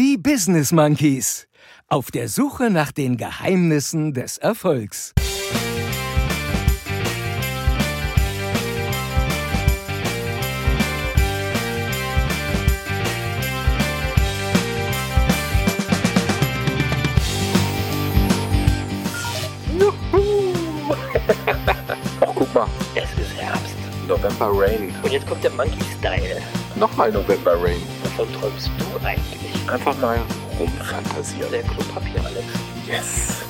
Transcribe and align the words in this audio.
Die 0.00 0.16
Business 0.16 0.72
Monkeys. 0.72 1.46
Auf 1.86 2.10
der 2.10 2.30
Suche 2.30 2.70
nach 2.70 2.90
den 2.90 3.18
Geheimnissen 3.18 4.14
des 4.14 4.38
Erfolgs. 4.38 5.12
Ach, 22.20 22.32
guck 22.34 22.54
mal. 22.54 22.66
Es 22.94 23.10
ist 23.18 23.36
Herbst. 23.36 23.76
November 24.08 24.50
Rain. 24.50 24.94
Und 25.02 25.12
jetzt 25.12 25.26
kommt 25.26 25.44
der 25.44 25.50
Monkey-Style. 25.50 26.40
Nochmal 26.76 27.12
November 27.12 27.62
Rain. 27.62 27.82
Wovon 28.02 28.32
träumst 28.32 28.70
du 28.78 29.06
eigentlich? 29.06 29.59
Einfach 29.72 29.96
mal 30.00 30.18
rumfantasieren. 30.58 31.48
Der 31.52 31.62
Klopapier, 31.62 32.24
Alex. 32.24 32.46
Yes. 32.88 33.44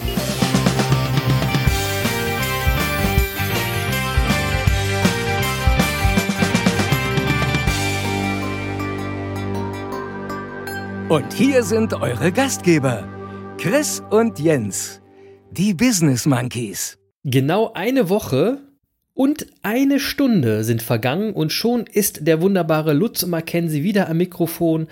Und 11.08 11.32
hier 11.32 11.62
sind 11.62 11.94
eure 11.94 12.30
Gastgeber, 12.30 13.08
Chris 13.56 14.02
und 14.10 14.38
Jens, 14.38 15.00
die 15.50 15.72
Business 15.72 16.26
Monkeys. 16.26 16.98
Genau 17.24 17.72
eine 17.72 18.10
Woche 18.10 18.58
und 19.14 19.46
eine 19.62 20.00
Stunde 20.00 20.64
sind 20.64 20.82
vergangen 20.82 21.32
und 21.32 21.52
schon 21.52 21.84
ist 21.86 22.26
der 22.26 22.40
wunderbare 22.40 22.92
Lutz 22.92 23.26
Mackenzie 23.26 23.82
wieder 23.82 24.08
am 24.08 24.18
Mikrofon, 24.18 24.86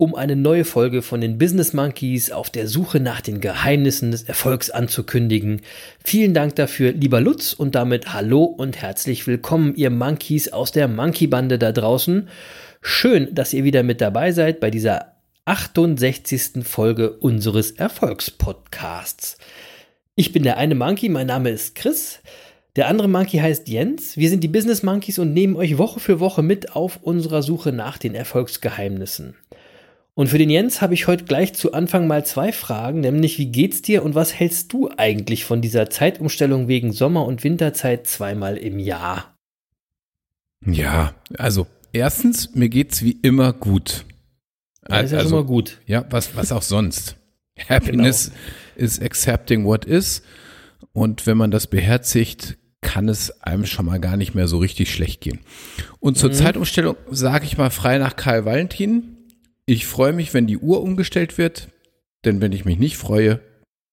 um 0.00 0.14
eine 0.14 0.34
neue 0.34 0.64
Folge 0.64 1.02
von 1.02 1.20
den 1.20 1.36
Business 1.36 1.74
Monkeys 1.74 2.30
auf 2.30 2.48
der 2.48 2.66
Suche 2.66 3.00
nach 3.00 3.20
den 3.20 3.42
Geheimnissen 3.42 4.12
des 4.12 4.22
Erfolgs 4.22 4.70
anzukündigen. 4.70 5.60
Vielen 6.02 6.32
Dank 6.32 6.56
dafür, 6.56 6.92
lieber 6.92 7.20
Lutz, 7.20 7.52
und 7.52 7.74
damit 7.74 8.14
hallo 8.14 8.44
und 8.44 8.80
herzlich 8.80 9.26
willkommen, 9.26 9.74
ihr 9.76 9.90
Monkeys 9.90 10.54
aus 10.54 10.72
der 10.72 10.88
Monkey-Bande 10.88 11.58
da 11.58 11.70
draußen. 11.70 12.30
Schön, 12.80 13.34
dass 13.34 13.52
ihr 13.52 13.62
wieder 13.62 13.82
mit 13.82 14.00
dabei 14.00 14.32
seid 14.32 14.58
bei 14.58 14.70
dieser 14.70 15.16
68. 15.44 16.62
Folge 16.62 17.10
unseres 17.10 17.72
Erfolgspodcasts. 17.72 19.36
Ich 20.14 20.32
bin 20.32 20.44
der 20.44 20.56
eine 20.56 20.76
Monkey, 20.76 21.10
mein 21.10 21.26
Name 21.26 21.50
ist 21.50 21.74
Chris. 21.74 22.20
Der 22.76 22.88
andere 22.88 23.08
Monkey 23.08 23.36
heißt 23.36 23.68
Jens. 23.68 24.16
Wir 24.16 24.30
sind 24.30 24.42
die 24.42 24.48
Business 24.48 24.82
Monkeys 24.82 25.18
und 25.18 25.34
nehmen 25.34 25.56
euch 25.56 25.76
Woche 25.76 26.00
für 26.00 26.20
Woche 26.20 26.42
mit 26.42 26.74
auf 26.74 27.00
unserer 27.02 27.42
Suche 27.42 27.72
nach 27.72 27.98
den 27.98 28.14
Erfolgsgeheimnissen. 28.14 29.34
Und 30.20 30.26
für 30.26 30.36
den 30.36 30.50
Jens 30.50 30.82
habe 30.82 30.92
ich 30.92 31.06
heute 31.06 31.24
gleich 31.24 31.54
zu 31.54 31.72
Anfang 31.72 32.06
mal 32.06 32.26
zwei 32.26 32.52
Fragen, 32.52 33.00
nämlich 33.00 33.38
wie 33.38 33.46
geht's 33.46 33.80
dir 33.80 34.02
und 34.04 34.14
was 34.14 34.34
hältst 34.34 34.70
du 34.70 34.90
eigentlich 34.98 35.46
von 35.46 35.62
dieser 35.62 35.88
Zeitumstellung 35.88 36.68
wegen 36.68 36.92
Sommer- 36.92 37.24
und 37.24 37.42
Winterzeit 37.42 38.06
zweimal 38.06 38.58
im 38.58 38.78
Jahr? 38.78 39.34
Ja, 40.66 41.14
also 41.38 41.66
erstens, 41.94 42.54
mir 42.54 42.68
geht's 42.68 43.02
wie 43.02 43.16
immer 43.22 43.54
gut. 43.54 44.04
Das 44.82 45.04
ist 45.04 45.12
ja 45.12 45.22
schon 45.22 45.30
mal 45.30 45.44
gut. 45.44 45.80
Ja, 45.86 46.04
was, 46.10 46.36
was 46.36 46.52
auch 46.52 46.60
sonst. 46.60 47.16
Happiness 47.70 48.30
is 48.76 49.00
accepting 49.00 49.64
what 49.64 49.86
is. 49.86 50.20
Und 50.92 51.26
wenn 51.26 51.38
man 51.38 51.50
das 51.50 51.66
beherzigt, 51.66 52.58
kann 52.82 53.08
es 53.08 53.40
einem 53.40 53.64
schon 53.64 53.86
mal 53.86 53.98
gar 53.98 54.18
nicht 54.18 54.34
mehr 54.34 54.48
so 54.48 54.58
richtig 54.58 54.92
schlecht 54.92 55.22
gehen. 55.22 55.38
Und 55.98 56.18
zur 56.18 56.28
Mhm. 56.28 56.34
Zeitumstellung 56.34 56.96
sage 57.10 57.46
ich 57.46 57.56
mal 57.56 57.70
frei 57.70 57.96
nach 57.96 58.16
Karl 58.16 58.44
Valentin. 58.44 59.16
Ich 59.70 59.86
freue 59.86 60.12
mich, 60.12 60.34
wenn 60.34 60.48
die 60.48 60.58
Uhr 60.58 60.82
umgestellt 60.82 61.38
wird, 61.38 61.68
denn 62.24 62.40
wenn 62.40 62.50
ich 62.50 62.64
mich 62.64 62.76
nicht 62.76 62.96
freue, 62.96 63.38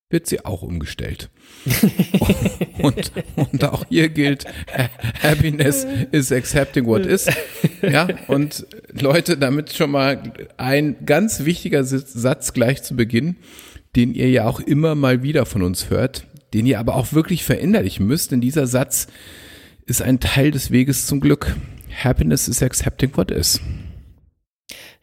wird 0.09 0.25
sie 0.25 0.43
auch 0.43 0.63
umgestellt. 0.63 1.29
und, 2.79 3.11
und 3.35 3.63
auch 3.63 3.85
hier 3.87 4.09
gilt, 4.09 4.45
ha- 4.75 4.89
Happiness 5.21 5.85
is 6.11 6.31
accepting 6.31 6.87
what 6.87 7.05
is. 7.05 7.27
Ja, 7.83 8.07
und 8.27 8.65
Leute, 8.91 9.37
damit 9.37 9.71
schon 9.71 9.91
mal 9.91 10.33
ein 10.57 10.95
ganz 11.05 11.45
wichtiger 11.45 11.83
Satz 11.83 12.53
gleich 12.53 12.81
zu 12.81 12.95
Beginn, 12.95 13.35
den 13.95 14.15
ihr 14.15 14.31
ja 14.31 14.45
auch 14.47 14.59
immer 14.59 14.95
mal 14.95 15.21
wieder 15.21 15.45
von 15.45 15.61
uns 15.61 15.91
hört, 15.91 16.25
den 16.55 16.65
ihr 16.65 16.79
aber 16.79 16.95
auch 16.95 17.13
wirklich 17.13 17.43
verinnerlichen 17.43 18.07
müsst, 18.07 18.31
denn 18.31 18.41
dieser 18.41 18.65
Satz 18.65 19.05
ist 19.85 20.01
ein 20.01 20.19
Teil 20.19 20.49
des 20.49 20.71
Weges 20.71 21.05
zum 21.05 21.19
Glück. 21.19 21.55
Happiness 22.03 22.47
is 22.47 22.63
accepting 22.63 23.15
what 23.15 23.29
is. 23.29 23.61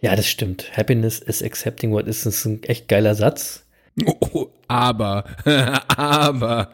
Ja, 0.04 0.14
das 0.16 0.28
stimmt. 0.28 0.70
Happiness 0.76 1.18
is 1.18 1.42
accepting 1.42 1.90
what 1.92 2.06
is. 2.06 2.24
Das 2.24 2.36
ist 2.36 2.44
ein 2.44 2.62
echt 2.64 2.88
geiler 2.88 3.14
Satz. 3.14 3.64
Oh, 4.04 4.48
aber, 4.68 5.24
aber. 5.96 6.70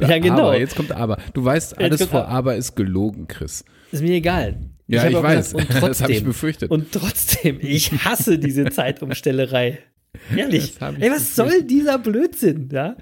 Ja, 0.00 0.18
genau. 0.18 0.48
Aber, 0.48 0.58
jetzt 0.58 0.76
kommt 0.76 0.92
aber. 0.92 1.18
Du 1.34 1.44
weißt, 1.44 1.78
alles 1.78 2.04
vor 2.04 2.20
aber. 2.26 2.28
aber 2.28 2.56
ist 2.56 2.76
gelogen, 2.76 3.26
Chris. 3.28 3.64
Ist 3.92 4.02
mir 4.02 4.12
egal. 4.14 4.56
Ja, 4.86 5.06
ich 5.08 5.14
auch 5.16 5.22
weiß. 5.22 5.54
und 5.54 5.68
Das 5.80 5.82
hab 5.82 5.90
ich 5.90 5.98
trotzdem- 6.16 6.24
befürchtet. 6.24 6.70
Und 6.70 6.92
trotzdem, 6.92 7.58
ich 7.60 7.92
hasse 8.04 8.38
diese 8.38 8.64
Zeitumstellerei. 8.70 9.78
Ehrlich. 10.36 10.74
Ey, 10.80 11.10
was 11.10 11.34
soll 11.34 11.62
dieser 11.62 11.98
Blödsinn, 11.98 12.68
ja? 12.72 12.96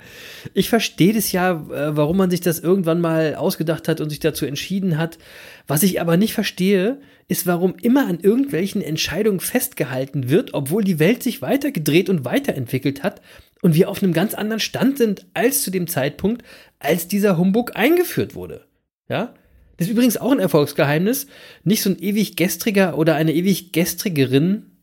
Ich 0.54 0.68
verstehe 0.68 1.12
das 1.12 1.32
ja, 1.32 1.52
äh, 1.52 1.96
warum 1.96 2.16
man 2.16 2.30
sich 2.30 2.40
das 2.40 2.58
irgendwann 2.58 3.00
mal 3.00 3.34
ausgedacht 3.34 3.88
hat 3.88 4.00
und 4.00 4.10
sich 4.10 4.20
dazu 4.20 4.46
entschieden 4.46 4.98
hat. 4.98 5.18
Was 5.66 5.82
ich 5.82 6.00
aber 6.00 6.16
nicht 6.16 6.34
verstehe, 6.34 7.00
ist, 7.26 7.46
warum 7.46 7.76
immer 7.80 8.06
an 8.06 8.20
irgendwelchen 8.20 8.82
Entscheidungen 8.82 9.40
festgehalten 9.40 10.28
wird, 10.30 10.54
obwohl 10.54 10.84
die 10.84 10.98
Welt 10.98 11.22
sich 11.22 11.42
weitergedreht 11.42 12.08
und 12.08 12.24
weiterentwickelt 12.24 13.02
hat 13.02 13.20
und 13.62 13.74
wir 13.74 13.88
auf 13.88 14.02
einem 14.02 14.12
ganz 14.12 14.34
anderen 14.34 14.60
Stand 14.60 14.98
sind 14.98 15.26
als 15.34 15.62
zu 15.62 15.70
dem 15.70 15.86
Zeitpunkt, 15.86 16.42
als 16.78 17.08
dieser 17.08 17.36
Humbug 17.36 17.76
eingeführt 17.76 18.34
wurde. 18.34 18.66
Ja? 19.08 19.34
Das 19.76 19.86
ist 19.86 19.92
übrigens 19.92 20.16
auch 20.16 20.32
ein 20.32 20.40
Erfolgsgeheimnis. 20.40 21.26
Nicht 21.64 21.82
so 21.82 21.90
ein 21.90 21.98
ewig 21.98 22.36
gestriger 22.36 22.98
oder 22.98 23.14
eine 23.14 23.32
ewig 23.32 23.72
gestrigerin. 23.72 24.77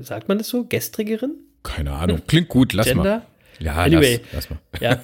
Sagt 0.00 0.28
man 0.28 0.38
das 0.38 0.48
so? 0.48 0.64
Gestrigerin? 0.64 1.34
Keine 1.62 1.92
Ahnung. 1.92 2.22
Klingt 2.26 2.48
gut, 2.48 2.72
lass 2.72 2.86
mal. 2.94 2.94
Gender? 2.94 3.26
Ja, 3.60 3.74
Anyway. 3.76 4.20
lass, 4.32 4.48
lass 4.48 4.50
mal. 4.50 4.58
Ja. 4.80 5.02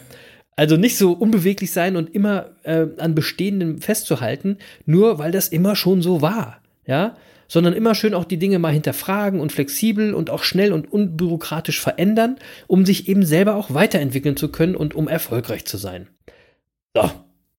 Also 0.56 0.76
nicht 0.76 0.96
so 0.96 1.12
unbeweglich 1.12 1.70
sein 1.72 1.96
und 1.96 2.12
immer 2.14 2.50
äh, 2.64 2.86
an 2.98 3.14
Bestehendem 3.14 3.80
festzuhalten, 3.80 4.58
nur 4.86 5.18
weil 5.18 5.30
das 5.30 5.48
immer 5.48 5.76
schon 5.76 6.02
so 6.02 6.20
war. 6.20 6.60
Ja. 6.86 7.16
Sondern 7.46 7.72
immer 7.74 7.94
schön 7.94 8.12
auch 8.12 8.24
die 8.24 8.38
Dinge 8.38 8.58
mal 8.58 8.72
hinterfragen 8.72 9.40
und 9.40 9.52
flexibel 9.52 10.12
und 10.14 10.30
auch 10.30 10.42
schnell 10.42 10.72
und 10.72 10.92
unbürokratisch 10.92 11.80
verändern, 11.80 12.36
um 12.66 12.84
sich 12.84 13.08
eben 13.08 13.24
selber 13.24 13.54
auch 13.54 13.72
weiterentwickeln 13.72 14.36
zu 14.36 14.50
können 14.50 14.74
und 14.76 14.94
um 14.94 15.08
erfolgreich 15.08 15.64
zu 15.64 15.76
sein. 15.78 16.08
So. 16.94 17.10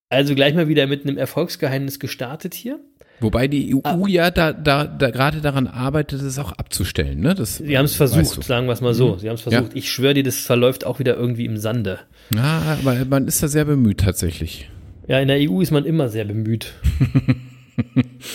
Also 0.10 0.36
gleich 0.36 0.54
mal 0.54 0.68
wieder 0.68 0.86
mit 0.88 1.04
einem 1.04 1.18
Erfolgsgeheimnis 1.18 2.00
gestartet 2.00 2.54
hier. 2.54 2.80
Wobei 3.22 3.48
die 3.48 3.76
EU 3.76 3.80
Ah. 3.84 3.98
ja 4.08 4.32
da, 4.32 4.54
da, 4.54 4.86
da 4.86 5.10
gerade 5.12 5.42
daran 5.42 5.68
arbeitet, 5.68 6.22
es 6.22 6.40
auch 6.40 6.52
abzustellen. 6.54 7.20
Ne? 7.20 7.36
Das, 7.36 7.58
Sie 7.58 7.78
haben 7.78 7.86
es 7.86 8.00
weißt 8.00 8.14
versucht, 8.16 8.38
du. 8.38 8.42
sagen 8.44 8.68
wir 8.68 8.74
es 8.74 8.82
mal 8.82 8.94
so. 8.94 9.18
Sie 9.18 9.28
haben 9.30 9.36
es 9.36 9.46
Ja. 9.46 9.52
versucht. 9.52 9.72
Ich 9.76 9.92
schwöre 9.92 10.14
dir, 10.14 10.24
das 10.24 10.38
verläuft 10.38 10.86
auch 10.86 11.00
wieder 11.00 11.16
irgendwie 11.18 11.46
im 11.46 11.58
Sande. 11.58 12.00
Ja, 12.34 12.78
aber 12.82 13.04
man 13.06 13.28
ist 13.28 13.44
da 13.44 13.48
sehr 13.48 13.66
bemüht 13.66 14.00
tatsächlich. 14.00 14.70
Ja, 15.08 15.20
in 15.20 15.28
der 15.28 15.38
EU 15.40 15.62
ist 15.62 15.72
man 15.72 15.86
immer 15.86 16.08
sehr 16.10 16.24
bemüht. 16.26 16.74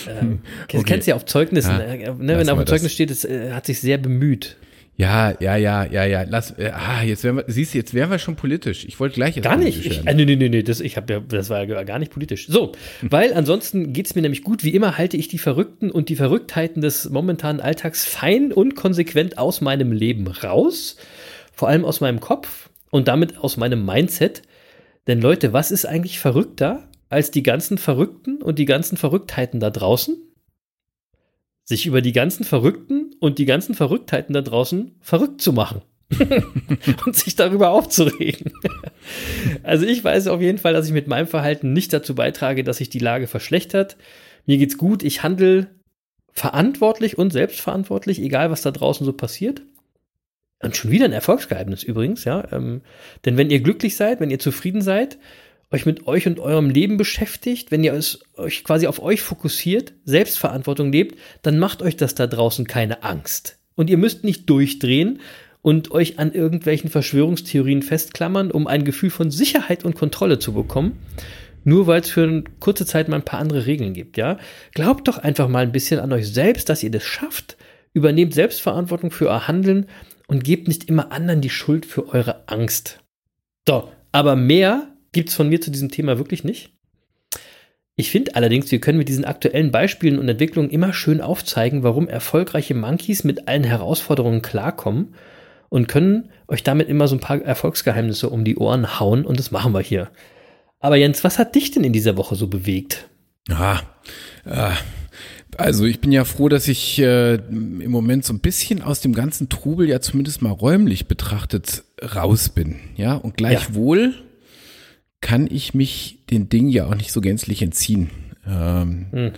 ähm, 0.07 0.39
Du 0.67 0.77
Okay. 0.77 0.83
kennst 0.85 1.07
ja 1.07 1.15
auf 1.15 1.25
Zeugnissen, 1.25 1.71
Ja, 1.71 1.79
äh, 1.79 2.11
ne, 2.13 2.37
wenn 2.37 2.49
auf 2.49 2.57
dem 2.59 2.65
Zeugnis 2.67 2.83
das. 2.83 2.91
steht, 2.93 3.11
es 3.11 3.25
äh, 3.25 3.51
hat 3.53 3.65
sich 3.65 3.79
sehr 3.79 3.97
bemüht. 3.97 4.57
Ja, 4.97 5.33
ja, 5.41 5.57
ja, 5.57 5.83
ja, 5.83 6.05
ja. 6.05 6.23
Lass, 6.23 6.51
äh, 6.51 6.71
ah, 6.73 7.03
jetzt 7.03 7.23
wären 7.25 7.37
wir, 7.37 7.43
siehst 7.47 7.73
du, 7.73 7.77
jetzt 7.77 7.93
wären 7.93 8.09
wir 8.09 8.19
schon 8.19 8.37
politisch. 8.37 8.85
Ich 8.85 8.97
wollte 8.99 9.15
gleich 9.15 9.35
jetzt 9.35 9.43
Gar 9.43 9.57
nicht. 9.57 9.85
Ich, 9.85 10.07
äh, 10.07 10.13
nee, 10.13 10.23
nee, 10.23 10.37
nee, 10.37 10.47
nee, 10.47 10.63
das, 10.63 10.79
ich 10.79 10.95
hab 10.95 11.09
ja, 11.09 11.19
das 11.19 11.49
war 11.49 11.63
ja 11.63 11.83
gar 11.83 11.99
nicht 11.99 12.13
politisch. 12.13 12.47
So, 12.47 12.71
weil 13.01 13.33
ansonsten 13.33 13.91
geht 13.91 14.05
es 14.05 14.15
mir 14.15 14.21
nämlich 14.21 14.43
gut. 14.43 14.63
Wie 14.63 14.73
immer 14.73 14.97
halte 14.97 15.17
ich 15.17 15.27
die 15.27 15.37
Verrückten 15.37 15.91
und 15.91 16.07
die 16.07 16.15
Verrücktheiten 16.15 16.81
des 16.81 17.09
momentanen 17.09 17.59
Alltags 17.59 18.05
fein 18.05 18.53
und 18.53 18.75
konsequent 18.75 19.37
aus 19.37 19.59
meinem 19.59 19.91
Leben 19.91 20.27
raus. 20.27 20.95
Vor 21.51 21.67
allem 21.67 21.83
aus 21.83 21.99
meinem 21.99 22.21
Kopf 22.21 22.69
und 22.89 23.09
damit 23.09 23.37
aus 23.37 23.57
meinem 23.57 23.85
Mindset. 23.85 24.43
Denn 25.07 25.19
Leute, 25.19 25.51
was 25.51 25.71
ist 25.71 25.85
eigentlich 25.85 26.19
verrückter 26.19 26.87
als 27.09 27.31
die 27.31 27.43
ganzen 27.43 27.77
Verrückten 27.77 28.41
und 28.41 28.59
die 28.59 28.65
ganzen 28.65 28.95
Verrücktheiten 28.97 29.59
da 29.59 29.71
draußen? 29.71 30.17
Sich 31.65 31.85
über 31.85 32.01
die 32.01 32.13
ganzen 32.13 32.45
Verrückten 32.45 33.15
und 33.19 33.39
die 33.39 33.45
ganzen 33.45 33.75
Verrücktheiten 33.75 34.33
da 34.33 34.41
draußen 34.41 34.95
verrückt 35.01 35.41
zu 35.41 35.51
machen. 35.51 35.81
und 37.05 37.15
sich 37.15 37.35
darüber 37.35 37.71
aufzuregen. 37.71 38.53
Also 39.63 39.85
ich 39.85 40.03
weiß 40.03 40.27
auf 40.27 40.39
jeden 40.39 40.59
Fall, 40.59 40.73
dass 40.73 40.85
ich 40.85 40.93
mit 40.93 41.07
meinem 41.07 41.27
Verhalten 41.27 41.73
nicht 41.73 41.91
dazu 41.93 42.13
beitrage, 42.13 42.63
dass 42.63 42.77
sich 42.77 42.89
die 42.89 42.99
Lage 42.99 43.25
verschlechtert. 43.25 43.97
Mir 44.45 44.57
geht's 44.57 44.77
gut, 44.77 45.01
ich 45.01 45.23
handle 45.23 45.67
verantwortlich 46.31 47.17
und 47.17 47.31
selbstverantwortlich, 47.31 48.21
egal 48.21 48.51
was 48.51 48.61
da 48.61 48.71
draußen 48.71 49.05
so 49.05 49.13
passiert. 49.13 49.63
Und 50.61 50.75
schon 50.75 50.91
wieder 50.91 51.05
ein 51.05 51.13
Erfolgsgeheimnis 51.13 51.83
übrigens, 51.83 52.23
ja. 52.23 52.51
Ähm, 52.51 52.81
denn 53.25 53.37
wenn 53.37 53.49
ihr 53.49 53.59
glücklich 53.59 53.95
seid, 53.95 54.19
wenn 54.19 54.31
ihr 54.31 54.39
zufrieden 54.39 54.81
seid, 54.81 55.17
euch 55.71 55.85
mit 55.85 56.07
euch 56.07 56.27
und 56.27 56.39
eurem 56.39 56.69
Leben 56.69 56.97
beschäftigt, 56.97 57.71
wenn 57.71 57.83
ihr 57.83 57.93
es, 57.93 58.19
euch 58.35 58.63
quasi 58.63 58.87
auf 58.87 59.01
euch 59.01 59.21
fokussiert, 59.21 59.93
Selbstverantwortung 60.05 60.91
lebt, 60.91 61.19
dann 61.41 61.59
macht 61.59 61.81
euch 61.81 61.97
das 61.97 62.15
da 62.15 62.27
draußen 62.27 62.67
keine 62.67 63.03
Angst. 63.03 63.57
Und 63.75 63.89
ihr 63.89 63.97
müsst 63.97 64.23
nicht 64.23 64.49
durchdrehen 64.49 65.19
und 65.61 65.91
euch 65.91 66.19
an 66.19 66.31
irgendwelchen 66.31 66.89
Verschwörungstheorien 66.89 67.81
festklammern, 67.81 68.51
um 68.51 68.67
ein 68.67 68.85
Gefühl 68.85 69.09
von 69.09 69.31
Sicherheit 69.31 69.83
und 69.83 69.95
Kontrolle 69.95 70.39
zu 70.39 70.53
bekommen. 70.53 70.99
Nur 71.63 71.87
weil 71.87 72.01
es 72.01 72.09
für 72.11 72.23
eine 72.23 72.43
kurze 72.59 72.85
Zeit 72.85 73.09
mal 73.09 73.15
ein 73.15 73.25
paar 73.25 73.39
andere 73.39 73.65
Regeln 73.65 73.93
gibt, 73.93 74.17
ja? 74.17 74.37
Glaubt 74.75 75.07
doch 75.07 75.17
einfach 75.17 75.47
mal 75.47 75.63
ein 75.63 75.71
bisschen 75.71 75.99
an 75.99 76.13
euch 76.13 76.31
selbst, 76.31 76.69
dass 76.69 76.83
ihr 76.83 76.91
das 76.91 77.03
schafft. 77.03 77.57
Übernehmt 77.93 78.35
Selbstverantwortung 78.35 79.09
für 79.09 79.29
euer 79.29 79.47
Handeln 79.47 79.87
und 80.27 80.43
gebt 80.43 80.67
nicht 80.67 80.87
immer 80.87 81.11
anderen 81.11 81.41
die 81.41 81.49
Schuld 81.49 81.87
für 81.87 82.09
eure 82.09 82.47
Angst. 82.47 82.99
So, 83.67 83.89
aber 84.11 84.35
mehr 84.35 84.94
gibt's 85.15 85.33
von 85.33 85.49
mir 85.49 85.61
zu 85.61 85.71
diesem 85.71 85.89
Thema 85.89 86.17
wirklich 86.19 86.43
nicht. 86.43 86.71
Ich 87.95 88.11
finde 88.11 88.35
allerdings, 88.35 88.69
wir 88.71 88.81
können 88.81 88.97
mit 88.97 89.07
diesen 89.07 89.23
aktuellen 89.23 89.71
Beispielen 89.71 90.19
und 90.19 90.27
Entwicklungen 90.27 90.69
immer 90.69 90.91
schön 90.91 91.21
aufzeigen, 91.21 91.81
warum 91.81 92.09
erfolgreiche 92.09 92.75
Monkeys 92.75 93.23
mit 93.23 93.47
allen 93.47 93.63
Herausforderungen 93.63 94.41
klarkommen 94.41 95.15
und 95.69 95.87
können 95.87 96.29
euch 96.49 96.63
damit 96.63 96.89
immer 96.89 97.07
so 97.07 97.15
ein 97.15 97.21
paar 97.21 97.41
Erfolgsgeheimnisse 97.41 98.29
um 98.29 98.43
die 98.43 98.57
Ohren 98.57 98.99
hauen 98.99 99.25
und 99.25 99.39
das 99.39 99.51
machen 99.51 99.73
wir 99.73 99.79
hier. 99.79 100.11
Aber 100.81 100.97
Jens, 100.97 101.23
was 101.23 101.39
hat 101.39 101.55
dich 101.55 101.71
denn 101.71 101.85
in 101.85 101.93
dieser 101.93 102.17
Woche 102.17 102.35
so 102.35 102.47
bewegt? 102.47 103.07
Ah, 103.49 103.79
äh, 104.43 104.71
also 105.57 105.85
ich 105.85 106.01
bin 106.01 106.11
ja 106.11 106.25
froh, 106.25 106.49
dass 106.49 106.67
ich 106.67 106.99
äh, 106.99 107.35
im 107.35 107.89
Moment 107.89 108.25
so 108.25 108.33
ein 108.33 108.39
bisschen 108.39 108.81
aus 108.81 108.99
dem 108.99 109.13
ganzen 109.13 109.47
Trubel 109.47 109.87
ja 109.87 110.01
zumindest 110.01 110.41
mal 110.41 110.51
räumlich 110.51 111.07
betrachtet 111.07 111.85
raus 112.01 112.49
bin. 112.49 112.75
Ja, 112.97 113.13
und 113.15 113.37
gleichwohl 113.37 114.13
kann 115.25 115.47
ich 115.49 115.73
mich 115.73 116.19
den 116.29 116.49
Dingen 116.49 116.69
ja 116.69 116.85
auch 116.85 116.93
nicht 116.93 117.11
so 117.11 117.19
gänzlich 117.19 117.63
entziehen. 117.63 118.11
Ähm, 118.47 119.07
Hm. 119.11 119.31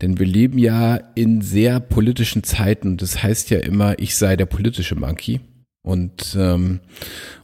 Denn 0.00 0.18
wir 0.18 0.24
leben 0.26 0.58
ja 0.58 0.96
in 1.14 1.42
sehr 1.42 1.80
politischen 1.80 2.42
Zeiten. 2.44 2.96
Das 2.96 3.22
heißt 3.22 3.50
ja 3.50 3.58
immer, 3.58 3.98
ich 3.98 4.16
sei 4.16 4.36
der 4.36 4.46
politische 4.46 4.94
Monkey. 4.94 5.40
Und, 5.82 6.34
ähm, 6.40 6.80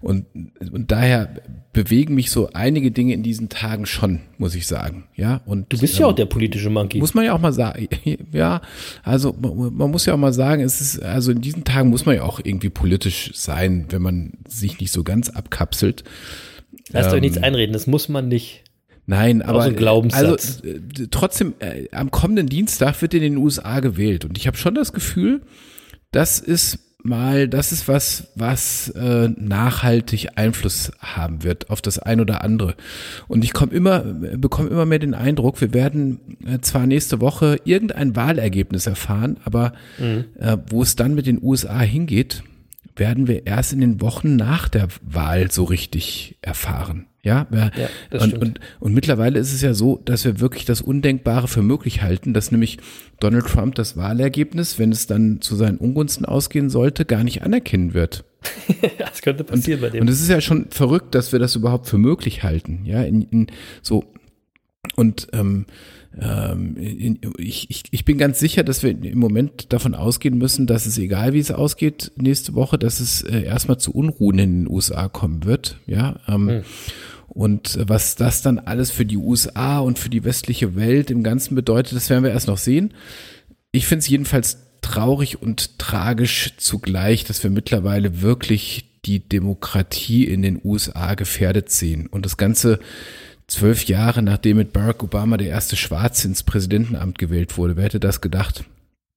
und, 0.00 0.24
und 0.72 0.90
daher 0.90 1.28
bewegen 1.74 2.14
mich 2.14 2.30
so 2.30 2.48
einige 2.54 2.90
Dinge 2.90 3.12
in 3.12 3.22
diesen 3.22 3.50
Tagen 3.50 3.84
schon, 3.84 4.20
muss 4.38 4.54
ich 4.54 4.66
sagen. 4.66 5.04
Ja, 5.14 5.42
und 5.44 5.70
Du 5.70 5.78
bist 5.78 5.98
ja 5.98 6.06
auch 6.06 6.14
der 6.14 6.24
politische 6.24 6.70
Monkey. 6.70 7.00
muss 7.00 7.12
man 7.12 7.26
ja 7.26 7.34
auch 7.34 7.38
mal 7.40 7.52
sagen, 7.52 7.86
ja, 8.32 8.62
also 9.02 9.36
man, 9.38 9.74
man 9.76 9.90
muss 9.90 10.06
ja 10.06 10.14
auch 10.14 10.18
mal 10.18 10.32
sagen, 10.32 10.62
es 10.62 10.80
ist, 10.80 11.02
also 11.02 11.32
in 11.32 11.42
diesen 11.42 11.64
Tagen 11.64 11.90
muss 11.90 12.06
man 12.06 12.14
ja 12.14 12.22
auch 12.22 12.40
irgendwie 12.42 12.70
politisch 12.70 13.30
sein, 13.34 13.84
wenn 13.90 14.00
man 14.00 14.32
sich 14.48 14.80
nicht 14.80 14.90
so 14.90 15.04
ganz 15.04 15.28
abkapselt. 15.28 16.02
Lasst 16.92 17.10
euch 17.10 17.16
ähm, 17.16 17.20
nichts 17.20 17.38
einreden, 17.38 17.72
das 17.72 17.86
muss 17.86 18.08
man 18.08 18.28
nicht. 18.28 18.64
Nein, 19.06 19.42
aber 19.42 19.64
so 19.64 19.72
Glaubenssatz. 19.72 20.62
also 20.62 20.68
äh, 20.68 21.06
trotzdem 21.10 21.54
äh, 21.58 21.88
am 21.92 22.10
kommenden 22.10 22.48
Dienstag 22.48 23.00
wird 23.02 23.14
in 23.14 23.22
den 23.22 23.36
USA 23.38 23.80
gewählt 23.80 24.24
und 24.24 24.38
ich 24.38 24.46
habe 24.46 24.56
schon 24.56 24.74
das 24.74 24.92
Gefühl, 24.92 25.42
das 26.12 26.38
ist 26.38 26.78
mal, 27.02 27.48
das 27.48 27.72
ist 27.72 27.88
was, 27.88 28.28
was 28.34 28.90
äh, 28.90 29.28
nachhaltig 29.36 30.28
Einfluss 30.36 30.92
haben 31.00 31.42
wird 31.42 31.70
auf 31.70 31.80
das 31.80 31.98
ein 31.98 32.20
oder 32.20 32.44
andere. 32.44 32.74
Und 33.26 33.44
ich 33.44 33.52
komme 33.52 33.72
immer, 33.72 34.00
bekomme 34.00 34.68
immer 34.68 34.86
mehr 34.86 34.98
den 34.98 35.14
Eindruck, 35.14 35.60
wir 35.60 35.72
werden 35.72 36.20
äh, 36.46 36.60
zwar 36.60 36.86
nächste 36.86 37.20
Woche 37.20 37.58
irgendein 37.64 38.16
Wahlergebnis 38.16 38.86
erfahren, 38.86 39.38
aber 39.44 39.72
äh, 39.98 40.56
wo 40.68 40.82
es 40.82 40.94
dann 40.94 41.14
mit 41.14 41.26
den 41.26 41.42
USA 41.42 41.80
hingeht, 41.80 42.42
werden 43.00 43.26
wir 43.26 43.46
erst 43.46 43.72
in 43.72 43.80
den 43.80 44.00
Wochen 44.00 44.36
nach 44.36 44.68
der 44.68 44.86
Wahl 45.02 45.50
so 45.50 45.64
richtig 45.64 46.36
erfahren. 46.42 47.06
Ja, 47.22 47.46
ja, 47.50 47.70
das 48.10 48.22
und, 48.22 48.28
stimmt. 48.28 48.44
und, 48.44 48.60
und 48.78 48.94
mittlerweile 48.94 49.38
ist 49.38 49.52
es 49.52 49.60
ja 49.60 49.74
so, 49.74 50.00
dass 50.04 50.24
wir 50.24 50.40
wirklich 50.40 50.64
das 50.64 50.80
Undenkbare 50.80 51.48
für 51.48 51.60
möglich 51.60 52.00
halten, 52.02 52.32
dass 52.32 52.50
nämlich 52.50 52.78
Donald 53.18 53.46
Trump 53.46 53.74
das 53.74 53.96
Wahlergebnis, 53.96 54.78
wenn 54.78 54.90
es 54.90 55.06
dann 55.06 55.42
zu 55.42 55.54
seinen 55.56 55.76
Ungunsten 55.76 56.24
ausgehen 56.24 56.70
sollte, 56.70 57.04
gar 57.04 57.24
nicht 57.24 57.42
anerkennen 57.42 57.94
wird. 57.94 58.24
Das 58.98 59.20
könnte 59.20 59.42
Und, 59.42 59.50
passieren 59.50 59.80
bei 59.80 59.90
dem. 59.90 60.02
und 60.02 60.08
es 60.08 60.20
ist 60.22 60.28
ja 60.28 60.40
schon 60.40 60.68
verrückt, 60.70 61.14
dass 61.14 61.32
wir 61.32 61.38
das 61.38 61.56
überhaupt 61.56 61.88
für 61.88 61.98
möglich 61.98 62.42
halten. 62.42 62.82
Ja, 62.84 63.02
in, 63.02 63.22
in 63.22 63.46
so 63.82 64.04
und 64.96 65.28
ähm, 65.32 65.66
ich, 66.18 67.70
ich, 67.70 67.82
ich 67.90 68.04
bin 68.04 68.18
ganz 68.18 68.40
sicher, 68.40 68.64
dass 68.64 68.82
wir 68.82 68.90
im 68.90 69.18
Moment 69.18 69.72
davon 69.72 69.94
ausgehen 69.94 70.38
müssen, 70.38 70.66
dass 70.66 70.86
es 70.86 70.98
egal 70.98 71.32
wie 71.32 71.38
es 71.38 71.52
ausgeht 71.52 72.10
nächste 72.16 72.54
Woche, 72.54 72.78
dass 72.78 73.00
es 73.00 73.22
äh, 73.22 73.42
erstmal 73.42 73.78
zu 73.78 73.92
Unruhen 73.92 74.38
in 74.38 74.64
den 74.64 74.72
USA 74.72 75.08
kommen 75.08 75.44
wird. 75.44 75.78
Ja, 75.86 76.18
ähm, 76.26 76.48
Hm. 76.48 76.62
und 77.28 77.78
was 77.80 78.16
das 78.16 78.42
dann 78.42 78.58
alles 78.58 78.90
für 78.90 79.06
die 79.06 79.16
USA 79.16 79.78
und 79.78 79.98
für 79.98 80.10
die 80.10 80.24
westliche 80.24 80.74
Welt 80.74 81.10
im 81.10 81.22
Ganzen 81.22 81.54
bedeutet, 81.54 81.94
das 81.94 82.10
werden 82.10 82.24
wir 82.24 82.32
erst 82.32 82.48
noch 82.48 82.58
sehen. 82.58 82.92
Ich 83.70 83.86
finde 83.86 84.00
es 84.00 84.08
jedenfalls 84.08 84.58
traurig 84.80 85.40
und 85.40 85.78
tragisch 85.78 86.54
zugleich, 86.56 87.24
dass 87.24 87.42
wir 87.44 87.50
mittlerweile 87.50 88.20
wirklich 88.20 88.86
die 89.04 89.20
Demokratie 89.20 90.24
in 90.24 90.42
den 90.42 90.60
USA 90.62 91.14
gefährdet 91.14 91.70
sehen. 91.70 92.06
Und 92.06 92.26
das 92.26 92.36
Ganze 92.36 92.80
zwölf 93.50 93.84
Jahre 93.84 94.22
nachdem 94.22 94.56
mit 94.58 94.72
Barack 94.72 95.02
Obama 95.02 95.36
der 95.36 95.48
erste 95.48 95.76
Schwarze 95.76 96.28
ins 96.28 96.42
Präsidentenamt 96.42 97.18
gewählt 97.18 97.56
wurde. 97.58 97.76
Wer 97.76 97.84
hätte 97.84 98.00
das 98.00 98.20
gedacht? 98.20 98.64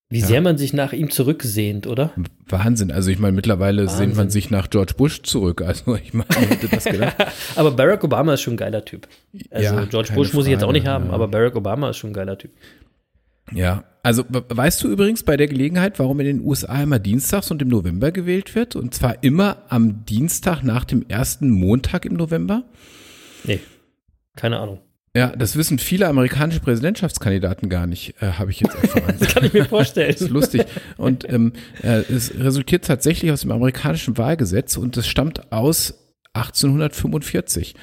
Wie 0.09 0.21
sehr 0.21 0.41
man 0.41 0.59
sich 0.59 0.73
nach 0.73 0.93
ihm 0.93 1.09
zurücksehnt, 1.09 1.87
oder? 1.87 2.11
Wahnsinn. 2.47 2.91
Also 2.91 3.09
ich 3.09 3.17
meine, 3.17 3.33
mittlerweile 3.35 3.83
Wahnsinn. 3.87 3.97
sehnt 3.97 4.15
man 4.15 4.29
sich 4.29 4.51
nach 4.51 4.69
George 4.69 4.93
Bush 4.95 5.23
zurück. 5.23 5.61
Also 5.63 5.95
ich 5.95 6.13
meine, 6.13 6.27
wer 6.37 6.49
hätte 6.49 6.67
das 6.67 6.83
gedacht? 6.83 7.15
Aber 7.55 7.71
Barack 7.71 8.03
Obama 8.03 8.33
ist 8.35 8.41
schon 8.41 8.53
ein 8.53 8.57
geiler 8.57 8.85
Typ. 8.85 9.07
Also 9.49 9.75
Ja, 9.75 9.85
George 9.85 10.13
Bush 10.13 10.33
muss 10.33 10.45
ich 10.45 10.51
jetzt 10.51 10.63
auch 10.63 10.71
nicht 10.71 10.83
Frage, 10.85 10.93
haben, 11.03 11.07
ja. 11.07 11.13
aber 11.13 11.27
Barack 11.29 11.55
Obama 11.55 11.89
ist 11.89 11.97
schon 11.97 12.11
ein 12.11 12.13
geiler 12.13 12.37
Typ. 12.37 12.51
Ja, 13.51 13.83
also 14.03 14.23
we- 14.29 14.43
weißt 14.49 14.83
du 14.83 14.89
übrigens 14.89 15.23
bei 15.23 15.35
der 15.35 15.47
Gelegenheit, 15.47 15.97
warum 15.99 16.19
in 16.19 16.25
den 16.27 16.41
USA 16.41 16.83
immer 16.83 16.99
dienstags 16.99 17.49
und 17.51 17.61
im 17.61 17.67
November 17.69 18.11
gewählt 18.11 18.53
wird? 18.55 18.75
Und 18.75 18.93
zwar 18.93 19.23
immer 19.23 19.63
am 19.69 20.05
Dienstag 20.05 20.61
nach 20.63 20.85
dem 20.85 21.05
ersten 21.07 21.49
Montag 21.49 22.05
im 22.05 22.13
November? 22.13 22.63
Nee, 23.45 23.59
keine 24.35 24.59
Ahnung. 24.59 24.79
Ja, 25.15 25.27
das 25.27 25.55
wissen 25.55 25.77
viele 25.77 26.07
amerikanische 26.07 26.59
Präsidentschaftskandidaten 26.59 27.69
gar 27.69 27.85
nicht, 27.85 28.15
äh, 28.19 28.31
habe 28.31 28.49
ich 28.49 28.59
jetzt 28.61 28.73
erfahren. 28.75 29.15
Das 29.19 29.27
kann 29.27 29.45
ich 29.45 29.53
mir 29.53 29.65
vorstellen. 29.65 30.11
Das 30.11 30.21
ist 30.21 30.31
lustig. 30.31 30.65
Und 30.97 31.31
ähm, 31.31 31.53
äh, 31.83 31.99
es 32.11 32.33
resultiert 32.35 32.85
tatsächlich 32.85 33.31
aus 33.31 33.41
dem 33.41 33.51
amerikanischen 33.51 34.17
Wahlgesetz 34.17 34.75
und 34.75 34.97
es 34.97 35.07
stammt 35.07 35.51
aus 35.51 35.93
1845. 36.33 37.75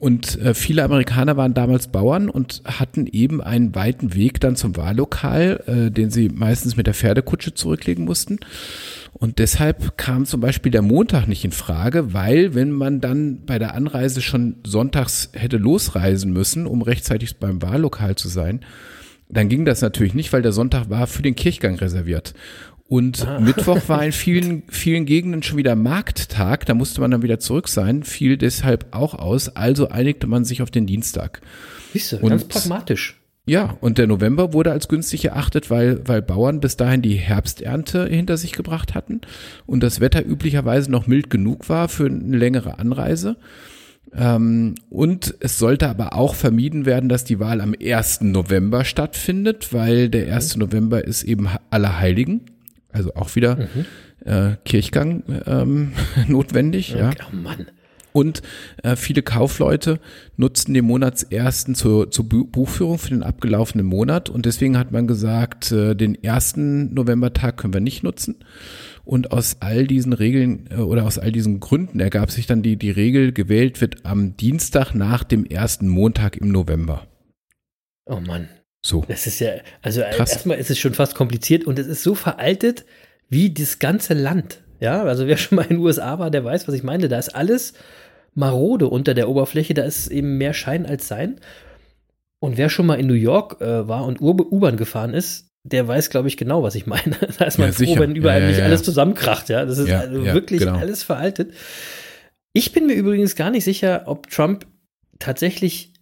Und 0.00 0.40
äh, 0.40 0.54
viele 0.54 0.82
Amerikaner 0.82 1.36
waren 1.36 1.52
damals 1.52 1.88
Bauern 1.88 2.30
und 2.30 2.62
hatten 2.64 3.06
eben 3.06 3.42
einen 3.42 3.74
weiten 3.74 4.14
Weg 4.14 4.40
dann 4.40 4.56
zum 4.56 4.74
Wahllokal, 4.74 5.62
äh, 5.66 5.90
den 5.90 6.10
sie 6.10 6.30
meistens 6.30 6.78
mit 6.78 6.86
der 6.86 6.94
Pferdekutsche 6.94 7.52
zurücklegen 7.52 8.06
mussten. 8.06 8.38
Und 9.12 9.38
deshalb 9.38 9.98
kam 9.98 10.24
zum 10.24 10.40
Beispiel 10.40 10.72
der 10.72 10.82
Montag 10.82 11.26
nicht 11.26 11.44
in 11.44 11.52
Frage, 11.52 12.14
weil 12.14 12.54
wenn 12.54 12.70
man 12.70 13.00
dann 13.00 13.44
bei 13.44 13.58
der 13.58 13.74
Anreise 13.74 14.22
schon 14.22 14.56
sonntags 14.64 15.30
hätte 15.32 15.56
losreisen 15.56 16.32
müssen, 16.32 16.66
um 16.66 16.82
rechtzeitig 16.82 17.36
beim 17.36 17.60
Wahllokal 17.60 18.16
zu 18.16 18.28
sein, 18.28 18.60
dann 19.28 19.48
ging 19.48 19.64
das 19.64 19.82
natürlich 19.82 20.14
nicht, 20.14 20.32
weil 20.32 20.42
der 20.42 20.52
Sonntag 20.52 20.90
war 20.90 21.06
für 21.06 21.22
den 21.22 21.34
Kirchgang 21.34 21.76
reserviert. 21.76 22.34
Und 22.88 23.26
Mittwoch 23.40 23.88
war 23.88 24.04
in 24.04 24.12
vielen, 24.12 24.64
vielen 24.68 25.06
Gegenden 25.06 25.42
schon 25.42 25.58
wieder 25.58 25.76
Markttag, 25.76 26.66
da 26.66 26.74
musste 26.74 27.00
man 27.00 27.10
dann 27.12 27.22
wieder 27.22 27.38
zurück 27.38 27.68
sein, 27.68 28.02
fiel 28.02 28.36
deshalb 28.36 28.86
auch 28.90 29.14
aus, 29.14 29.48
also 29.48 29.88
einigte 29.88 30.26
man 30.26 30.44
sich 30.44 30.62
auf 30.62 30.70
den 30.70 30.86
Dienstag. 30.86 31.40
Siehst 31.92 32.12
du, 32.12 32.18
ganz 32.18 32.44
pragmatisch. 32.44 33.19
Ja, 33.50 33.76
und 33.80 33.98
der 33.98 34.06
November 34.06 34.52
wurde 34.52 34.70
als 34.70 34.86
günstig 34.86 35.24
erachtet, 35.24 35.70
weil, 35.70 36.06
weil 36.06 36.22
Bauern 36.22 36.60
bis 36.60 36.76
dahin 36.76 37.02
die 37.02 37.16
Herbsternte 37.16 38.06
hinter 38.06 38.36
sich 38.36 38.52
gebracht 38.52 38.94
hatten 38.94 39.22
und 39.66 39.82
das 39.82 39.98
Wetter 39.98 40.24
üblicherweise 40.24 40.88
noch 40.88 41.08
mild 41.08 41.30
genug 41.30 41.68
war 41.68 41.88
für 41.88 42.06
eine 42.06 42.38
längere 42.38 42.78
Anreise. 42.78 43.34
Ähm, 44.14 44.76
und 44.88 45.34
es 45.40 45.58
sollte 45.58 45.88
aber 45.88 46.14
auch 46.14 46.36
vermieden 46.36 46.86
werden, 46.86 47.08
dass 47.08 47.24
die 47.24 47.40
Wahl 47.40 47.60
am 47.60 47.74
1. 47.74 48.20
November 48.20 48.84
stattfindet, 48.84 49.72
weil 49.72 50.08
der 50.10 50.32
1. 50.32 50.56
November 50.56 51.04
ist 51.04 51.24
eben 51.24 51.48
Allerheiligen, 51.70 52.42
also 52.92 53.16
auch 53.16 53.34
wieder 53.34 53.66
äh, 54.24 54.52
Kirchgang 54.64 55.24
ähm, 55.46 55.94
notwendig. 56.28 56.90
Ja. 56.90 57.10
Oh 57.32 57.34
Mann. 57.34 57.66
Und 58.12 58.42
äh, 58.82 58.96
viele 58.96 59.22
Kaufleute 59.22 60.00
nutzten 60.36 60.74
den 60.74 60.84
Monatsersten 60.84 61.74
zur, 61.74 62.10
zur 62.10 62.28
Bu- 62.28 62.44
Buchführung 62.44 62.98
für 62.98 63.10
den 63.10 63.22
abgelaufenen 63.22 63.86
Monat. 63.86 64.28
Und 64.28 64.46
deswegen 64.46 64.76
hat 64.78 64.90
man 64.92 65.06
gesagt, 65.06 65.72
äh, 65.72 65.94
den 65.94 66.14
ersten 66.22 66.92
Novembertag 66.94 67.56
können 67.56 67.74
wir 67.74 67.80
nicht 67.80 68.02
nutzen. 68.02 68.36
Und 69.04 69.32
aus 69.32 69.56
all 69.60 69.86
diesen 69.86 70.12
Regeln 70.12 70.68
äh, 70.70 70.76
oder 70.76 71.04
aus 71.04 71.18
all 71.18 71.32
diesen 71.32 71.60
Gründen 71.60 72.00
ergab 72.00 72.30
sich 72.30 72.46
dann 72.46 72.62
die, 72.62 72.76
die 72.76 72.90
Regel, 72.90 73.32
gewählt 73.32 73.80
wird 73.80 74.04
am 74.04 74.36
Dienstag 74.36 74.94
nach 74.94 75.24
dem 75.24 75.44
ersten 75.44 75.88
Montag 75.88 76.36
im 76.36 76.48
November. 76.48 77.06
Oh 78.06 78.20
Mann. 78.20 78.48
So. 78.82 79.04
Das 79.08 79.26
ist 79.26 79.40
ja, 79.40 79.50
also 79.82 80.00
Krass. 80.00 80.30
erstmal 80.32 80.58
ist 80.58 80.70
es 80.70 80.78
schon 80.78 80.94
fast 80.94 81.14
kompliziert 81.14 81.64
und 81.64 81.78
es 81.78 81.86
ist 81.86 82.02
so 82.02 82.14
veraltet 82.14 82.84
wie 83.28 83.52
das 83.52 83.78
ganze 83.78 84.14
Land. 84.14 84.62
Ja, 84.80 85.02
also 85.02 85.26
wer 85.26 85.36
schon 85.36 85.56
mal 85.56 85.62
in 85.62 85.76
den 85.76 85.78
USA 85.80 86.18
war, 86.18 86.30
der 86.30 86.42
weiß, 86.42 86.66
was 86.66 86.74
ich 86.74 86.82
meine. 86.82 87.08
Da 87.08 87.18
ist 87.18 87.34
alles 87.34 87.74
marode 88.34 88.88
unter 88.88 89.14
der 89.14 89.28
Oberfläche, 89.28 89.74
da 89.74 89.82
ist 89.82 90.08
eben 90.08 90.38
mehr 90.38 90.54
Schein 90.54 90.86
als 90.86 91.08
Sein. 91.08 91.40
Und 92.38 92.56
wer 92.56 92.70
schon 92.70 92.86
mal 92.86 92.98
in 92.98 93.06
New 93.06 93.14
York 93.14 93.60
äh, 93.60 93.86
war 93.86 94.04
und 94.06 94.20
U-Bahn 94.20 94.76
gefahren 94.76 95.12
ist, 95.12 95.50
der 95.62 95.86
weiß, 95.86 96.08
glaube 96.08 96.28
ich, 96.28 96.36
genau, 96.36 96.62
was 96.62 96.74
ich 96.74 96.86
meine. 96.86 97.16
Da 97.38 97.44
ist 97.44 97.58
man 97.58 97.68
Ja, 97.68 97.72
froh, 97.72 97.84
sicher. 97.84 98.00
wenn 98.00 98.16
überall 98.16 98.40
Ja, 98.40 98.46
ja, 98.46 98.50
nicht 98.52 98.62
alles 98.62 98.82
zusammenkracht, 98.82 99.48
ja. 99.50 99.64
Das 99.64 99.78
ist 99.78 99.90
also 99.90 100.24
wirklich 100.24 100.60
genau. 100.60 100.78
alles 100.78 101.02
veraltet. 101.02 101.52
Ich 102.52 102.72
bin 102.72 102.86
mir 102.86 102.94
übrigens 102.94 103.36
gar 103.36 103.50
nicht 103.50 103.64
sicher, 103.64 104.04
ob 104.06 104.30
Trump 104.30 104.66
tatsächlich 105.18 105.92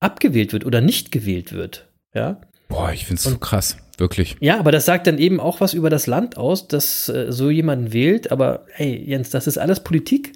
abgewählt 0.00 0.52
wird 0.52 0.64
oder 0.64 0.80
nicht 0.80 1.12
gewählt 1.12 1.52
wird. 1.52 1.88
Ja. 2.14 2.40
Boah, 2.68 2.90
ich 2.92 3.06
find's 3.06 3.22
so 3.22 3.36
krass. 3.38 3.76
Wirklich. 3.98 4.36
Ja, 4.40 4.58
aber 4.58 4.72
das 4.72 4.84
sagt 4.84 5.06
dann 5.06 5.18
eben 5.18 5.40
auch 5.40 5.60
was 5.60 5.72
über 5.72 5.88
das 5.88 6.06
Land 6.06 6.36
aus, 6.36 6.68
dass 6.68 7.08
äh, 7.08 7.32
so 7.32 7.50
jemanden 7.50 7.92
wählt. 7.92 8.30
Aber 8.30 8.66
hey, 8.72 9.02
Jens, 9.06 9.30
das 9.30 9.46
ist 9.46 9.58
alles 9.58 9.80
Politik. 9.80 10.32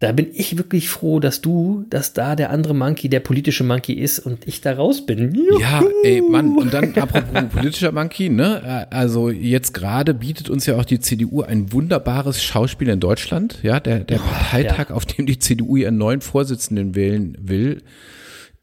Da 0.00 0.10
bin 0.12 0.26
ich 0.34 0.58
wirklich 0.58 0.88
froh, 0.88 1.20
dass 1.20 1.40
du, 1.40 1.86
dass 1.88 2.12
da 2.12 2.34
der 2.34 2.50
andere 2.50 2.74
Monkey 2.74 3.08
der 3.08 3.20
politische 3.20 3.62
Monkey 3.62 3.92
ist 3.92 4.18
und 4.18 4.46
ich 4.46 4.60
da 4.60 4.74
raus 4.74 5.06
bin. 5.06 5.34
Ja, 5.60 5.82
ey, 6.02 6.20
Mann, 6.20 6.58
und 6.58 6.74
dann 6.74 6.92
apropos 6.96 7.44
politischer 7.52 7.92
Monkey, 7.92 8.28
ne? 8.28 8.88
Also 8.90 9.30
jetzt 9.30 9.72
gerade 9.72 10.12
bietet 10.12 10.50
uns 10.50 10.66
ja 10.66 10.76
auch 10.76 10.84
die 10.84 10.98
CDU 10.98 11.42
ein 11.42 11.72
wunderbares 11.72 12.42
Schauspiel 12.42 12.88
in 12.88 12.98
Deutschland. 12.98 13.60
Ja, 13.62 13.78
der, 13.78 14.00
der 14.00 14.18
Parteitag, 14.18 14.90
auf 14.90 15.06
dem 15.06 15.26
die 15.26 15.38
CDU 15.38 15.76
ihren 15.76 15.96
neuen 15.96 16.20
Vorsitzenden 16.20 16.96
wählen 16.96 17.38
will, 17.40 17.82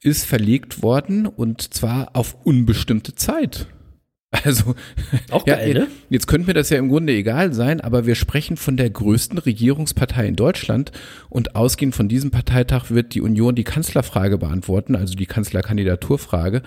ist 0.02 0.26
verlegt 0.26 0.84
worden 0.84 1.28
und 1.28 1.74
zwar 1.74 2.10
auf 2.14 2.36
unbestimmte 2.44 3.16
Zeit. 3.16 3.68
Also, 4.44 4.76
Auch 5.30 5.46
ja, 5.46 5.56
geil, 5.56 5.74
ne? 5.74 5.88
jetzt 6.10 6.26
könnte 6.26 6.48
mir 6.48 6.54
das 6.54 6.70
ja 6.70 6.78
im 6.78 6.88
Grunde 6.88 7.14
egal 7.14 7.54
sein, 7.54 7.82
aber 7.82 8.06
wir 8.06 8.16
sprechen 8.16 8.56
von 8.56 8.78
der 8.78 8.90
größten 8.90 9.38
Regierungspartei 9.38 10.26
in 10.26 10.36
Deutschland 10.38 10.92
und 11.30 11.56
ausgehend 11.56 11.96
von 11.96 12.08
diesem 12.08 12.32
Parteitag 12.32 12.90
wird 12.90 13.14
die 13.14 13.22
Union 13.22 13.56
die 13.56 13.66
Kanzlerfrage 13.66 14.38
beantworten, 14.38 14.96
also 14.96 15.16
die 15.16 15.26
Kanzlerkandidaturfrage. 15.26 16.64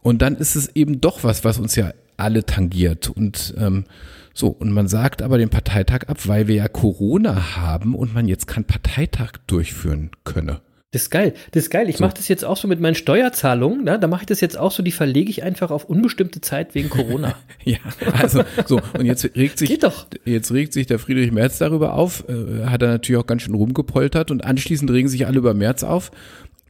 Und 0.00 0.22
dann 0.22 0.36
ist 0.36 0.54
es 0.54 0.74
eben 0.76 1.00
doch 1.00 1.24
was, 1.24 1.44
was 1.44 1.58
uns 1.58 1.74
ja 1.74 1.92
alle 2.16 2.46
tangiert. 2.46 3.08
Und 3.10 3.54
ähm, 3.58 3.84
so, 4.32 4.48
und 4.48 4.72
man 4.72 4.88
sagt 4.88 5.22
aber 5.22 5.38
den 5.38 5.50
Parteitag 5.50 6.08
ab, 6.08 6.18
weil 6.26 6.48
wir 6.48 6.54
ja 6.54 6.68
Corona 6.68 7.56
haben 7.56 7.94
und 7.94 8.14
man 8.14 8.28
jetzt 8.28 8.46
keinen 8.46 8.64
Parteitag 8.64 9.32
durchführen 9.46 10.10
könne. 10.24 10.60
Das 10.92 11.02
ist 11.02 11.10
geil. 11.10 11.32
Das 11.52 11.64
ist 11.64 11.70
geil. 11.70 11.88
Ich 11.88 11.96
So. 11.96 12.04
mache 12.04 12.14
das 12.14 12.28
jetzt 12.28 12.44
auch 12.44 12.56
so 12.58 12.68
mit 12.68 12.78
meinen 12.78 12.94
Steuerzahlungen. 12.94 13.82
Ne? 13.82 13.98
Da 13.98 14.06
mache 14.08 14.22
ich 14.22 14.26
das 14.26 14.40
jetzt 14.42 14.58
auch 14.58 14.70
so, 14.70 14.82
die 14.82 14.92
verlege 14.92 15.30
ich 15.30 15.42
einfach 15.42 15.70
auf 15.70 15.86
unbestimmte 15.86 16.40
Zeit 16.42 16.74
wegen 16.74 16.88
Corona. 16.90 17.34
Ja, 17.64 17.78
also 18.20 18.42
so, 18.66 18.80
und 18.98 19.06
jetzt 19.06 19.24
regt 19.36 19.56
sich, 19.56 19.68
Geht 19.68 19.84
doch. 19.84 20.06
jetzt 20.24 20.50
regt 20.50 20.72
sich 20.72 20.88
der 20.88 20.98
Friedrich 20.98 21.30
Merz 21.30 21.58
darüber 21.58 21.94
auf, 21.94 22.24
äh, 22.28 22.64
hat 22.66 22.82
er 22.82 22.88
natürlich 22.88 23.22
auch 23.22 23.26
ganz 23.26 23.42
schön 23.42 23.54
rumgepoltert 23.54 24.32
und 24.32 24.44
anschließend 24.44 24.90
regen 24.90 25.06
sich 25.08 25.26
alle 25.28 25.38
über 25.38 25.54
Merz 25.54 25.84
auf. 25.84 26.10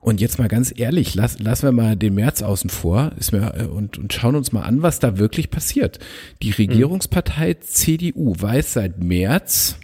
Und 0.00 0.20
jetzt 0.20 0.38
mal 0.38 0.48
ganz 0.48 0.70
ehrlich, 0.76 1.14
lass, 1.14 1.38
lassen 1.38 1.62
wir 1.62 1.72
mal 1.72 1.96
den 1.96 2.14
März 2.14 2.42
außen 2.42 2.68
vor 2.68 3.12
ist 3.18 3.32
mir, 3.32 3.54
äh, 3.56 3.64
und, 3.64 3.96
und 3.98 4.12
schauen 4.12 4.34
uns 4.36 4.52
mal 4.52 4.62
an, 4.62 4.82
was 4.82 4.98
da 4.98 5.16
wirklich 5.16 5.48
passiert. 5.50 5.98
Die 6.42 6.50
Regierungspartei 6.50 7.54
CDU 7.54 8.34
weiß 8.36 8.74
seit 8.74 9.02
März, 9.02 9.76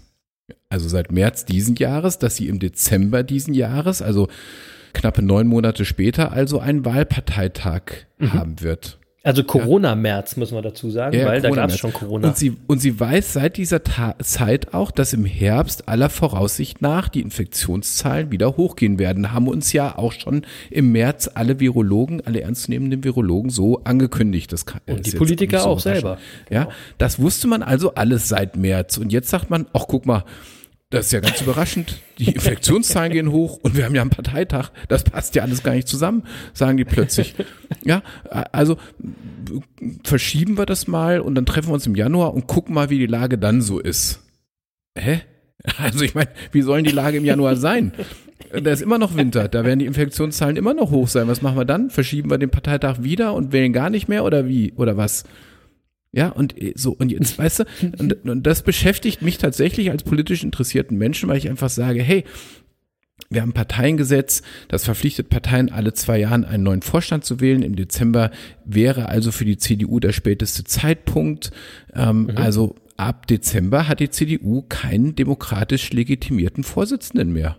also 0.68 0.88
seit 0.88 1.12
März 1.12 1.44
diesen 1.44 1.76
Jahres, 1.76 2.18
dass 2.18 2.36
sie 2.36 2.48
im 2.48 2.58
Dezember 2.58 3.22
diesen 3.22 3.54
Jahres, 3.54 4.02
also 4.02 4.28
knappe 4.92 5.22
neun 5.22 5.46
Monate 5.46 5.84
später, 5.84 6.32
also 6.32 6.58
einen 6.58 6.84
Wahlparteitag 6.84 7.82
haben 8.20 8.60
wird. 8.62 8.98
Also 9.24 9.42
Corona-März, 9.42 10.36
muss 10.36 10.52
man 10.52 10.62
dazu 10.62 10.90
sagen, 10.90 11.18
Ja, 11.18 11.26
weil 11.26 11.40
da 11.40 11.50
gab 11.50 11.70
es 11.70 11.78
schon 11.78 11.92
Corona. 11.92 12.28
Und 12.28 12.36
sie, 12.36 12.56
und 12.68 12.78
sie 12.78 12.98
weiß 12.98 13.32
seit 13.32 13.56
dieser 13.56 13.82
Ta 13.82 14.14
Zeit 14.22 14.72
auch, 14.72 14.92
dass 14.92 15.12
im 15.12 15.24
Herbst 15.24 15.88
aller 15.88 16.08
Voraussicht 16.08 16.80
nach 16.80 17.08
die 17.08 17.20
Infektionszahlen 17.20 18.30
wieder 18.30 18.56
hochgehen 18.56 18.98
werden. 19.00 19.32
Haben 19.32 19.48
uns 19.48 19.72
ja 19.72 19.98
auch 19.98 20.12
schon 20.12 20.42
im 20.70 20.92
März 20.92 21.28
alle 21.34 21.58
Virologen, 21.58 22.22
alle 22.24 22.42
ernstzunehmenden 22.42 23.02
Virologen 23.02 23.50
so 23.50 23.82
angekündigt. 23.82 24.52
Das 24.52 24.66
kann, 24.66 24.80
Und 24.86 25.04
die 25.04 25.10
Politiker 25.10 25.60
so 25.60 25.68
auch 25.68 25.80
selber. 25.80 26.18
Ja, 26.48 26.68
das 26.96 27.18
wusste 27.18 27.48
man 27.48 27.62
also 27.62 27.94
alles 27.94 28.28
seit 28.28 28.56
März. 28.56 28.98
Und 28.98 29.12
jetzt 29.12 29.30
sagt 29.30 29.50
man, 29.50 29.66
ach 29.72 29.86
guck 29.88 30.06
mal, 30.06 30.24
das 30.90 31.06
ist 31.06 31.12
ja 31.12 31.20
ganz 31.20 31.40
überraschend. 31.42 32.00
Die 32.18 32.32
Infektionszahlen 32.32 33.12
gehen 33.12 33.30
hoch 33.30 33.58
und 33.62 33.76
wir 33.76 33.84
haben 33.84 33.94
ja 33.94 34.00
einen 34.00 34.10
Parteitag. 34.10 34.70
Das 34.88 35.04
passt 35.04 35.34
ja 35.34 35.42
alles 35.42 35.62
gar 35.62 35.74
nicht 35.74 35.86
zusammen, 35.86 36.24
sagen 36.54 36.78
die 36.78 36.84
plötzlich. 36.84 37.34
Ja, 37.84 38.02
also 38.52 38.78
verschieben 40.04 40.56
wir 40.56 40.66
das 40.66 40.86
mal 40.86 41.20
und 41.20 41.34
dann 41.34 41.46
treffen 41.46 41.68
wir 41.68 41.74
uns 41.74 41.86
im 41.86 41.94
Januar 41.94 42.32
und 42.32 42.46
gucken 42.46 42.74
mal, 42.74 42.88
wie 42.90 42.98
die 42.98 43.06
Lage 43.06 43.36
dann 43.36 43.60
so 43.60 43.78
ist. 43.78 44.22
Hä? 44.96 45.20
Also 45.76 46.04
ich 46.04 46.14
meine, 46.14 46.30
wie 46.52 46.62
sollen 46.62 46.84
die 46.84 46.92
Lage 46.92 47.18
im 47.18 47.24
Januar 47.24 47.56
sein? 47.56 47.92
Da 48.50 48.70
ist 48.70 48.80
immer 48.80 48.98
noch 48.98 49.16
Winter, 49.16 49.48
da 49.48 49.64
werden 49.64 49.80
die 49.80 49.86
Infektionszahlen 49.86 50.56
immer 50.56 50.72
noch 50.72 50.90
hoch 50.90 51.08
sein. 51.08 51.28
Was 51.28 51.42
machen 51.42 51.58
wir 51.58 51.64
dann? 51.64 51.90
Verschieben 51.90 52.30
wir 52.30 52.38
den 52.38 52.50
Parteitag 52.50 53.02
wieder 53.02 53.34
und 53.34 53.52
wählen 53.52 53.72
gar 53.72 53.90
nicht 53.90 54.08
mehr 54.08 54.24
oder 54.24 54.48
wie? 54.48 54.72
Oder 54.74 54.96
was? 54.96 55.24
Ja, 56.12 56.30
und 56.30 56.60
äh, 56.60 56.72
so, 56.74 56.92
und 56.92 57.12
jetzt, 57.12 57.38
weißt 57.38 57.60
du, 57.60 57.64
und, 57.98 58.24
und 58.24 58.42
das 58.46 58.62
beschäftigt 58.62 59.22
mich 59.22 59.38
tatsächlich 59.38 59.90
als 59.90 60.02
politisch 60.02 60.42
interessierten 60.42 60.96
Menschen, 60.96 61.28
weil 61.28 61.38
ich 61.38 61.48
einfach 61.48 61.70
sage, 61.70 62.02
hey, 62.02 62.24
wir 63.30 63.42
haben 63.42 63.50
ein 63.50 63.54
Parteiengesetz, 63.54 64.42
das 64.68 64.84
verpflichtet 64.84 65.28
Parteien 65.28 65.70
alle 65.70 65.92
zwei 65.92 66.18
Jahren 66.18 66.44
einen 66.44 66.62
neuen 66.62 66.82
Vorstand 66.82 67.24
zu 67.24 67.40
wählen. 67.40 67.62
Im 67.62 67.76
Dezember 67.76 68.30
wäre 68.64 69.08
also 69.08 69.32
für 69.32 69.44
die 69.44 69.58
CDU 69.58 70.00
der 70.00 70.12
späteste 70.12 70.64
Zeitpunkt. 70.64 71.50
Ähm, 71.94 72.30
Also 72.36 72.76
ab 72.96 73.26
Dezember 73.26 73.88
hat 73.88 74.00
die 74.00 74.10
CDU 74.10 74.62
keinen 74.68 75.14
demokratisch 75.14 75.92
legitimierten 75.92 76.64
Vorsitzenden 76.64 77.32
mehr. 77.32 77.58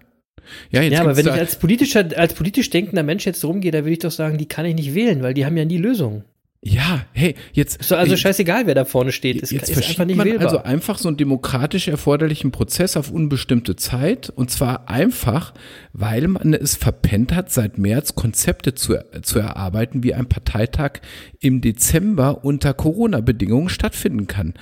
Ja, 0.71 0.81
ja, 0.81 1.01
aber 1.01 1.17
wenn 1.17 1.27
ich 1.27 1.31
als 1.31 1.57
politischer, 1.57 2.05
als 2.17 2.33
politisch 2.33 2.69
denkender 2.69 3.03
Mensch 3.03 3.25
jetzt 3.25 3.43
rumgehe, 3.45 3.71
da 3.71 3.79
würde 3.79 3.91
ich 3.91 3.99
doch 3.99 4.11
sagen, 4.11 4.37
die 4.37 4.47
kann 4.47 4.65
ich 4.65 4.73
nicht 4.73 4.95
wählen, 4.95 5.21
weil 5.21 5.33
die 5.33 5.45
haben 5.45 5.57
ja 5.57 5.65
nie 5.65 5.77
Lösung. 5.77 6.23
Ja, 6.61 7.05
hey, 7.13 7.35
jetzt 7.53 7.77
Ist 7.77 7.89
doch 7.89 7.97
also 7.97 8.17
scheißegal, 8.17 8.67
wer 8.67 8.75
da 8.75 8.83
vorne 8.83 9.13
steht. 9.13 9.41
Es 9.41 9.49
Jetzt 9.49 9.69
ist 9.69 9.77
einfach 9.87 10.03
nicht 10.03 10.17
man 10.17 10.27
wählbar. 10.27 10.47
also 10.47 10.61
einfach 10.63 10.97
so 10.97 11.07
einen 11.07 11.15
demokratisch 11.15 11.87
erforderlichen 11.87 12.51
Prozess 12.51 12.97
auf 12.97 13.11
unbestimmte 13.11 13.77
Zeit 13.77 14.29
und 14.29 14.51
zwar 14.51 14.89
einfach, 14.89 15.53
weil 15.93 16.27
man 16.27 16.53
es 16.53 16.75
verpennt 16.75 17.33
hat, 17.33 17.49
seit 17.49 17.77
März 17.77 18.15
Konzepte 18.15 18.75
zu, 18.75 18.97
zu 19.21 19.39
erarbeiten, 19.39 20.03
wie 20.03 20.13
ein 20.13 20.27
Parteitag 20.27 20.99
im 21.39 21.61
Dezember 21.61 22.43
unter 22.43 22.73
Corona-Bedingungen 22.73 23.69
stattfinden 23.69 24.27
kann. 24.27 24.53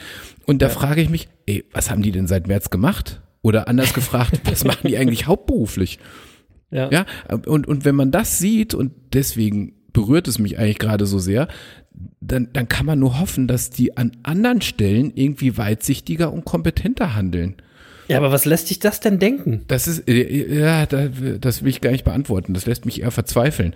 Und 0.46 0.62
da 0.62 0.70
frage 0.70 1.01
ich 1.01 1.10
mich, 1.10 1.30
ey, 1.48 1.66
was 1.74 1.89
haben 1.89 2.04
die 2.04 2.12
denn 2.12 2.27
seit 2.27 2.46
März 2.48 2.70
gemacht? 2.70 3.22
Oder 3.42 3.68
anders 3.68 3.96
gefragt, 3.96 4.42
was 4.44 4.66
machen 4.66 4.88
die 4.88 4.98
eigentlich 5.00 5.25
hauptberuflich? 5.25 5.98
ja. 6.70 6.92
Ja, 6.92 7.06
und, 7.48 7.68
und 7.68 7.86
wenn 7.86 7.96
man 7.96 8.12
das 8.12 8.38
sieht, 8.38 8.75
und 8.75 8.92
deswegen 9.13 9.74
berührt 9.94 10.27
es 10.27 10.38
mich 10.38 10.60
eigentlich 10.60 10.77
gerade 10.77 11.08
so 11.08 11.18
sehr, 11.18 11.48
dann, 12.22 12.50
dann 12.54 12.68
kann 12.68 12.86
man 12.86 13.00
nur 13.00 13.20
hoffen, 13.20 13.48
dass 13.48 13.70
die 13.70 13.98
an 13.98 14.12
anderen 14.24 14.62
Stellen 14.62 15.12
irgendwie 15.16 15.58
weitsichtiger 15.58 16.32
und 16.34 16.46
kompetenter 16.46 17.16
handeln. 17.16 17.56
Ja, 18.08 18.18
aber 18.18 18.32
was 18.32 18.46
lässt 18.46 18.68
sich 18.68 18.80
das 18.80 19.00
denn 19.00 19.20
denken? 19.20 19.62
Das 19.68 19.88
ist, 19.88 20.08
äh, 20.08 20.60
ja, 20.60 20.86
da- 20.86 21.10
das 21.40 21.62
will 21.64 21.70
ich 21.70 21.82
gar 21.82 21.92
nicht 21.92 22.04
beantworten. 22.06 22.54
Das 22.54 22.66
lässt 22.66 22.86
mich 22.86 23.02
eher 23.02 23.12
verzweifeln. 23.12 23.74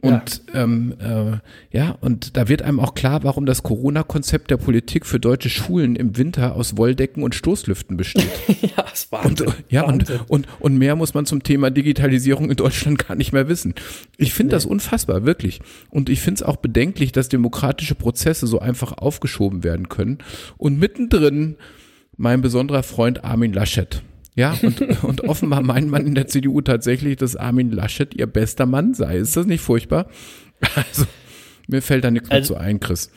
Und 0.00 0.42
ähm, 0.52 0.92
äh, 1.00 1.38
ja, 1.74 1.96
und 2.02 2.36
da 2.36 2.46
wird 2.50 2.60
einem 2.60 2.78
auch 2.78 2.94
klar, 2.94 3.24
warum 3.24 3.46
das 3.46 3.62
Corona-Konzept 3.62 4.50
der 4.50 4.58
Politik 4.58 5.06
für 5.06 5.18
deutsche 5.18 5.48
Schulen 5.48 5.96
im 5.96 6.18
Winter 6.18 6.56
aus 6.56 6.76
Wolldecken 6.76 7.22
und 7.22 7.34
Stoßlüften 7.34 7.96
besteht. 7.96 8.28
ja, 8.60 8.84
das 8.90 9.10
war 9.10 9.24
Und, 9.24 9.42
ja, 9.70 9.84
und, 9.84 10.04
und, 10.28 10.46
und 10.60 10.76
mehr 10.76 10.94
muss 10.94 11.14
man 11.14 11.24
zum 11.24 11.42
Thema 11.42 11.70
Digitalisierung 11.70 12.50
in 12.50 12.56
Deutschland 12.56 13.08
gar 13.08 13.14
nicht 13.14 13.32
mehr 13.32 13.48
wissen. 13.48 13.74
Ich 14.18 14.34
finde 14.34 14.50
das 14.50 14.66
unfassbar, 14.66 15.24
wirklich. 15.24 15.60
Und 15.88 16.10
ich 16.10 16.20
finde 16.20 16.40
es 16.40 16.42
auch 16.42 16.56
bedenklich, 16.56 17.12
dass 17.12 17.30
demokratische 17.30 17.94
Prozesse 17.94 18.46
so 18.46 18.58
einfach 18.58 18.92
aufgeschoben 18.98 19.64
werden 19.64 19.88
können. 19.88 20.18
Und 20.58 20.78
mittendrin 20.78 21.56
mein 22.16 22.40
besonderer 22.40 22.82
Freund 22.82 23.24
Armin 23.24 23.52
Laschet. 23.52 24.02
Ja, 24.36 24.56
und, 24.62 24.80
und 25.04 25.20
offenbar 25.22 25.62
meint 25.62 25.88
man 25.88 26.06
in 26.06 26.14
der 26.14 26.26
CDU 26.26 26.60
tatsächlich, 26.60 27.16
dass 27.16 27.36
Armin 27.36 27.70
Laschet 27.70 28.14
ihr 28.14 28.26
bester 28.26 28.66
Mann 28.66 28.94
sei. 28.94 29.18
Ist 29.18 29.36
das 29.36 29.46
nicht 29.46 29.60
furchtbar? 29.62 30.08
Also, 30.74 31.06
mir 31.68 31.82
fällt 31.82 32.04
da 32.04 32.10
nichts 32.10 32.28
mehr 32.28 32.38
Also- 32.38 32.54
zu 32.54 32.60
ein, 32.60 32.80
Chris. 32.80 33.10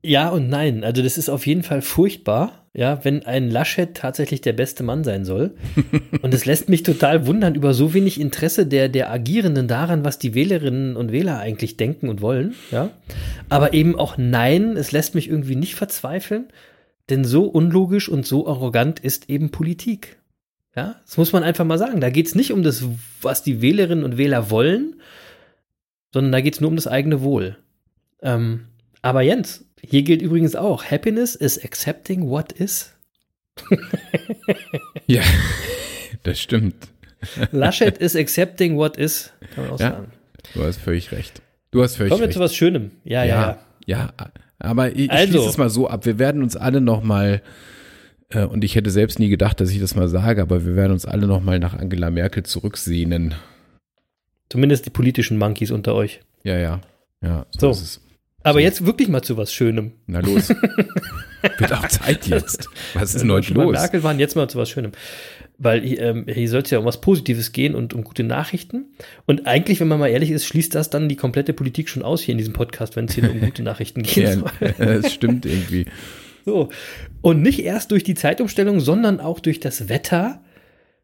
Ja 0.00 0.28
und 0.28 0.48
nein. 0.48 0.84
Also 0.84 1.02
das 1.02 1.18
ist 1.18 1.28
auf 1.28 1.44
jeden 1.44 1.64
Fall 1.64 1.82
furchtbar, 1.82 2.68
ja, 2.72 3.04
wenn 3.04 3.26
ein 3.26 3.50
Laschet 3.50 3.94
tatsächlich 3.94 4.40
der 4.40 4.52
beste 4.52 4.84
Mann 4.84 5.02
sein 5.02 5.24
soll. 5.24 5.56
und 6.22 6.32
es 6.32 6.46
lässt 6.46 6.68
mich 6.68 6.84
total 6.84 7.26
wundern 7.26 7.56
über 7.56 7.74
so 7.74 7.94
wenig 7.94 8.20
Interesse 8.20 8.64
der, 8.64 8.88
der 8.88 9.10
Agierenden 9.10 9.66
daran, 9.66 10.04
was 10.04 10.20
die 10.20 10.34
Wählerinnen 10.34 10.94
und 10.94 11.10
Wähler 11.10 11.40
eigentlich 11.40 11.76
denken 11.76 12.08
und 12.08 12.20
wollen, 12.20 12.54
ja. 12.70 12.90
Aber 13.48 13.74
eben 13.74 13.96
auch 13.98 14.16
nein, 14.16 14.76
es 14.76 14.92
lässt 14.92 15.16
mich 15.16 15.28
irgendwie 15.28 15.56
nicht 15.56 15.74
verzweifeln, 15.74 16.46
denn 17.10 17.24
so 17.24 17.44
unlogisch 17.44 18.08
und 18.08 18.26
so 18.26 18.46
arrogant 18.48 19.00
ist 19.00 19.28
eben 19.30 19.50
Politik. 19.50 20.16
Ja, 20.76 20.96
das 21.04 21.16
muss 21.16 21.32
man 21.32 21.42
einfach 21.42 21.64
mal 21.64 21.78
sagen. 21.78 22.00
Da 22.00 22.10
geht 22.10 22.26
es 22.26 22.34
nicht 22.34 22.52
um 22.52 22.62
das, 22.62 22.84
was 23.22 23.42
die 23.42 23.60
Wählerinnen 23.62 24.04
und 24.04 24.16
Wähler 24.18 24.50
wollen, 24.50 25.00
sondern 26.12 26.32
da 26.32 26.40
geht 26.40 26.54
es 26.54 26.60
nur 26.60 26.70
um 26.70 26.76
das 26.76 26.86
eigene 26.86 27.20
Wohl. 27.22 27.56
Ähm, 28.22 28.66
aber 29.02 29.22
Jens, 29.22 29.64
hier 29.82 30.02
gilt 30.02 30.22
übrigens 30.22 30.54
auch, 30.56 30.84
Happiness 30.84 31.34
is 31.34 31.62
accepting 31.64 32.28
what 32.28 32.52
is. 32.52 32.94
Ja, 35.06 35.22
das 36.22 36.38
stimmt. 36.40 36.88
Laschet 37.50 37.98
is 37.98 38.14
accepting 38.14 38.76
what 38.76 38.96
is, 38.96 39.32
kann 39.54 39.64
man 39.64 39.72
auch 39.74 39.80
Ja. 39.80 39.90
sagen. 39.92 40.12
Du 40.54 40.62
hast 40.62 40.78
völlig 40.78 41.12
recht. 41.12 41.40
Du 41.70 41.82
hast 41.82 41.96
völlig 41.96 42.10
Kommen 42.10 42.20
wir 42.22 42.26
recht. 42.28 42.34
zu 42.34 42.40
was 42.40 42.54
Schönem. 42.54 42.90
Ja, 43.04 43.24
ja, 43.24 43.58
ja. 43.86 44.08
ja, 44.16 44.30
Aber 44.58 44.90
ich, 44.92 44.98
ich 45.04 45.10
Also. 45.10 45.32
schließe 45.34 45.48
es 45.48 45.56
mal 45.58 45.70
so 45.70 45.88
ab. 45.88 46.04
Wir 46.06 46.18
werden 46.18 46.42
uns 46.42 46.56
alle 46.56 46.80
noch 46.80 47.02
mal 47.02 47.42
äh, 48.30 48.44
und 48.44 48.64
ich 48.64 48.74
hätte 48.74 48.90
selbst 48.90 49.18
nie 49.18 49.28
gedacht, 49.28 49.60
dass 49.60 49.70
ich 49.70 49.80
das 49.80 49.94
mal 49.94 50.08
sage, 50.08 50.42
aber 50.42 50.64
wir 50.66 50.76
werden 50.76 50.92
uns 50.92 51.06
alle 51.06 51.26
noch 51.26 51.40
mal 51.42 51.58
nach 51.58 51.74
Angela 51.78 52.10
Merkel 52.10 52.42
zurücksehnen. 52.42 53.34
Zumindest 54.50 54.86
die 54.86 54.90
politischen 54.90 55.38
Monkeys 55.38 55.70
unter 55.70 55.94
euch. 55.94 56.20
Ja, 56.42 56.56
ja. 56.58 56.80
Ja, 57.22 57.46
so, 57.50 57.60
So. 57.60 57.70
ist 57.70 57.82
es. 57.82 58.00
Aber 58.44 58.54
So. 58.54 58.58
jetzt 58.60 58.86
wirklich 58.86 59.08
mal 59.08 59.22
zu 59.22 59.36
was 59.36 59.52
Schönem. 59.52 59.92
Na 60.06 60.20
los. 60.20 60.48
Wird 61.58 61.72
auch 61.72 61.86
Zeit 61.88 62.26
jetzt. 62.26 62.68
Was 62.94 63.14
ist 63.14 63.22
denn 63.22 63.30
heute 63.32 63.48
Angela 63.48 63.64
los? 63.64 63.72
Merkel 63.72 64.02
waren 64.02 64.18
jetzt 64.18 64.36
mal 64.36 64.48
zu 64.48 64.58
was 64.58 64.70
Schönem. 64.70 64.92
Weil 65.60 65.80
hier, 65.82 66.00
ähm, 66.00 66.26
hier 66.32 66.48
soll 66.48 66.62
es 66.62 66.70
ja 66.70 66.78
um 66.78 66.84
was 66.84 67.00
Positives 67.00 67.50
gehen 67.50 67.74
und 67.74 67.92
um 67.92 68.04
gute 68.04 68.22
Nachrichten. 68.22 68.86
Und 69.26 69.46
eigentlich, 69.46 69.80
wenn 69.80 69.88
man 69.88 69.98
mal 69.98 70.08
ehrlich 70.08 70.30
ist, 70.30 70.46
schließt 70.46 70.72
das 70.74 70.88
dann 70.88 71.08
die 71.08 71.16
komplette 71.16 71.52
Politik 71.52 71.88
schon 71.88 72.04
aus 72.04 72.22
hier 72.22 72.32
in 72.32 72.38
diesem 72.38 72.52
Podcast, 72.52 72.94
wenn 72.94 73.06
es 73.06 73.14
hier 73.14 73.28
um 73.28 73.40
gute 73.44 73.64
Nachrichten 73.64 74.02
geht. 74.02 74.16
Ja, 74.24 74.42
es 74.78 75.12
stimmt 75.12 75.46
irgendwie. 75.46 75.86
So. 76.44 76.68
Und 77.22 77.42
nicht 77.42 77.64
erst 77.64 77.90
durch 77.90 78.04
die 78.04 78.14
Zeitumstellung, 78.14 78.78
sondern 78.78 79.18
auch 79.18 79.40
durch 79.40 79.58
das 79.58 79.88
Wetter, 79.88 80.42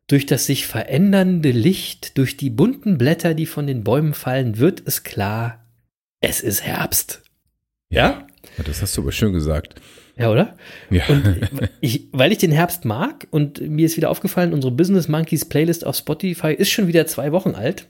durch 0.06 0.25
das 0.25 0.46
sich 0.46 0.66
verändernde 0.66 1.50
Licht, 1.50 2.16
durch 2.16 2.37
die 2.37 2.50
bunten 2.50 2.96
Blätter, 2.96 3.34
die 3.34 3.46
von 3.46 3.66
den 3.66 3.84
Bäumen 3.84 4.14
fallen, 4.14 4.58
wird 4.58 4.82
es 4.87 5.02
klar, 5.02 5.66
es 6.20 6.40
ist 6.40 6.62
Herbst. 6.62 7.23
Ja? 7.90 8.26
Ja, 8.56 8.64
Das 8.64 8.82
hast 8.82 8.96
du 8.96 9.02
aber 9.02 9.12
schön 9.12 9.32
gesagt. 9.32 9.75
Ja, 10.16 10.30
oder? 10.30 10.56
Ja. 10.90 11.02
Und 11.09 11.49
ich, 11.80 12.09
weil 12.12 12.30
ich 12.30 12.38
den 12.38 12.52
Herbst 12.52 12.85
mag 12.85 13.26
und 13.30 13.61
mir 13.61 13.87
ist 13.87 13.97
wieder 13.97 14.11
aufgefallen, 14.11 14.52
unsere 14.52 14.73
Business 14.73 15.09
Monkeys 15.09 15.44
Playlist 15.44 15.85
auf 15.85 15.97
Spotify 15.97 16.52
ist 16.52 16.71
schon 16.71 16.87
wieder 16.87 17.06
zwei 17.06 17.33
Wochen 17.33 17.54
alt, 17.54 17.88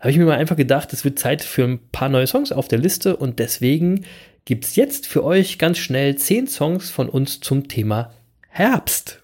habe 0.00 0.10
ich 0.10 0.18
mir 0.18 0.26
mal 0.26 0.36
einfach 0.36 0.56
gedacht, 0.56 0.92
es 0.92 1.04
wird 1.04 1.18
Zeit 1.18 1.42
für 1.42 1.64
ein 1.64 1.80
paar 1.90 2.08
neue 2.08 2.26
Songs 2.26 2.52
auf 2.52 2.68
der 2.68 2.78
Liste 2.78 3.16
und 3.16 3.38
deswegen 3.38 4.04
gibt 4.44 4.64
es 4.64 4.76
jetzt 4.76 5.06
für 5.06 5.24
euch 5.24 5.58
ganz 5.58 5.78
schnell 5.78 6.16
zehn 6.16 6.46
Songs 6.46 6.90
von 6.90 7.08
uns 7.08 7.40
zum 7.40 7.68
Thema 7.68 8.12
Herbst. 8.48 9.22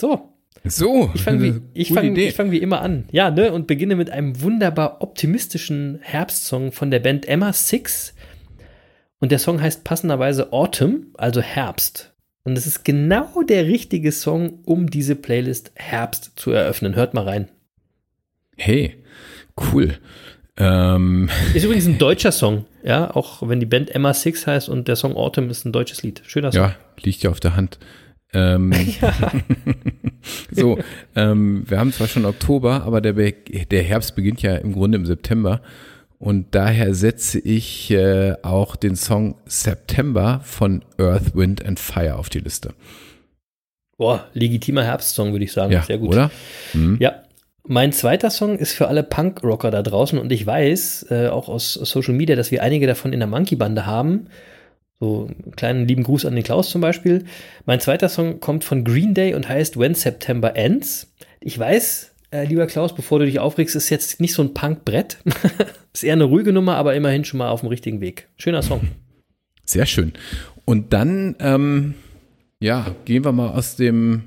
So, 0.00 0.36
So, 0.68 1.10
ich 1.14 1.22
fange 1.22 1.42
wie, 1.42 1.60
ich 1.74 1.92
fang, 1.92 2.16
ich 2.16 2.34
fang 2.34 2.50
wie 2.50 2.58
immer 2.58 2.80
an. 2.80 3.04
Ja, 3.12 3.30
ne? 3.30 3.52
Und 3.52 3.66
beginne 3.66 3.94
mit 3.94 4.10
einem 4.10 4.40
wunderbar 4.42 5.00
optimistischen 5.00 6.00
Herbstsong 6.02 6.72
von 6.72 6.90
der 6.90 7.00
Band 7.00 7.26
Emma 7.26 7.52
Six. 7.52 8.14
Und 9.18 9.32
der 9.32 9.38
Song 9.38 9.60
heißt 9.60 9.84
passenderweise 9.84 10.52
Autumn, 10.52 11.08
also 11.14 11.40
Herbst. 11.40 12.14
Und 12.44 12.56
es 12.56 12.66
ist 12.66 12.84
genau 12.84 13.42
der 13.42 13.66
richtige 13.66 14.12
Song, 14.12 14.60
um 14.64 14.88
diese 14.88 15.16
Playlist 15.16 15.72
Herbst 15.74 16.32
zu 16.36 16.52
eröffnen. 16.52 16.94
Hört 16.94 17.14
mal 17.14 17.24
rein. 17.24 17.48
Hey, 18.56 19.02
cool. 19.72 19.98
Ähm, 20.56 21.28
Ist 21.54 21.64
übrigens 21.64 21.86
ein 21.86 21.98
deutscher 21.98 22.32
Song, 22.32 22.64
ja, 22.82 23.14
auch 23.14 23.46
wenn 23.46 23.60
die 23.60 23.66
Band 23.66 23.94
Emma 23.94 24.14
Six 24.14 24.46
heißt 24.46 24.68
und 24.68 24.88
der 24.88 24.96
Song 24.96 25.14
Autumn 25.14 25.50
ist 25.50 25.64
ein 25.66 25.72
deutsches 25.72 26.02
Lied. 26.02 26.22
Schöner 26.26 26.52
Song. 26.52 26.62
ja, 26.62 26.76
liegt 27.02 27.22
ja 27.22 27.30
auf 27.30 27.40
der 27.40 27.56
Hand. 27.56 27.78
Ähm, 28.32 28.72
so, 30.50 30.78
ähm, 31.14 31.64
wir 31.66 31.78
haben 31.78 31.92
zwar 31.92 32.06
schon 32.06 32.24
Oktober, 32.24 32.84
aber 32.84 33.00
der, 33.00 33.14
Be 33.14 33.32
der 33.32 33.82
Herbst 33.82 34.16
beginnt 34.16 34.42
ja 34.42 34.56
im 34.56 34.72
Grunde 34.72 34.96
im 34.96 35.06
September. 35.06 35.60
Und 36.18 36.54
daher 36.54 36.94
setze 36.94 37.38
ich 37.38 37.90
äh, 37.90 38.34
auch 38.42 38.76
den 38.76 38.96
Song 38.96 39.36
September 39.44 40.40
von 40.44 40.82
Earth, 40.98 41.34
Wind 41.34 41.64
and 41.64 41.78
Fire 41.78 42.16
auf 42.16 42.30
die 42.30 42.40
Liste. 42.40 42.72
Boah, 43.98 44.26
legitimer 44.32 44.84
Herbstsong, 44.84 45.32
würde 45.32 45.44
ich 45.44 45.52
sagen. 45.52 45.72
Ja, 45.72 45.82
Sehr 45.82 45.98
gut. 45.98 46.10
oder? 46.10 46.30
Mhm. 46.72 46.96
Ja. 47.00 47.22
Mein 47.68 47.92
zweiter 47.92 48.30
Song 48.30 48.56
ist 48.58 48.72
für 48.74 48.86
alle 48.86 49.02
Punk-Rocker 49.02 49.72
da 49.72 49.82
draußen 49.82 50.18
und 50.20 50.30
ich 50.30 50.46
weiß, 50.46 51.06
äh, 51.10 51.28
auch 51.28 51.48
aus 51.48 51.74
Social 51.74 52.14
Media, 52.14 52.36
dass 52.36 52.52
wir 52.52 52.62
einige 52.62 52.86
davon 52.86 53.12
in 53.12 53.18
der 53.18 53.26
Monkey-Bande 53.26 53.86
haben. 53.86 54.28
So 55.00 55.26
einen 55.26 55.56
kleinen 55.56 55.88
lieben 55.88 56.04
Gruß 56.04 56.24
an 56.26 56.34
den 56.36 56.44
Klaus 56.44 56.70
zum 56.70 56.80
Beispiel. 56.80 57.24
Mein 57.66 57.80
zweiter 57.80 58.08
Song 58.08 58.40
kommt 58.40 58.64
von 58.64 58.84
Green 58.84 59.14
Day 59.14 59.34
und 59.34 59.48
heißt 59.48 59.78
When 59.78 59.94
September 59.94 60.56
Ends. 60.56 61.12
Ich 61.40 61.58
weiß, 61.58 62.12
äh, 62.30 62.44
lieber 62.44 62.66
Klaus, 62.66 62.94
bevor 62.94 63.18
du 63.18 63.26
dich 63.26 63.38
aufregst, 63.38 63.76
ist 63.76 63.90
jetzt 63.90 64.20
nicht 64.20 64.34
so 64.34 64.42
ein 64.42 64.54
Punk-Brett. 64.54 65.18
ist 65.92 66.04
eher 66.04 66.14
eine 66.14 66.24
ruhige 66.24 66.52
Nummer, 66.52 66.76
aber 66.76 66.94
immerhin 66.94 67.24
schon 67.24 67.38
mal 67.38 67.48
auf 67.48 67.60
dem 67.60 67.68
richtigen 67.68 68.00
Weg. 68.00 68.28
Schöner 68.36 68.62
Song. 68.62 68.88
Sehr 69.64 69.86
schön. 69.86 70.12
Und 70.64 70.92
dann, 70.92 71.36
ähm, 71.40 71.94
ja, 72.60 72.94
gehen 73.04 73.24
wir 73.24 73.32
mal 73.32 73.50
aus 73.50 73.76
dem 73.76 74.24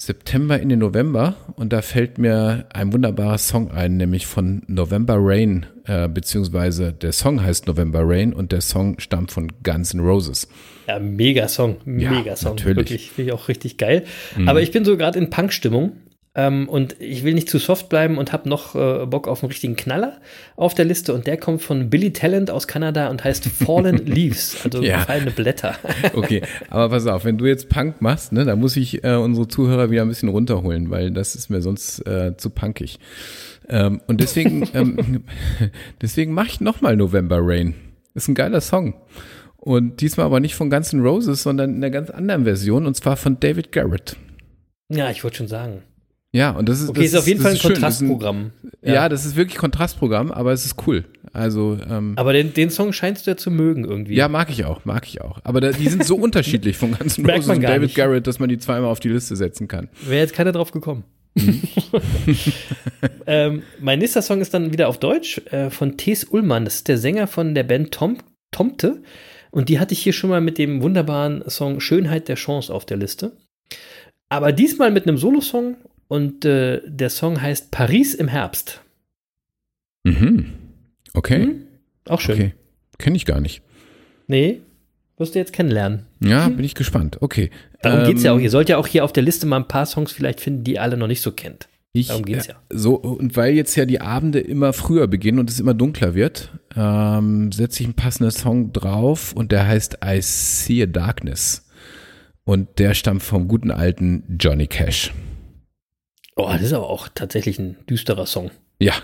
September 0.00 0.60
in 0.60 0.68
den 0.68 0.78
November 0.78 1.34
und 1.56 1.72
da 1.72 1.82
fällt 1.82 2.18
mir 2.18 2.66
ein 2.72 2.92
wunderbarer 2.92 3.38
Song 3.38 3.72
ein, 3.72 3.96
nämlich 3.96 4.28
von 4.28 4.62
November 4.68 5.16
Rain, 5.18 5.66
äh, 5.86 6.08
beziehungsweise 6.08 6.92
der 6.92 7.10
Song 7.10 7.42
heißt 7.42 7.66
November 7.66 8.02
Rain 8.04 8.32
und 8.32 8.52
der 8.52 8.60
Song 8.60 9.00
stammt 9.00 9.32
von 9.32 9.52
Guns 9.64 9.94
N' 9.94 10.00
Roses. 10.00 10.46
Ja, 10.86 11.00
mega 11.00 11.48
Song, 11.48 11.78
Ja, 11.84 12.12
mega 12.12 12.36
Song. 12.36 12.54
natürlich. 12.54 12.76
Mhm. 12.76 12.76
Wirklich, 12.76 13.10
finde 13.10 13.30
ich 13.30 13.34
auch 13.34 13.48
richtig 13.48 13.76
geil. 13.76 14.04
Aber 14.46 14.62
ich 14.62 14.70
bin 14.70 14.84
so 14.84 14.96
gerade 14.96 15.18
in 15.18 15.30
Punk-Stimmung 15.30 15.92
ähm, 16.38 16.68
und 16.68 16.94
ich 17.00 17.24
will 17.24 17.34
nicht 17.34 17.50
zu 17.50 17.58
soft 17.58 17.88
bleiben 17.88 18.16
und 18.16 18.32
habe 18.32 18.48
noch 18.48 18.76
äh, 18.76 19.06
Bock 19.06 19.26
auf 19.26 19.42
einen 19.42 19.48
richtigen 19.48 19.74
Knaller 19.74 20.20
auf 20.54 20.72
der 20.74 20.84
Liste 20.84 21.12
und 21.12 21.26
der 21.26 21.36
kommt 21.36 21.62
von 21.62 21.90
Billy 21.90 22.12
Talent 22.12 22.50
aus 22.52 22.68
Kanada 22.68 23.08
und 23.08 23.24
heißt 23.24 23.46
Fallen 23.48 23.96
Leaves, 24.06 24.56
also 24.64 24.80
Ja. 24.82 24.98
gefallene 25.00 25.32
Blätter. 25.32 25.74
Okay, 26.14 26.42
aber 26.70 26.90
pass 26.90 27.06
auf, 27.06 27.24
wenn 27.24 27.38
du 27.38 27.46
jetzt 27.46 27.68
Punk 27.68 28.00
machst, 28.00 28.32
ne, 28.32 28.44
da 28.44 28.54
muss 28.54 28.76
ich 28.76 29.02
äh, 29.02 29.16
unsere 29.16 29.48
Zuhörer 29.48 29.90
wieder 29.90 30.02
ein 30.02 30.08
bisschen 30.08 30.28
runterholen, 30.28 30.90
weil 30.90 31.10
das 31.10 31.34
ist 31.34 31.50
mir 31.50 31.60
sonst 31.60 32.06
äh, 32.06 32.36
zu 32.36 32.50
punkig. 32.50 33.00
Ähm, 33.68 34.00
und 34.06 34.20
deswegen, 34.20 34.68
ähm, 34.74 35.24
deswegen 36.00 36.32
mache 36.34 36.46
ich 36.48 36.60
nochmal 36.60 36.96
November 36.96 37.38
Rain. 37.42 37.74
Ist 38.14 38.28
ein 38.28 38.34
geiler 38.36 38.60
Song. 38.60 38.94
Und 39.56 40.00
diesmal 40.00 40.26
aber 40.26 40.38
nicht 40.40 40.54
von 40.54 40.70
Guns 40.70 40.92
N' 40.92 41.00
Roses, 41.00 41.42
sondern 41.42 41.70
in 41.70 41.76
einer 41.76 41.90
ganz 41.90 42.10
anderen 42.10 42.44
Version, 42.44 42.86
und 42.86 42.94
zwar 42.94 43.16
von 43.16 43.40
David 43.40 43.72
Garrett. 43.72 44.16
ja, 44.88 45.10
ich 45.10 45.24
wollte 45.24 45.38
schon 45.38 45.48
sagen. 45.48 45.82
Ja, 46.32 46.50
und 46.50 46.68
das 46.68 46.80
ist 46.80 46.90
Okay, 46.90 47.02
das 47.02 47.12
ist 47.12 47.18
auf 47.18 47.26
jeden 47.26 47.40
Fall 47.40 47.52
ein 47.52 47.56
ist 47.56 47.62
schön. 47.62 47.70
Das 47.80 47.94
ist 47.94 48.00
Kontrastprogramm. 48.00 48.52
ja. 48.82 49.08
das 49.08 49.24
ist 49.24 49.36
wirklich 49.36 49.56
Kontrastprogramm, 49.56 50.30
aber 50.30 50.52
es 50.52 50.66
ist 50.66 50.76
cool. 50.86 51.04
Also 51.32 51.78
ähm, 51.88 52.14
Aber 52.16 52.32
den, 52.32 52.52
den 52.52 52.70
Song 52.70 52.92
scheinst 52.92 53.26
du 53.26 53.30
ja 53.30 53.36
zu 53.36 53.50
mögen 53.50 53.84
irgendwie. 53.84 54.14
ja, 54.14 54.28
mag 54.28 54.50
ich 54.50 54.64
auch, 54.64 54.84
mag 54.84 55.06
ich 55.06 55.20
auch. 55.20 55.40
Aber 55.44 55.60
da, 55.60 55.72
die 55.72 55.88
sind 55.88 56.04
so 56.04 56.16
unterschiedlich 56.20 56.76
von 56.76 56.92
Guns 56.92 57.18
N' 57.18 57.24
Merkt 57.24 57.40
Roses 57.40 57.56
und 57.56 57.62
David 57.62 57.82
nicht. 57.82 57.96
Garrett, 57.96 58.26
dass 58.26 58.38
man 58.38 58.48
die 58.48 58.58
zweimal 58.58 58.90
auf 58.90 59.00
die 59.00 59.08
Liste 59.08 59.36
setzen 59.36 59.68
kann. 59.68 59.88
Wäre 60.06 60.20
jetzt 60.20 60.34
keiner 60.34 60.52
drauf 60.52 60.72
gekommen. 60.72 61.04
Mhm. 61.34 61.62
ähm, 63.26 63.62
mein 63.80 63.98
nächster 63.98 64.22
Song 64.22 64.40
ist 64.40 64.52
dann 64.54 64.72
wieder 64.72 64.88
auf 64.88 64.98
Deutsch 64.98 65.40
äh, 65.50 65.70
von 65.70 65.96
Thes 65.96 66.24
Ullmann. 66.24 66.64
Das 66.64 66.76
ist 66.76 66.88
der 66.88 66.98
Sänger 66.98 67.26
von 67.26 67.54
der 67.54 67.64
Band 67.64 67.92
Tom, 67.92 68.18
Tomte. 68.50 69.02
Und 69.50 69.68
die 69.68 69.78
hatte 69.78 69.94
ich 69.94 70.00
hier 70.00 70.12
schon 70.12 70.30
mal 70.30 70.40
mit 70.40 70.58
dem 70.58 70.82
wunderbaren 70.82 71.42
Song 71.48 71.80
Schönheit 71.80 72.28
der 72.28 72.36
Chance 72.36 72.72
auf 72.72 72.84
der 72.84 72.96
Liste. 72.96 73.36
Aber 74.28 74.52
diesmal 74.52 74.90
mit 74.90 75.06
einem 75.06 75.16
Solosong 75.16 75.76
und 76.08 76.44
äh, 76.44 76.80
der 76.86 77.10
Song 77.10 77.40
heißt 77.40 77.70
Paris 77.70 78.14
im 78.14 78.28
Herbst. 78.28 78.80
Mhm. 80.04 80.52
Okay. 81.14 81.42
Hm? 81.42 81.62
Auch 82.06 82.20
schön. 82.20 82.34
Okay. 82.34 82.54
Kenne 82.98 83.16
ich 83.16 83.24
gar 83.24 83.40
nicht. 83.40 83.62
Nee, 84.26 84.60
wirst 85.16 85.34
du 85.34 85.38
jetzt 85.38 85.52
kennenlernen. 85.52 86.06
Ja, 86.20 86.48
bin 86.48 86.64
ich 86.64 86.74
gespannt. 86.74 87.18
Okay. 87.20 87.50
Darum 87.82 88.00
Ähm, 88.00 88.06
geht's 88.06 88.22
ja 88.22 88.32
auch. 88.32 88.38
Ihr 88.38 88.50
sollt 88.50 88.68
ja 88.68 88.76
auch 88.76 88.86
hier 88.86 89.04
auf 89.04 89.12
der 89.12 89.22
Liste 89.22 89.46
mal 89.46 89.56
ein 89.56 89.68
paar 89.68 89.86
Songs 89.86 90.12
vielleicht 90.12 90.40
finden, 90.40 90.64
die 90.64 90.74
ihr 90.74 90.82
alle 90.82 90.96
noch 90.96 91.06
nicht 91.06 91.22
so 91.22 91.32
kennt. 91.32 91.68
Ich, 91.92 92.08
Darum 92.08 92.24
geht's 92.24 92.46
äh, 92.46 92.50
ja. 92.52 92.56
So, 92.70 92.94
und 92.96 93.36
weil 93.36 93.54
jetzt 93.54 93.74
ja 93.76 93.84
die 93.86 94.00
Abende 94.00 94.40
immer 94.40 94.72
früher 94.72 95.06
beginnen 95.06 95.38
und 95.38 95.50
es 95.50 95.60
immer 95.60 95.74
dunkler 95.74 96.14
wird, 96.14 96.52
ähm, 96.76 97.50
setze 97.52 97.80
ich 97.80 97.86
einen 97.86 97.94
passenden 97.94 98.30
Song 98.30 98.72
drauf 98.72 99.32
und 99.32 99.52
der 99.52 99.66
heißt 99.66 99.98
I 100.04 100.20
See 100.20 100.82
a 100.82 100.86
Darkness. 100.86 101.66
Und 102.44 102.78
der 102.78 102.94
stammt 102.94 103.22
vom 103.22 103.46
guten 103.48 103.70
alten 103.70 104.22
Johnny 104.38 104.66
Cash. 104.66 105.12
Oh, 106.38 106.48
das 106.52 106.62
ist 106.62 106.72
aber 106.72 106.88
auch 106.88 107.08
tatsächlich 107.14 107.58
ein 107.58 107.76
düsterer 107.90 108.26
Song. 108.26 108.50
Ja, 108.80 108.94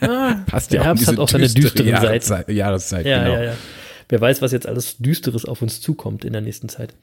Ah, 0.00 0.36
passt 0.46 0.72
der 0.72 0.80
ja 0.80 0.86
Herbst 0.86 1.08
um 1.08 1.14
hat 1.14 1.20
auch 1.20 1.28
seine 1.28 1.44
düstere 1.48 1.62
düsteren 1.84 1.90
Seiten. 1.90 2.04
Jahreszeit, 2.04 2.48
Jahreszeit 2.48 3.06
Ja, 3.06 3.24
genau. 3.24 3.34
ja, 3.34 3.42
ja. 3.44 3.54
Wer 4.08 4.20
weiß, 4.20 4.40
was 4.40 4.52
jetzt 4.52 4.66
alles 4.66 4.96
Düsteres 4.98 5.44
auf 5.44 5.60
uns 5.60 5.80
zukommt 5.80 6.24
in 6.24 6.32
der 6.32 6.40
nächsten 6.40 6.68
Zeit. 6.68 6.94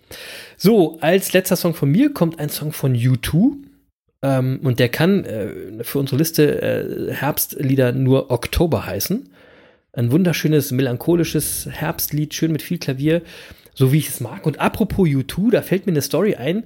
So, 0.57 0.97
als 1.01 1.33
letzter 1.33 1.55
Song 1.55 1.75
von 1.75 1.91
mir 1.91 2.13
kommt 2.13 2.39
ein 2.39 2.49
Song 2.49 2.71
von 2.71 2.95
U2. 2.95 3.51
Ähm, 4.23 4.59
und 4.63 4.79
der 4.79 4.89
kann 4.89 5.23
äh, 5.25 5.83
für 5.83 5.99
unsere 5.99 6.17
Liste 6.17 6.61
äh, 6.61 7.13
Herbstlieder 7.13 7.91
nur 7.91 8.31
Oktober 8.31 8.85
heißen. 8.85 9.29
Ein 9.93 10.11
wunderschönes, 10.11 10.71
melancholisches 10.71 11.67
Herbstlied, 11.69 12.33
schön 12.33 12.51
mit 12.51 12.61
viel 12.61 12.79
Klavier, 12.79 13.21
so 13.75 13.91
wie 13.93 13.97
ich 13.99 14.09
es 14.09 14.19
mag. 14.19 14.45
Und 14.45 14.59
apropos 14.59 15.07
U2, 15.07 15.51
da 15.51 15.61
fällt 15.61 15.85
mir 15.85 15.91
eine 15.91 16.01
Story 16.01 16.35
ein, 16.35 16.63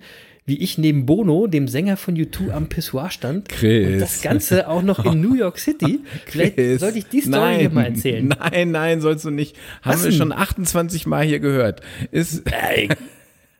wie 0.49 0.57
ich 0.57 0.77
neben 0.77 1.05
Bono, 1.05 1.47
dem 1.47 1.67
Sänger 1.69 1.95
von 1.95 2.15
U2, 2.15 2.49
am 2.49 2.67
Pissoir 2.67 3.11
stand. 3.11 3.47
Chris. 3.47 3.87
Und 3.87 3.99
das 3.99 4.21
Ganze 4.21 4.67
auch 4.67 4.81
noch 4.81 5.05
in 5.05 5.21
New 5.21 5.35
York 5.35 5.59
City. 5.59 6.01
Vielleicht 6.25 6.55
Chris, 6.55 6.81
sollte 6.81 6.97
ich 6.97 7.05
die 7.05 7.21
Story 7.21 7.59
hier 7.59 7.69
mal 7.69 7.85
erzählen. 7.85 8.27
Nein, 8.27 8.71
nein, 8.71 8.99
sollst 8.99 9.23
du 9.23 9.29
nicht. 9.29 9.55
Haben 9.81 9.93
Was 9.93 10.03
wir 10.03 10.09
denn? 10.09 10.17
schon 10.17 10.31
28 10.33 11.05
Mal 11.05 11.25
hier 11.25 11.39
gehört. 11.39 11.81
Ist, 12.11 12.43
Ey, 12.51 12.89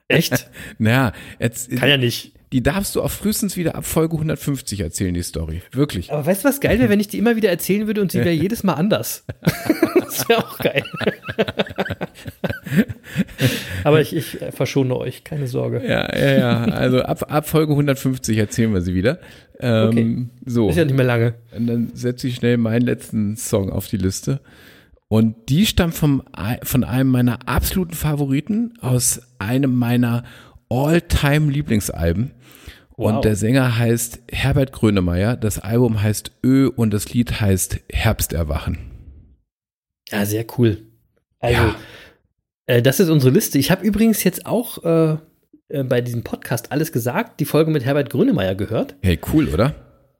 echt? 0.10 0.50
naja, 0.78 1.14
jetzt, 1.40 1.72
Kann 1.72 1.88
ja 1.88 1.98
nicht. 1.98 2.34
Die 2.52 2.64
darfst 2.64 2.96
du 2.96 3.02
auch 3.04 3.12
frühestens 3.12 3.58
wieder 3.58 3.76
ab 3.76 3.86
Folge 3.86 4.16
150 4.16 4.80
erzählen, 4.80 5.14
die 5.14 5.22
Story. 5.22 5.62
Wirklich. 5.72 6.12
Aber 6.12 6.26
weißt 6.26 6.44
du, 6.44 6.50
was 6.50 6.60
geil 6.60 6.80
wäre, 6.80 6.90
wenn 6.90 7.00
ich 7.00 7.08
die 7.08 7.20
immer 7.20 7.36
wieder 7.36 7.50
erzählen 7.50 7.86
würde 7.88 8.02
und 8.02 8.12
sie 8.12 8.20
wäre 8.20 8.32
jedes 8.32 8.64
Mal 8.64 8.74
anders? 8.74 9.24
das 10.00 10.28
wäre 10.28 10.40
auch 10.40 10.58
geil. 10.58 10.84
Aber 13.84 14.02
ich, 14.02 14.16
ich 14.16 14.38
verschone 14.52 14.96
euch, 14.98 15.24
keine 15.24 15.48
Sorge. 15.48 15.82
Ja, 15.86 16.16
ja, 16.16 16.38
ja. 16.38 16.64
Also 16.66 17.02
ab, 17.02 17.32
ab 17.32 17.48
Folge 17.48 17.74
150 17.74 18.38
erzählen 18.38 18.74
wir 18.74 18.82
sie 18.82 18.94
wieder. 18.94 19.20
Ähm, 19.60 19.90
Okay. 19.90 20.26
So. 20.46 20.70
Ist 20.70 20.78
ja 20.78 20.86
nicht 20.86 20.96
mehr 20.96 21.06
lange. 21.06 21.36
Und 21.56 21.68
dann 21.68 21.92
setze 21.94 22.28
ich 22.28 22.36
schnell 22.36 22.58
meinen 22.58 22.82
letzten 22.82 23.36
Song 23.38 23.72
auf 23.72 23.88
die 23.88 23.98
Liste. 23.98 24.40
Und 25.08 25.36
die 25.50 25.66
stammt 25.66 25.96
vom, 25.96 26.24
von 26.64 26.84
einem 26.84 27.10
meiner 27.10 27.40
absoluten 27.48 27.96
Favoriten 27.96 28.74
aus 28.80 29.22
einem 29.40 29.76
meiner 29.76 30.24
All-Time-Lieblingsalben. 30.70 32.32
Wow. 32.98 33.14
Und 33.16 33.26
der 33.26 33.36
Sänger 33.36 33.78
heißt 33.78 34.20
Herbert 34.32 34.72
Grönemeyer. 34.72 35.38
Das 35.38 35.60
Album 35.60 36.02
heißt 36.02 36.32
Ö 36.44 36.68
und 36.68 36.92
das 36.94 37.14
Lied 37.14 37.40
heißt 37.42 37.80
Herbsterwachen. 37.92 38.78
Ja, 40.10 40.26
sehr 40.26 40.46
cool. 40.58 40.82
Also, 41.40 41.62
Ja. 41.62 41.76
äh, 42.66 42.82
das 42.82 43.00
ist 43.00 43.10
unsere 43.10 43.32
Liste. 43.34 43.58
Ich 43.58 43.72
habe 43.72 43.86
übrigens 43.86 44.24
jetzt 44.24 44.46
auch 44.46 44.84
äh, 44.84 45.18
äh, 45.70 45.84
bei 45.84 46.02
diesem 46.02 46.24
Podcast 46.24 46.72
alles 46.72 46.92
gesagt, 46.92 47.40
die 47.40 47.46
Folge 47.46 47.72
mit 47.72 47.86
Herbert 47.86 48.10
Grönemeyer 48.10 48.56
gehört. 48.56 48.96
Hey, 49.02 49.20
cool, 49.34 49.48
oder? 49.48 49.76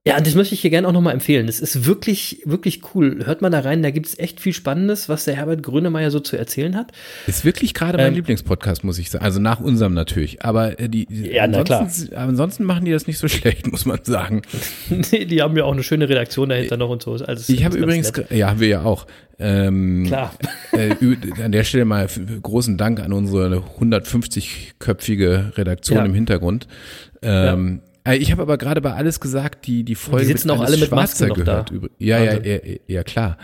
Ja, 0.08 0.18
und 0.18 0.26
das 0.26 0.34
möchte 0.34 0.56
ich 0.56 0.62
hier 0.62 0.70
gerne 0.70 0.88
auch 0.88 0.94
nochmal 0.94 1.14
empfehlen. 1.14 1.46
Das 1.48 1.60
ist 1.60 1.86
wirklich, 1.86 2.42
wirklich 2.46 2.82
cool. 2.96 3.26
Hört 3.26 3.42
mal 3.42 3.50
da 3.50 3.60
rein, 3.60 3.84
da 3.84 3.92
gibt 3.92 4.06
es 4.08 4.18
echt 4.18 4.40
viel 4.40 4.54
Spannendes, 4.54 5.10
was 5.10 5.26
der 5.26 5.36
Herbert 5.36 5.62
Grönemeyer 5.62 6.10
so 6.10 6.22
zu 6.22 6.38
erzählen 6.38 6.78
hat. 6.78 6.94
Ist 7.28 7.44
wirklich 7.44 7.74
gerade 7.74 7.98
mein 7.98 8.08
Ähm, 8.08 8.14
Lieblingspodcast, 8.16 8.86
muss 8.86 8.98
ich 8.98 9.10
sagen. 9.12 9.26
Also 9.26 9.42
nach 9.42 9.60
unserem 9.60 9.94
natürlich. 9.94 10.44
Aber 10.46 10.80
äh, 10.80 10.88
die, 10.88 11.06
die 11.06 11.32
Ja, 11.32 11.48
na 11.48 11.64
klar. 11.64 11.82
ansonsten, 11.82 12.16
ansonsten 12.16 12.64
machen 12.64 12.86
die 12.86 12.92
das 12.92 13.08
nicht 13.08 13.18
so 13.18 13.28
schlecht, 13.28 13.70
muss 13.70 13.86
man 13.86 14.00
sagen. 14.04 14.42
Nee, 15.12 15.26
die 15.26 15.42
haben 15.42 15.58
ja 15.58 15.66
auch 15.66 15.74
eine 15.74 15.84
schöne 15.84 16.08
Redaktion 16.08 16.48
dahinter 16.50 16.78
noch 16.78 16.90
und 16.90 17.02
so. 17.02 17.12
Also, 17.14 17.52
Ich 17.54 17.66
habe 17.66 17.78
übrigens, 17.78 18.16
nett. 18.16 18.32
ja, 18.32 18.50
haben 18.50 18.62
wir 18.62 18.68
ja 18.70 18.84
auch. 18.84 19.06
Ähm, 19.38 20.06
Klar. 20.08 20.34
Äh, 20.72 20.96
an 21.44 21.52
der 21.52 21.64
Stelle 21.64 21.84
mal 21.84 22.08
großen 22.42 22.78
Dank 22.78 23.00
an 23.02 23.12
unsere 23.12 23.64
150-köpfige 23.80 25.58
Redaktion 25.58 25.98
Ja. 25.98 26.06
im 26.06 26.14
Hintergrund. 26.14 26.68
Ähm, 27.22 27.82
äh, 27.84 27.89
Ich 28.14 28.32
habe 28.32 28.42
aber 28.42 28.58
gerade 28.58 28.82
bei 28.82 28.94
alles 28.94 29.20
gesagt, 29.20 29.68
die 29.68 29.84
die 29.84 29.96
Folge 29.96 30.26
sitzen 30.26 30.48
mit 30.48 30.58
auch 30.58 30.62
Alles 30.62 30.72
alle 30.72 30.80
mit 30.82 30.90
Schwarzer 30.90 31.28
Masken 31.28 31.40
noch 31.40 31.46
da. 31.46 31.62
gehört. 31.64 31.92
Ja, 32.00 32.24
ja, 32.24 32.40
ja, 32.42 32.60
ja, 32.88 33.04
klar. 33.04 33.38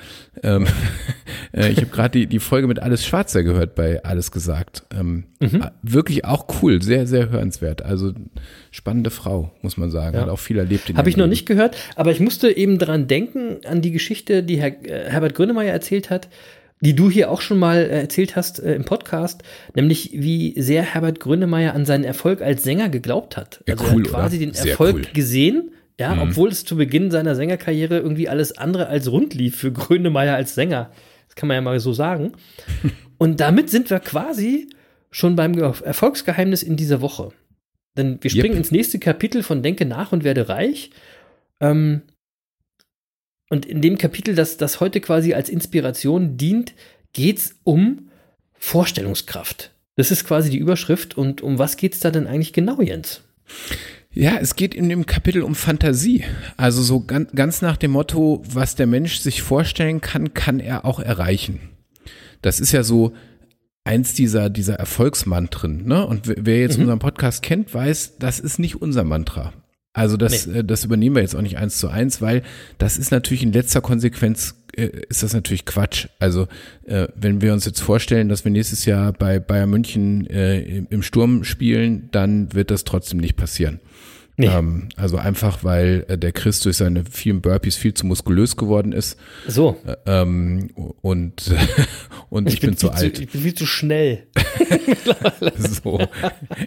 Ähm, 0.44 0.66
äh, 1.54 1.70
ich 1.72 1.78
habe 1.78 1.88
gerade 1.88 2.20
die, 2.20 2.28
die 2.28 2.40
Folge 2.40 2.68
mit 2.68 2.80
Alles 2.82 3.06
Schwarzer 3.06 3.44
gehört 3.44 3.76
bei 3.76 4.04
Alles 4.04 4.32
gesagt. 4.32 4.84
Ähm, 4.98 5.26
Mhm. 5.42 5.62
äh, 5.62 5.70
Wirklich 5.82 6.24
auch 6.26 6.48
cool, 6.62 6.82
sehr, 6.82 7.08
sehr 7.08 7.30
hörenswert. 7.30 7.82
Also 7.84 8.14
spannende 8.72 9.10
Frau, 9.10 9.52
muss 9.62 9.76
man 9.78 9.92
sagen. 9.92 10.16
Ja. 10.16 10.22
Hat 10.24 10.30
auch 10.30 10.40
viel 10.40 10.58
erlebt. 10.58 10.88
Habe 10.96 11.10
ich 11.10 11.16
ihrem 11.16 11.20
noch 11.20 11.26
Leben. 11.26 11.30
nicht 11.32 11.46
gehört, 11.46 11.76
aber 11.96 12.12
ich 12.12 12.20
musste 12.22 12.50
eben 12.56 12.80
dran 12.80 13.08
denken, 13.08 13.58
an 13.66 13.82
die 13.82 13.92
Geschichte, 13.92 14.44
die 14.44 14.58
Herr 14.60 14.70
äh, 14.86 15.10
Herbert 15.10 15.36
Grönemeyer 15.36 15.72
erzählt 15.74 16.10
hat, 16.10 16.30
die 16.82 16.96
du 16.96 17.10
hier 17.10 17.32
auch 17.32 17.42
schon 17.42 17.58
mal 17.58 17.78
äh, 17.78 18.02
erzählt 18.02 18.36
hast 18.36 18.60
äh, 18.60 18.76
im 18.76 18.84
Podcast, 18.86 19.44
nämlich 19.76 20.12
wie 20.14 20.54
sehr 20.62 20.84
Herbert 20.84 21.20
Grönemeyer 21.20 21.74
an 21.74 21.86
seinen 21.86 22.04
Erfolg 22.04 22.42
als 22.42 22.64
Sänger 22.64 22.90
geglaubt 22.90 23.38
hat. 23.38 23.64
Ja, 23.68 23.76
also 23.76 23.86
cool, 23.94 24.02
er 24.04 24.12
hat 24.14 24.20
quasi 24.22 24.38
oder? 24.38 24.46
den 24.46 24.54
Sehr 24.54 24.72
Erfolg 24.72 24.96
cool. 24.96 25.06
gesehen, 25.14 25.72
ja, 26.00 26.14
Mhm. 26.14 26.22
obwohl 26.22 26.50
es 26.50 26.66
zu 26.66 26.76
Beginn 26.76 27.10
seiner 27.12 27.36
Sängerkarriere 27.36 27.98
irgendwie 28.00 28.28
alles 28.30 28.58
andere 28.58 28.88
als 28.88 29.10
rund 29.12 29.34
lief 29.34 29.56
für 29.58 29.72
Grönemeyer 29.74 30.36
als 30.36 30.54
Sänger. 30.56 30.92
Das 31.28 31.36
kann 31.36 31.48
man 31.48 31.56
ja 31.56 31.62
mal 31.62 31.80
so 31.80 31.94
sagen. 31.94 32.34
Und 33.18 33.40
damit 33.40 33.70
sind 33.70 33.90
wir 33.90 34.00
quasi 34.00 34.68
schon 35.10 35.38
beim 35.38 35.56
Ge- 35.56 35.72
Erfolgsgeheimnis 35.84 36.62
in 36.64 36.76
dieser 36.76 37.00
Woche. 37.00 37.30
Denn 37.98 38.18
wir 38.22 38.30
springen 38.30 38.56
Yep. 38.56 38.58
ins 38.58 38.72
nächste 38.72 39.00
Kapitel 39.00 39.42
von 39.42 39.64
Denke 39.64 39.86
nach 39.86 40.12
und 40.12 40.26
werde 40.26 40.50
reich. 40.50 40.90
Ähm, 41.62 42.02
und 43.50 43.66
in 43.66 43.82
dem 43.82 43.98
Kapitel, 43.98 44.36
das, 44.36 44.58
das 44.58 44.80
heute 44.80 45.02
quasi 45.02 45.34
als 45.34 45.50
Inspiration 45.50 46.38
dient, 46.38 46.74
geht 47.14 47.38
es 47.38 47.56
um 47.64 48.10
Vorstellungskraft. 48.54 49.72
Das 49.96 50.12
ist 50.12 50.26
quasi 50.26 50.50
die 50.50 50.58
Überschrift. 50.58 51.18
Und 51.18 51.42
um 51.42 51.60
was 51.60 51.78
geht 51.78 51.94
es 51.94 52.00
da 52.00 52.12
denn 52.12 52.28
eigentlich 52.28 52.52
genau, 52.54 52.82
Jens? 52.82 53.22
Ja, 54.12 54.38
es 54.42 54.56
geht 54.56 54.74
in 54.74 54.90
dem 54.90 55.06
Kapitel 55.06 55.44
um 55.44 55.56
Fantasie. 55.56 56.24
Also 56.58 56.82
so 56.82 57.02
ganz, 57.02 57.32
ganz 57.34 57.62
nach 57.62 57.78
dem 57.78 57.92
Motto, 57.92 58.42
was 58.50 58.76
der 58.76 58.88
Mensch 58.88 59.20
sich 59.20 59.42
vorstellen 59.42 60.02
kann, 60.02 60.34
kann 60.34 60.60
er 60.60 60.84
auch 60.86 61.00
erreichen. 61.00 61.60
Das 62.42 62.60
ist 62.60 62.72
ja 62.72 62.84
so 62.84 63.14
eins 63.84 64.14
dieser, 64.14 64.50
dieser 64.50 64.76
Erfolgsmantren. 64.76 65.86
Ne? 65.86 66.06
Und 66.08 66.22
wer- 66.26 66.60
jetzt 66.60 66.78
Mhm. 66.78 66.84
unseren 66.86 67.00
Podcast 67.00 67.44
kennt, 67.44 67.74
weiß, 67.74 68.18
das 68.18 68.40
ist 68.40 68.58
nicht 68.58 68.82
unser 68.82 69.04
Mantra. 69.04 69.54
Also 69.96 70.18
das, 70.18 70.46
Nee. 70.46 70.60
äh, 70.60 70.64
das 70.64 70.84
übernehmen 70.84 71.16
wir 71.16 71.22
jetzt 71.24 71.36
auch 71.36 71.42
nicht 71.42 71.58
eins 71.58 71.78
zu 71.80 71.88
eins, 71.88 72.22
weil 72.22 72.44
das 72.78 72.98
ist 72.98 73.12
natürlich 73.12 73.44
in 73.44 73.54
letzter 73.54 73.80
Konsequenz 73.80 74.56
äh, 74.76 74.90
ist 75.08 75.24
das 75.24 75.34
natürlich 75.34 75.66
Quatsch. 75.66 76.08
Also 76.20 76.48
äh, 76.84 77.08
wenn 77.16 77.42
wir 77.42 77.54
uns 77.54 77.64
jetzt 77.66 77.80
vorstellen, 77.80 78.28
dass 78.28 78.44
wir 78.44 78.52
nächstes 78.52 78.84
Jahr 78.86 79.14
bei 79.14 79.40
Bayern 79.40 79.70
München 79.70 80.28
äh, 80.28 80.60
im, 80.60 80.88
im 80.90 81.02
Sturm 81.02 81.46
spielen, 81.46 82.10
dann 82.12 82.54
wird 82.54 82.72
das 82.72 82.84
trotzdem 82.84 83.20
nicht 83.22 83.38
passieren. 83.38 83.80
Nee. 84.38 84.48
Ähm, 84.48 84.90
also 84.98 85.18
einfach, 85.18 85.64
weil 85.64 86.06
äh, 86.10 86.18
der 86.18 86.34
Chris 86.34 86.60
durch 86.60 86.78
seine 86.78 87.04
vielen 87.10 87.42
Burpees 87.42 87.78
viel 87.78 87.94
zu 87.94 88.06
muskulös 88.06 88.58
geworden 88.58 88.92
ist 88.92 89.18
So. 89.48 89.78
äh, 89.86 89.96
ähm, 90.06 90.70
und 91.02 91.56
und 92.30 92.52
ich, 92.52 92.60
bin, 92.60 92.76
zu 92.76 92.92
alt. 92.92 93.20
ich 93.20 93.30
bin 93.30 93.42
viel 93.42 93.54
zu 93.54 93.66
schnell. 93.66 94.28
So. 95.58 96.00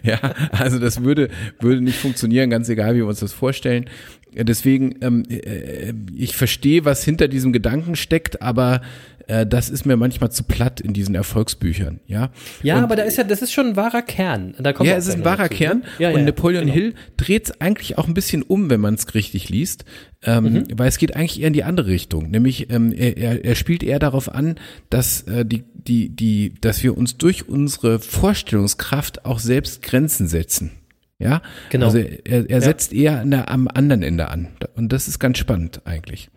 Ja, 0.03 0.19
also 0.51 0.79
das 0.79 1.03
würde, 1.03 1.29
würde 1.59 1.81
nicht 1.81 1.97
funktionieren, 1.99 2.49
ganz 2.49 2.69
egal, 2.69 2.93
wie 2.95 2.99
wir 2.99 3.07
uns 3.07 3.19
das 3.19 3.33
vorstellen. 3.33 3.85
Deswegen, 4.33 4.95
ähm, 5.01 5.23
äh, 5.29 5.93
ich 6.15 6.35
verstehe, 6.35 6.85
was 6.85 7.03
hinter 7.03 7.27
diesem 7.27 7.51
Gedanken 7.51 7.95
steckt, 7.95 8.41
aber 8.41 8.81
äh, 9.29 9.45
das 9.47 9.69
ist 9.69 9.85
mir 9.85 9.95
manchmal 9.95 10.31
zu 10.31 10.43
platt 10.43 10.81
in 10.81 10.93
diesen 10.93 11.15
Erfolgsbüchern, 11.15 11.99
ja. 12.07 12.31
Ja, 12.63 12.77
Und- 12.77 12.83
aber 12.83 12.95
da 12.97 13.03
ist 13.03 13.17
ja, 13.17 13.23
das 13.23 13.41
ist 13.41 13.53
schon 13.53 13.67
ein 13.67 13.75
wahrer 13.75 14.01
Kern. 14.01 14.55
Da 14.59 14.73
kommt 14.73 14.89
ja, 14.89 14.95
es 14.97 15.07
ist 15.07 15.15
ein 15.15 15.23
wahrer 15.25 15.43
dazu, 15.47 15.55
Kern. 15.55 15.77
ne? 15.79 15.83
Ja, 15.99 16.09
und 16.11 16.19
ja, 16.19 16.25
Napoleon 16.25 16.63
genau. 16.65 16.73
Hill 16.73 16.93
dreht 17.17 17.45
es 17.45 17.61
eigentlich 17.61 17.97
auch 17.97 18.07
ein 18.07 18.13
bisschen 18.13 18.41
um, 18.43 18.69
wenn 18.69 18.81
man 18.81 18.95
es 18.95 19.13
richtig 19.13 19.49
liest. 19.49 19.85
Ähm, 20.23 20.43
Mhm. 20.43 20.63
Weil 20.75 20.89
es 20.89 20.97
geht 20.97 21.15
eigentlich 21.15 21.39
eher 21.39 21.47
in 21.47 21.53
die 21.53 21.63
andere 21.63 21.87
Richtung. 21.87 22.29
Nämlich, 22.29 22.69
ähm, 22.71 22.91
er, 22.91 23.45
er, 23.45 23.55
spielt 23.55 23.83
eher 23.83 23.99
darauf 23.99 24.33
an, 24.33 24.55
dass 24.89 25.21
äh, 25.21 25.45
die, 25.45 25.63
die, 25.73 26.09
die, 26.09 26.53
dass 26.59 26.83
wir 26.83 26.97
uns 26.97 27.17
durch 27.17 27.47
unsere 27.47 27.99
Vorstellungskraft 27.99 29.25
auch 29.25 29.39
selbst 29.39 29.81
Grenzen 29.81 30.27
setzen. 30.27 30.71
Ja, 31.19 31.41
Genau. 31.69 31.87
Also 31.87 31.97
er, 31.99 32.17
er 32.25 32.45
Ja. 32.49 32.61
setzt 32.61 32.93
eher 32.93 33.19
an 33.19 33.31
der, 33.31 33.49
am 33.49 33.67
anderen 33.67 34.03
Ende 34.03 34.29
an. 34.29 34.47
Und 34.75 34.91
das 34.93 35.07
ist 35.07 35.19
ganz 35.19 35.37
spannend 35.37 35.81
eigentlich. 35.85 36.29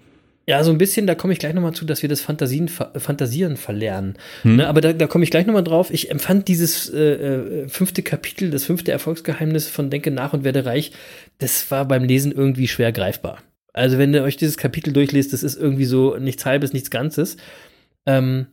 Ja, 0.46 0.64
so 0.64 0.72
ein 0.72 0.78
bisschen, 0.78 1.06
da 1.06 1.14
komme 1.14 1.32
ich 1.32 1.38
gleich 1.38 1.54
nochmal 1.54 1.72
zu, 1.72 1.84
dass 1.84 2.02
wir 2.02 2.08
das 2.08 2.20
Fantasien, 2.20 2.68
Fantasieren 2.68 3.56
verlernen. 3.56 4.14
Hm. 4.42 4.56
Ne, 4.56 4.66
aber 4.66 4.80
da, 4.80 4.92
da 4.92 5.06
komme 5.06 5.22
ich 5.22 5.30
gleich 5.30 5.46
nochmal 5.46 5.62
drauf. 5.62 5.90
Ich 5.92 6.10
empfand 6.10 6.48
dieses 6.48 6.88
äh, 6.90 6.98
äh, 6.98 7.68
fünfte 7.68 8.02
Kapitel, 8.02 8.50
das 8.50 8.64
fünfte 8.64 8.90
Erfolgsgeheimnis 8.90 9.68
von 9.68 9.88
Denke 9.88 10.10
nach 10.10 10.32
und 10.32 10.42
werde 10.42 10.64
reich, 10.64 10.90
das 11.38 11.70
war 11.70 11.86
beim 11.86 12.02
Lesen 12.04 12.32
irgendwie 12.32 12.66
schwer 12.66 12.90
greifbar. 12.90 13.38
Also 13.72 13.98
wenn 13.98 14.12
ihr 14.12 14.24
euch 14.24 14.36
dieses 14.36 14.56
Kapitel 14.56 14.92
durchlest, 14.92 15.32
das 15.32 15.42
ist 15.42 15.56
irgendwie 15.56 15.84
so 15.84 16.16
nichts 16.16 16.44
Halbes, 16.44 16.72
nichts 16.72 16.90
Ganzes. 16.90 17.36
Ähm, 18.04 18.46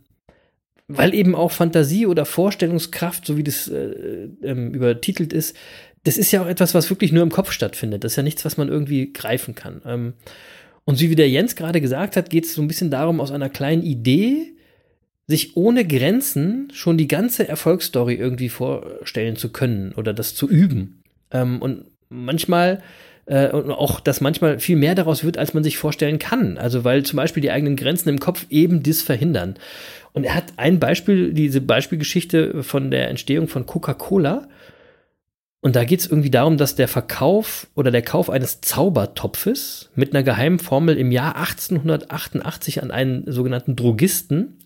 weil 0.87 1.13
eben 1.13 1.35
auch 1.35 1.51
Fantasie 1.51 2.05
oder 2.05 2.25
Vorstellungskraft, 2.25 3.25
so 3.25 3.35
wie 3.35 3.43
das 3.43 3.67
äh, 3.67 4.27
ähm, 4.43 4.73
übertitelt 4.73 5.33
ist, 5.33 5.55
das 6.03 6.17
ist 6.17 6.31
ja 6.31 6.41
auch 6.41 6.47
etwas, 6.47 6.73
was 6.73 6.89
wirklich 6.89 7.11
nur 7.11 7.23
im 7.23 7.31
Kopf 7.31 7.51
stattfindet. 7.51 8.03
Das 8.03 8.13
ist 8.13 8.15
ja 8.15 8.23
nichts, 8.23 8.45
was 8.45 8.57
man 8.57 8.69
irgendwie 8.69 9.11
greifen 9.11 9.53
kann. 9.55 9.81
Ähm, 9.85 10.13
und 10.89 10.99
wie 10.99 11.13
der 11.13 11.29
Jens 11.29 11.55
gerade 11.55 11.81
gesagt 11.81 12.15
hat, 12.15 12.31
geht 12.31 12.45
es 12.45 12.55
so 12.55 12.63
ein 12.63 12.67
bisschen 12.67 12.89
darum, 12.89 13.21
aus 13.21 13.29
einer 13.29 13.49
kleinen 13.49 13.83
Idee 13.83 14.55
sich 15.27 15.55
ohne 15.55 15.85
Grenzen 15.85 16.71
schon 16.73 16.97
die 16.97 17.07
ganze 17.07 17.47
Erfolgsstory 17.47 18.15
irgendwie 18.15 18.49
vorstellen 18.49 19.35
zu 19.35 19.51
können 19.51 19.93
oder 19.95 20.15
das 20.15 20.33
zu 20.33 20.49
üben. 20.49 21.03
Ähm, 21.29 21.61
und 21.61 21.85
manchmal 22.09 22.81
äh, 23.27 23.51
und 23.51 23.69
auch, 23.69 23.99
dass 23.99 24.19
manchmal 24.19 24.57
viel 24.57 24.77
mehr 24.77 24.95
daraus 24.95 25.23
wird, 25.23 25.37
als 25.37 25.53
man 25.53 25.63
sich 25.63 25.77
vorstellen 25.77 26.17
kann. 26.17 26.57
Also 26.57 26.83
weil 26.83 27.03
zum 27.03 27.17
Beispiel 27.17 27.41
die 27.41 27.51
eigenen 27.51 27.75
Grenzen 27.75 28.09
im 28.09 28.19
Kopf 28.19 28.47
eben 28.49 28.81
das 28.81 29.03
verhindern. 29.03 29.57
Und 30.13 30.23
er 30.23 30.33
hat 30.33 30.53
ein 30.57 30.79
Beispiel, 30.79 31.35
diese 31.35 31.61
Beispielgeschichte 31.61 32.63
von 32.63 32.89
der 32.89 33.09
Entstehung 33.09 33.47
von 33.47 33.67
Coca-Cola. 33.67 34.47
Und 35.61 35.75
da 35.75 35.83
geht 35.83 35.99
es 35.99 36.07
irgendwie 36.07 36.29
darum, 36.29 36.55
dass 36.57 36.75
der 36.75 36.87
Verkauf 36.87 37.67
oder 37.75 37.91
der 37.91 38.01
Kauf 38.01 38.29
eines 38.29 38.61
Zaubertopfes 38.61 39.89
mit 39.93 40.13
einer 40.13 40.23
geheimen 40.23 40.59
Formel 40.59 40.97
im 40.97 41.11
Jahr 41.11 41.35
1888 41.35 42.81
an 42.81 42.91
einen 42.91 43.29
sogenannten 43.29 43.75
Drogisten 43.75 44.57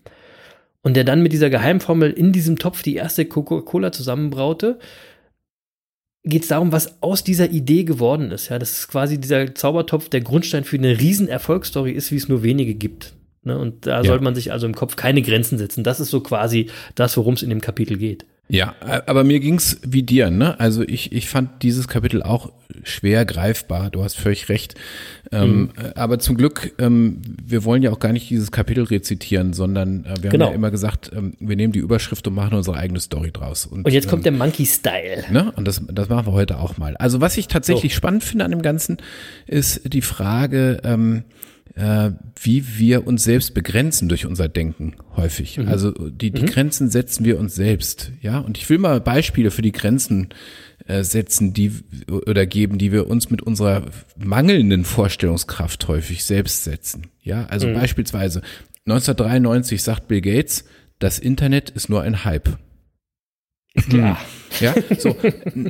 und 0.83 0.95
der 0.95 1.03
dann 1.03 1.23
mit 1.23 1.33
dieser 1.33 1.49
Geheimformel 1.49 2.11
in 2.11 2.31
diesem 2.31 2.59
Topf 2.59 2.83
die 2.83 2.95
erste 2.95 3.25
Coca-Cola 3.25 3.91
zusammenbraute, 3.91 4.77
geht 6.23 6.43
es 6.43 6.49
darum, 6.49 6.71
was 6.71 7.01
aus 7.01 7.23
dieser 7.23 7.49
Idee 7.49 7.83
geworden 7.85 8.29
ist. 8.31 8.49
Ja, 8.49 8.59
das 8.59 8.71
ist 8.79 8.87
quasi 8.87 9.19
dieser 9.19 9.55
Zaubertopf, 9.55 10.09
der 10.09 10.21
Grundstein 10.21 10.63
für 10.63 10.77
eine 10.77 10.99
riesen 10.99 11.27
Erfolgsstory 11.27 11.91
ist, 11.91 12.11
wie 12.11 12.17
es 12.17 12.29
nur 12.29 12.43
wenige 12.43 12.75
gibt. 12.75 13.15
Ne? 13.43 13.57
Und 13.57 13.87
da 13.87 13.97
Ja. 13.97 14.03
sollte 14.03 14.23
man 14.23 14.35
sich 14.35 14.51
also 14.51 14.67
im 14.67 14.75
Kopf 14.75 14.95
keine 14.95 15.21
Grenzen 15.21 15.57
setzen. 15.57 15.83
Das 15.83 15.99
ist 15.99 16.11
so 16.11 16.21
quasi 16.21 16.69
das, 16.95 17.17
worum 17.17 17.33
es 17.33 17.43
in 17.43 17.49
dem 17.49 17.61
Kapitel 17.61 17.97
geht. 17.97 18.25
Ja, 18.49 18.75
aber 19.07 19.23
mir 19.23 19.39
ging's 19.39 19.79
wie 19.87 20.03
dir, 20.03 20.29
ne? 20.29 20.59
Also 20.59 20.83
ich, 20.83 21.11
ich 21.13 21.29
fand 21.29 21.63
dieses 21.63 21.87
Kapitel 21.87 22.21
auch 22.21 22.51
schwer 22.83 23.23
greifbar. 23.25 23.89
Du 23.89 24.03
hast 24.03 24.15
völlig 24.17 24.49
recht. 24.49 24.75
Ähm, 25.31 25.53
Mhm. 25.53 25.69
Aber 25.95 26.19
zum 26.19 26.35
Glück, 26.37 26.73
ähm, 26.77 27.21
wir 27.43 27.63
wollen 27.63 27.81
ja 27.81 27.91
auch 27.91 27.99
gar 27.99 28.11
nicht 28.11 28.29
dieses 28.29 28.51
Kapitel 28.51 28.83
rezitieren, 28.83 29.53
sondern 29.53 30.05
äh, 30.05 30.21
wir 30.21 30.29
Genau. 30.29 30.45
haben 30.47 30.51
ja 30.51 30.55
immer 30.55 30.71
gesagt, 30.71 31.09
ähm, 31.15 31.35
wir 31.39 31.55
nehmen 31.55 31.71
die 31.73 31.79
Überschrift 31.79 32.27
und 32.27 32.35
machen 32.35 32.53
unsere 32.55 32.75
eigene 32.77 32.99
Story 32.99 33.31
draus. 33.31 33.65
Und 33.65 33.87
jetzt 33.89 34.09
kommt 34.09 34.19
ähm, 34.27 34.37
der 34.37 34.45
Monkey-Style. 34.45 35.23
Ne? 35.31 35.51
Und 35.55 35.65
das, 35.67 35.81
das 35.91 36.09
machen 36.09 36.27
wir 36.27 36.33
heute 36.33 36.59
auch 36.59 36.77
mal. 36.77 36.97
Also 36.97 37.21
was 37.21 37.37
ich 37.37 37.47
tatsächlich 37.47 37.93
So. 37.93 37.97
spannend 37.97 38.23
finde 38.25 38.43
an 38.45 38.51
dem 38.51 38.61
Ganzen, 38.61 38.97
ist 39.47 39.81
die 39.93 40.01
Frage, 40.01 40.81
ähm, 40.83 41.23
äh, 41.75 42.11
wie 42.41 42.77
wir 42.77 43.07
uns 43.07 43.23
selbst 43.23 43.53
begrenzen 43.53 44.07
durch 44.09 44.25
unser 44.25 44.47
Denken 44.47 44.95
häufig. 45.15 45.59
Also 45.59 45.91
die, 45.91 46.31
die 46.31 46.45
Grenzen 46.45 46.89
setzen 46.89 47.25
wir 47.25 47.39
uns 47.39 47.55
selbst. 47.55 48.11
Ja, 48.21 48.39
und 48.39 48.57
ich 48.57 48.69
will 48.69 48.77
mal 48.77 49.01
Beispiele 49.01 49.49
für 49.49 49.61
die 49.61 49.71
Grenzen 49.71 50.29
äh, 50.85 51.03
setzen, 51.03 51.53
die 51.53 51.71
oder 52.11 52.45
geben, 52.45 52.77
die 52.77 52.91
wir 52.91 53.07
uns 53.07 53.29
mit 53.29 53.41
unserer 53.41 53.83
mangelnden 54.17 54.85
Vorstellungskraft 54.85 55.87
häufig 55.87 56.23
selbst 56.25 56.63
setzen. 56.63 57.07
Ja, 57.21 57.45
also 57.45 57.67
beispielsweise 57.73 58.41
1993 58.85 59.81
sagt 59.81 60.07
Bill 60.07 60.21
Gates, 60.21 60.65
das 60.99 61.19
Internet 61.19 61.69
ist 61.69 61.89
nur 61.89 62.01
ein 62.01 62.23
Hype. 62.23 62.57
Ja. 63.91 64.17
Ja, 64.59 64.75
so. 64.97 65.15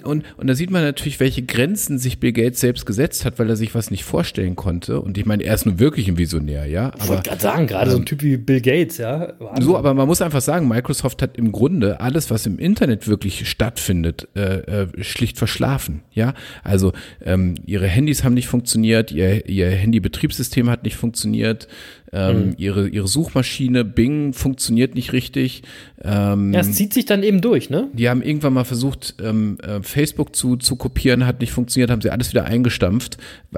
Und, 0.03 0.23
und 0.37 0.47
da 0.47 0.55
sieht 0.55 0.69
man 0.69 0.81
natürlich, 0.81 1.19
welche 1.19 1.43
Grenzen 1.43 1.99
sich 1.99 2.19
Bill 2.19 2.33
Gates 2.33 2.59
selbst 2.59 2.85
gesetzt 2.85 3.23
hat, 3.25 3.39
weil 3.39 3.49
er 3.49 3.55
sich 3.55 3.73
was 3.75 3.91
nicht 3.91 4.03
vorstellen 4.03 4.55
konnte. 4.55 4.99
Und 4.99 5.17
ich 5.17 5.25
meine, 5.25 5.43
er 5.43 5.53
ist 5.53 5.65
nun 5.65 5.79
wirklich 5.79 6.07
ein 6.07 6.17
Visionär, 6.17 6.65
ja. 6.65 6.91
Ich 6.95 7.01
Aber 7.03 7.09
wollte 7.09 7.29
gerade 7.29 7.41
sagen, 7.41 7.67
gerade 7.67 7.91
so 7.91 7.97
ein 7.97 8.05
Typ 8.05 8.21
wie 8.23 8.37
Bill 8.37 8.61
Gates, 8.61 8.97
ja. 8.97 9.33
Wahnsinn. 9.39 9.63
so, 9.63 9.77
aber 9.77 9.93
man 9.93 10.07
muss 10.07 10.21
einfach 10.21 10.41
sagen, 10.41 10.67
Microsoft 10.67 11.21
hat 11.21 11.37
im 11.37 11.51
Grunde 11.51 11.99
alles, 12.01 12.29
was 12.29 12.45
im 12.45 12.59
Internet 12.59 13.07
wirklich 13.07 13.47
stattfindet, 13.49 14.27
äh, 14.35 14.81
äh, 14.81 15.03
schlicht 15.03 15.37
verschlafen. 15.37 16.01
Ja, 16.11 16.33
also 16.63 16.91
ähm, 17.23 17.55
ihre 17.65 17.87
Handys 17.87 18.23
haben 18.23 18.33
nicht 18.33 18.47
funktioniert, 18.47 19.11
ihr, 19.11 19.47
ihr 19.47 19.69
Handybetriebssystem 19.69 20.69
hat 20.69 20.83
nicht 20.83 20.97
funktioniert, 20.97 21.67
ähm, 22.13 22.53
ihre 22.57 22.87
ihre 22.87 23.07
Suchmaschine 23.07 23.83
Bing 23.83 24.33
funktioniert 24.33 24.95
nicht 24.95 25.13
richtig. 25.13 25.63
Ähm, 26.01 26.53
ja, 26.53 26.59
es 26.59 26.71
zieht 26.73 26.93
sich 26.93 27.05
dann 27.05 27.23
eben 27.23 27.41
durch, 27.41 27.69
ne? 27.69 27.89
die 27.93 28.09
haben 28.09 28.21
irgendwann 28.21 28.53
mal 28.53 28.63
versucht, 28.63 29.15
ähm, 29.21 29.57
äh, 29.61 29.81
Facebook 29.81 30.35
zu, 30.35 30.57
zu 30.57 30.75
kopieren, 30.75 31.25
hat 31.25 31.41
nicht 31.41 31.51
funktioniert, 31.51 31.89
haben 31.89 32.01
sie 32.01 32.11
alles 32.11 32.29
wieder 32.31 32.45
eingestampft, 32.45 33.17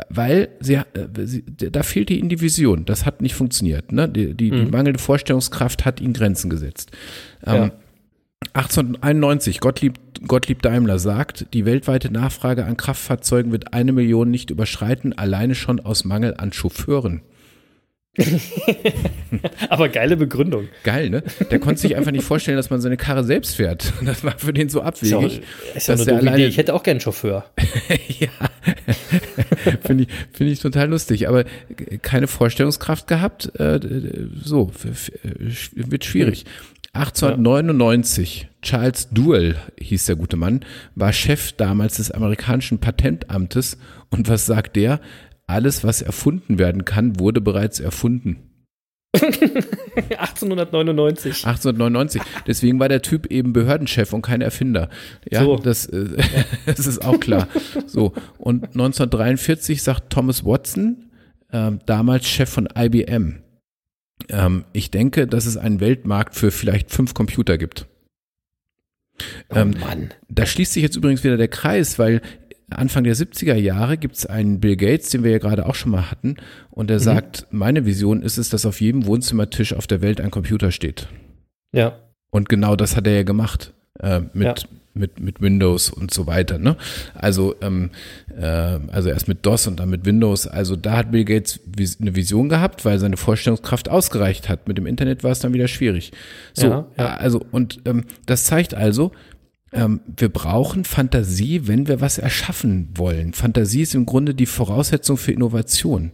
weil 0.09 0.49
sie, 0.59 0.75
äh, 0.75 0.83
sie 1.23 1.43
da 1.55 1.83
fehlte 1.83 2.13
ihnen 2.13 2.29
die 2.29 2.41
Vision. 2.41 2.85
Das 2.85 3.05
hat 3.05 3.21
nicht 3.21 3.35
funktioniert. 3.35 3.91
Ne? 3.91 4.07
Die, 4.07 4.33
die, 4.33 4.51
die 4.51 4.65
mangelnde 4.65 4.99
Vorstellungskraft 4.99 5.85
hat 5.85 5.99
ihnen 5.99 6.13
Grenzen 6.13 6.49
gesetzt. 6.49 6.91
Ähm, 7.45 7.55
Ja. 7.55 7.71
1891, 8.53 9.59
Gottlieb, 9.59 9.99
Gottlieb 10.27 10.61
Daimler 10.61 10.99
sagt, 10.99 11.47
die 11.53 11.65
weltweite 11.65 12.11
Nachfrage 12.11 12.65
an 12.65 12.77
Kraftfahrzeugen 12.77 13.51
wird 13.51 13.73
eine 13.73 13.91
Million 13.91 14.29
nicht 14.29 14.49
überschreiten, 14.49 15.17
alleine 15.17 15.55
schon 15.55 15.79
aus 15.79 16.05
Mangel 16.05 16.35
an 16.37 16.53
Chauffeuren. 16.53 17.21
Aber 19.69 19.89
geile 19.89 20.15
Begründung. 20.17 20.67
Geil, 20.83 21.09
ne? 21.09 21.23
Der 21.51 21.59
konnte 21.59 21.81
sich 21.81 21.95
einfach 21.95 22.11
nicht 22.11 22.23
vorstellen, 22.23 22.57
dass 22.57 22.69
man 22.69 22.79
seine 22.81 22.97
Karre 22.97 23.23
selbst 23.23 23.55
fährt. 23.55 23.91
Das 24.05 24.23
war 24.23 24.37
für 24.37 24.53
den 24.53 24.69
so 24.69 24.81
Ist 24.83 25.01
ja, 25.03 25.17
auch- 25.17 25.23
abwegig. 25.23 25.41
ist 25.75 25.87
ja 25.87 25.95
der 25.95 26.05
doofe 26.05 26.17
alleine- 26.19 26.37
Idee. 26.37 26.47
Ich 26.47 26.57
hätte 26.57 26.73
auch 26.73 26.83
gern 26.83 26.93
einen 26.95 27.01
Chauffeur. 27.01 27.45
ja, 28.19 28.29
finde 29.83 30.03
ich, 30.03 30.09
finde 30.33 30.53
ich 30.53 30.59
total 30.59 30.89
lustig. 30.89 31.27
Aber 31.27 31.43
keine 32.01 32.27
Vorstellungskraft 32.27 33.07
gehabt, 33.07 33.51
äh, 33.59 33.79
so, 34.43 34.71
äh, 34.83 35.51
wird 35.73 36.05
schwierig. 36.05 36.45
1899, 36.93 38.47
Charles 38.61 39.09
Duell 39.09 39.55
hieß 39.79 40.05
der 40.05 40.15
gute 40.15 40.37
Mann, 40.37 40.61
war 40.95 41.11
Chef 41.11 41.51
damals 41.51 41.97
des 41.97 42.11
amerikanischen 42.11 42.79
Patentamtes. 42.79 43.77
Und 44.09 44.29
was 44.29 44.45
sagt 44.45 44.75
der? 44.77 45.01
Alles, 45.47 45.83
was 45.83 46.01
erfunden 46.01 46.57
werden 46.57 46.85
kann, 46.85 47.19
wurde 47.19 47.41
bereits 47.41 47.79
erfunden. 47.79 48.51
1899. 49.15 51.45
1899. 51.45 52.21
Deswegen 52.47 52.79
war 52.79 52.89
der 52.89 53.01
Typ 53.01 53.27
eben 53.27 53.53
Behördenchef 53.53 54.13
und 54.13 54.21
kein 54.21 54.41
Erfinder. 54.41 54.89
Ja, 55.29 55.43
So. 55.43 55.57
das, 55.57 55.85
äh, 55.85 56.17
das 56.65 56.87
ist 56.87 57.03
auch 57.03 57.19
klar. 57.19 57.47
So. 57.85 58.13
Und 58.37 58.65
1943 58.65 59.83
sagt 59.83 60.11
Thomas 60.11 60.43
Watson, 60.43 61.11
ähm, 61.51 61.79
damals 61.85 62.27
Chef 62.27 62.49
von 62.49 62.67
IBM, 62.75 63.41
ähm, 64.29 64.65
ich 64.73 64.91
denke, 64.91 65.27
dass 65.27 65.45
es 65.45 65.57
einen 65.57 65.79
Weltmarkt 65.79 66.35
für 66.35 66.51
vielleicht 66.51 66.91
fünf 66.91 67.13
Computer 67.13 67.57
gibt. 67.57 67.87
Ähm, 69.49 69.73
oh 69.75 69.79
Mann. 69.79 70.13
Da 70.27 70.45
schließt 70.45 70.73
sich 70.73 70.83
jetzt 70.83 70.97
übrigens 70.97 71.23
wieder 71.23 71.37
der 71.37 71.47
Kreis, 71.47 71.99
weil 71.99 72.21
Anfang 72.69 73.03
der 73.03 73.15
70er 73.15 73.53
Jahre 73.55 73.97
gibt 73.97 74.15
es 74.15 74.25
einen 74.25 74.59
Bill 74.59 74.75
Gates, 74.75 75.09
den 75.09 75.23
wir 75.23 75.31
ja 75.31 75.37
gerade 75.37 75.65
auch 75.67 75.75
schon 75.75 75.91
mal 75.91 76.09
hatten, 76.09 76.37
und 76.71 76.89
er 76.89 76.99
sagt, 76.99 77.47
meine 77.51 77.85
Vision 77.85 78.21
ist 78.21 78.37
es, 78.37 78.49
dass 78.49 78.65
auf 78.65 78.81
jedem 78.81 79.05
Wohnzimmertisch 79.05 79.73
auf 79.73 79.87
der 79.87 80.01
Welt 80.01 80.19
ein 80.19 80.31
Computer 80.31 80.71
steht. 80.71 81.07
Ja. 81.73 81.99
Und 82.31 82.49
genau 82.49 82.75
das 82.75 82.95
hat 82.95 83.05
er 83.07 83.13
ja 83.15 83.23
gemacht 83.23 83.73
äh, 83.99 84.21
mit, 84.33 84.45
Ja. 84.45 84.55
mit, 84.93 85.19
mit 85.19 85.41
Windows 85.41 85.89
und 85.89 86.11
so 86.13 86.25
weiter. 86.27 86.57
Ne? 86.57 86.75
Also, 87.13 87.55
ähm, 87.61 87.91
äh, 88.35 88.43
also 88.45 89.09
erst 89.09 89.27
mit 89.27 89.45
DOS 89.45 89.67
und 89.67 89.79
dann 89.79 89.89
mit 89.89 90.05
Windows. 90.05 90.47
Also 90.47 90.75
da 90.75 90.97
hat 90.97 91.11
Bill 91.11 91.23
Gates 91.23 91.59
eine 92.01 92.15
Vision 92.15 92.49
gehabt, 92.49 92.83
weil 92.83 92.97
seine 92.99 93.15
Vorstellungskraft 93.17 93.89
ausgereicht 93.89 94.49
hat. 94.49 94.67
Mit 94.67 94.77
dem 94.77 94.85
Internet 94.87 95.23
war 95.23 95.31
es 95.31 95.39
dann 95.39 95.53
wieder 95.53 95.67
schwierig. 95.67 96.11
So, 96.53 96.67
Ja, 96.67 96.87
ja. 96.97 97.15
also 97.17 97.45
und 97.51 97.79
ähm, 97.85 98.05
das 98.25 98.43
zeigt 98.45 98.73
also, 98.73 99.11
ähm, 99.75 99.99
wir 100.17 100.29
brauchen 100.29 100.83
Fantasie, 100.85 101.67
wenn 101.67 101.87
wir 101.87 102.01
was 102.01 102.17
erschaffen 102.17 102.89
wollen. 102.95 103.33
Fantasie 103.33 103.81
ist 103.81 103.93
im 103.93 104.05
Grunde 104.05 104.33
die 104.33 104.45
Voraussetzung 104.47 105.17
für 105.17 105.31
Innovation. 105.33 106.11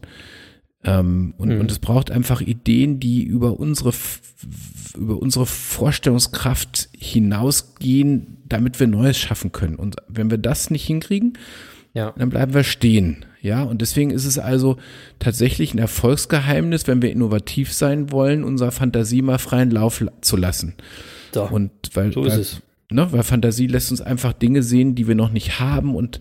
Ähm, 0.84 1.36
und, 1.38 1.52
und 1.52 1.72
es 1.72 1.78
braucht 1.80 2.10
einfach 2.12 2.42
Ideen, 2.42 3.00
die 3.00 3.24
über 3.24 3.60
unsere, 3.60 3.92
über 4.98 5.22
unsere 5.22 5.46
Vorstellungskraft 5.46 6.90
hinausgehen, 6.98 8.38
damit 8.48 8.80
wir 8.80 8.88
Neues 8.88 9.18
schaffen 9.18 9.52
können. 9.52 9.76
Und 9.76 9.96
wenn 10.08 10.32
wir 10.32 10.38
das 10.38 10.70
nicht 10.72 10.86
hinkriegen, 10.86 11.38
Ja. 11.94 12.14
dann 12.18 12.30
bleiben 12.30 12.54
wir 12.54 12.64
stehen. 12.64 13.26
Ja, 13.42 13.64
und 13.64 13.82
deswegen 13.82 14.12
ist 14.12 14.26
es 14.26 14.38
also 14.38 14.78
tatsächlich 15.20 15.74
ein 15.74 15.80
Erfolgsgeheimnis, 15.80 16.88
wenn 16.88 17.02
wir 17.02 17.12
innovativ 17.12 17.74
sein 17.74 18.12
wollen, 18.12 18.44
unserer 18.44 18.72
Fantasie 18.72 19.22
mal 19.24 19.40
freien 19.40 19.72
Lauf 19.72 20.00
la- 20.00 20.12
zu 20.22 20.38
lassen. 20.38 20.76
So. 21.34 21.44
Und 21.44 21.72
weil, 21.94 22.12
So 22.14 22.24
ist 22.24 22.34
weil, 22.34 22.40
es. 22.40 22.62
Ne, 22.92 23.12
weil 23.12 23.24
Fantasie 23.24 23.68
lässt 23.68 23.92
uns 23.92 24.02
einfach 24.02 24.34
Dinge 24.34 24.64
sehen, 24.64 24.96
die 24.96 25.08
wir 25.08 25.16
noch 25.16 25.32
nicht 25.32 25.60
haben 25.60 25.96
und 25.96 26.20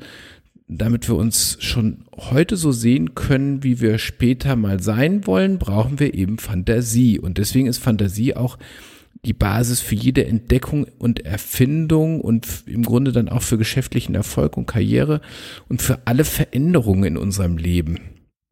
damit 0.68 1.09
wir 1.09 1.16
uns 1.16 1.56
schon 1.61 2.04
heute 2.16 2.56
so 2.56 2.70
sehen 2.70 3.16
können, 3.16 3.64
wie 3.64 3.80
wir 3.80 3.98
später 3.98 4.54
mal 4.54 4.80
sein 4.80 5.26
wollen, 5.26 5.59
brauchen 5.59 5.98
wir 5.98 6.14
eben 6.14 6.38
Fantasie. 6.38 7.18
Und 7.18 7.38
deswegen 7.38 7.66
ist 7.66 7.78
Fantasie 7.78 8.37
auch 8.37 8.56
die 9.24 9.33
Basis 9.33 9.80
für 9.80 9.96
jede 9.96 10.24
Entdeckung 10.26 10.87
und 10.98 11.26
Erfindung 11.26 12.20
und 12.20 12.46
im 12.66 12.85
Grunde 12.85 13.11
dann 13.11 13.28
auch 13.28 13.42
für 13.42 13.59
geschäftlichen 13.59 14.14
Erfolg 14.14 14.56
und 14.56 14.66
Karriere 14.66 15.20
und 15.68 15.83
für 15.83 15.98
alle 16.06 16.24
Veränderungen 16.24 17.04
in 17.04 17.16
unserem 17.16 17.56
Leben. 17.56 17.98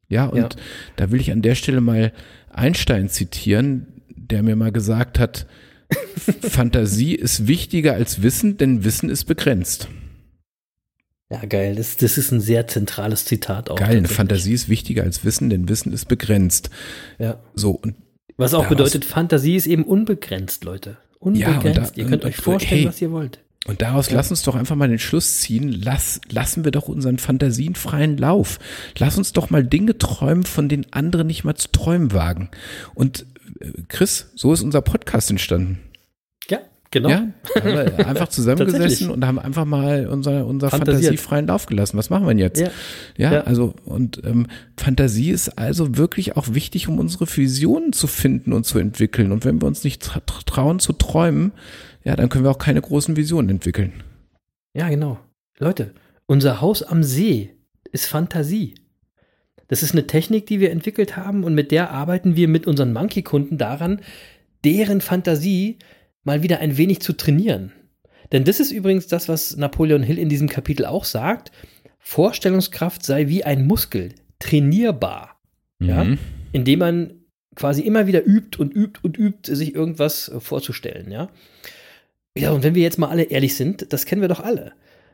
Ja, 0.09 0.26
und 0.26 0.38
Ja. 0.38 0.48
da 0.96 1.11
will 1.12 1.20
ich 1.20 1.31
an 1.31 1.42
der 1.42 1.54
Stelle 1.54 1.81
mal 1.81 2.12
Einstein 2.50 3.09
zitieren, 3.09 3.87
der 4.16 4.42
mir 4.42 4.57
mal 4.57 4.72
gesagt 4.72 5.20
hat, 5.20 5.46
Fantasie 6.42 7.14
ist 7.14 7.46
wichtiger 7.46 7.94
als 7.94 8.22
Wissen, 8.22 8.57
denn 8.57 8.85
Wissen 8.85 9.09
ist 9.09 9.24
begrenzt. 9.24 9.88
Ja, 11.31 11.44
geil. 11.44 11.74
Das, 11.77 11.96
das 11.96 12.16
ist 12.18 12.31
ein 12.33 12.40
sehr 12.40 12.66
zentrales 12.66 13.24
Zitat 13.24 13.70
auch. 13.70 13.77
Geil. 13.77 14.05
Fantasie 14.07 14.53
ist 14.55 14.68
wichtiger 14.68 15.03
als 15.03 15.24
Wissen, 15.24 15.51
denn 15.51 15.68
Wissen 15.68 15.92
ist 15.92 16.07
begrenzt. 16.07 16.70
Ja. 17.18 17.38
So, 17.55 17.72
und 17.72 17.94
Was 18.37 18.55
auch 18.55 18.66
bedeutet, 18.66 19.05
Fantasie 19.05 19.57
ist 19.57 19.66
eben 19.66 19.85
unbegrenzt, 19.85 20.64
Leute. 20.64 20.96
Unbegrenzt. 21.18 21.64
Ja, 21.66 21.72
da- 21.72 21.90
ihr 21.96 22.05
könnt 22.07 22.24
und- 22.24 22.29
euch 22.31 22.37
vorstellen, 22.37 22.81
hey. 22.81 22.88
was 22.88 23.01
ihr 23.03 23.11
wollt. 23.11 23.40
Und 23.66 23.83
daraus 23.83 24.11
lass 24.11 24.31
uns 24.31 24.42
doch 24.44 24.55
einfach 24.55 24.77
mal 24.77 24.88
den 24.88 25.01
Schluss 25.01 25.40
ziehen. 25.40 25.70
Lass, 25.70 26.20
lassen 26.31 26.64
wir 26.64 26.70
doch 26.70 26.88
unseren 26.88 27.18
Fantasien 27.18 27.74
freien 27.74 28.16
Lauf. 28.16 28.59
Lass 28.96 29.18
uns 29.18 29.35
doch 29.35 29.51
mal 29.51 29.62
Dinge 29.62 29.98
träumen, 29.98 30.44
von 30.44 30.70
denen 30.70 30.87
andere 30.92 31.24
nicht 31.27 31.44
mal 31.44 31.57
zu 31.57 31.70
träumen 31.70 32.12
wagen. 32.12 32.48
Und 32.94 33.27
Chris, 33.88 34.31
so 34.35 34.53
ist 34.53 34.62
unser 34.62 34.83
Podcast 34.83 35.31
entstanden. 35.31 35.81
Ja, 36.49 36.61
genau. 36.90 37.09
Ja, 37.09 37.27
einfach 38.07 38.29
zusammengesessen 38.29 39.11
und 39.11 39.27
haben 39.27 39.38
einfach 39.38 39.64
mal 39.64 40.07
unser, 40.07 40.47
unser. 40.47 40.71
Fantasie 40.71 41.16
freien 41.16 41.47
Lauf 41.47 41.66
gelassen. 41.66 41.97
Was 41.99 42.11
machen 42.11 42.25
wir 42.25 42.29
denn 42.29 42.38
jetzt? 42.38 42.61
Ja. 42.61 42.71
Ja, 43.16 43.33
Ja. 43.35 43.40
also 43.42 43.75
und 43.85 44.23
ähm, 44.25 44.47
Fantasie 44.77 45.31
ist 45.31 45.59
also 45.59 45.97
wirklich 45.97 46.37
auch 46.37 46.55
wichtig, 46.55 46.88
um 46.88 46.99
unsere 46.99 47.27
Visionen 47.27 47.92
zu 47.92 48.07
finden 48.07 48.53
und 48.53 48.64
zu 48.64 48.79
entwickeln. 48.79 49.33
Und 49.33 49.44
wenn 49.44 49.61
wir 49.61 49.66
uns 49.66 49.85
nicht 49.85 50.03
tra 50.03 50.21
trauen 50.21 50.79
zu 50.79 50.92
träumen, 50.92 51.53
ja, 52.05 52.16
dann 52.16 52.29
können 52.29 52.44
wir 52.44 52.51
auch 52.51 52.59
keine 52.59 52.81
großen 52.81 53.16
Visionen 53.16 53.51
entwickeln. 53.51 53.92
Ja, 54.73 54.88
genau. 54.88 55.18
Leute, 55.59 55.92
unser 56.27 56.61
Haus 56.61 56.83
am 56.83 57.03
See 57.03 57.51
ist 57.90 58.07
Fantasie. 58.07 58.75
Das 59.68 59.83
ist 59.83 59.92
eine 59.92 60.07
Technik, 60.07 60.46
die 60.46 60.61
wir 60.61 60.70
entwickelt 60.70 61.16
haben 61.16 61.44
und 61.44 61.54
mit 61.54 61.70
der 61.70 61.90
arbeiten 61.90 62.37
wir 62.37 62.48
mit 62.48 62.66
unseren 62.66 62.92
Monkey-Kunden 62.92 63.59
daran, 63.59 64.00
deren 64.64 65.00
Fantasie 65.00 65.78
mal 66.24 66.42
wieder 66.42 66.59
ein 66.59 66.76
wenig 66.76 67.00
zu 67.00 67.12
trainieren. 67.12 67.72
Denn 68.33 68.44
das 68.44 68.61
ist 68.61 68.72
übrigens 68.72 69.07
das, 69.07 69.28
was 69.28 69.57
Napoleon 69.57 70.02
Hill 70.02 70.18
in 70.18 70.28
diesem 70.28 70.48
Kapitel 70.48 70.85
auch 70.85 71.04
sagt. 71.04 71.52
Vorstellungskraft 71.98 73.04
sei 73.04 73.28
wie 73.28 73.44
ein 73.44 73.66
Muskel, 73.66 74.14
trainierbar. 74.38 75.40
Ja? 75.81 76.04
Mhm. 76.04 76.18
Indem 76.52 76.78
man 76.78 77.12
quasi 77.54 77.83
immer 77.83 78.07
wieder 78.07 78.24
übt 78.24 78.59
und 78.59 78.74
übt 78.74 79.00
und 79.02 79.18
übt, 79.18 79.54
sich 79.54 79.74
irgendwas 79.74 80.31
vorzustellen. 80.38 81.11
Ja? 81.11 81.28
Ja, 82.37 82.52
und 82.52 82.62
wenn 82.62 82.74
wir 82.74 82.83
jetzt 82.83 82.98
mal 82.98 83.09
alle 83.09 83.24
ehrlich 83.24 83.57
sind, 83.57 83.92
das 83.92 84.07
kennen 84.07 84.22
wir 84.22 84.28
doch 84.28 84.40
alle. 84.40 84.72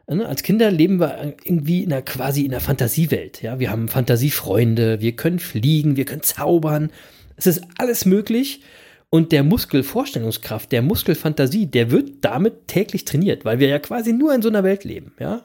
Ne? 0.09 0.27
Als 0.27 0.43
Kinder 0.43 0.71
leben 0.71 1.01
wir 1.01 1.35
irgendwie 1.45 1.83
in 1.83 1.93
einer 1.93 2.03
quasi 2.03 2.45
in 2.45 2.53
einer 2.53 2.61
Fantasiewelt. 2.61 3.43
Ja, 3.43 3.59
wir 3.59 3.71
haben 3.71 3.89
Fantasiefreunde, 3.89 5.01
wir 5.01 5.17
können 5.17 5.39
fliegen, 5.39 5.97
wir 5.97 6.05
können 6.05 6.23
zaubern. 6.23 6.91
Es 7.37 7.47
ist 7.47 7.63
alles 7.79 8.05
möglich. 8.05 8.63
Und 9.11 9.31
der 9.31 9.45
Muskelvorstellungskraft, 9.45 10.73
der 10.73 10.83
Muskelfantasie, 10.83 11.67
der 11.67 11.91
wird 11.91 12.11
damit 12.23 12.67
täglich 12.67 13.05
trainiert, 13.05 13.45
weil 13.45 13.61
wir 13.61 13.69
ja 13.69 13.79
quasi 13.79 14.13
nur 14.13 14.35
in 14.35 14.43
so 14.43 14.49
einer 14.49 14.65
Welt 14.65 14.85
leben. 14.85 15.13
Ja, 15.21 15.43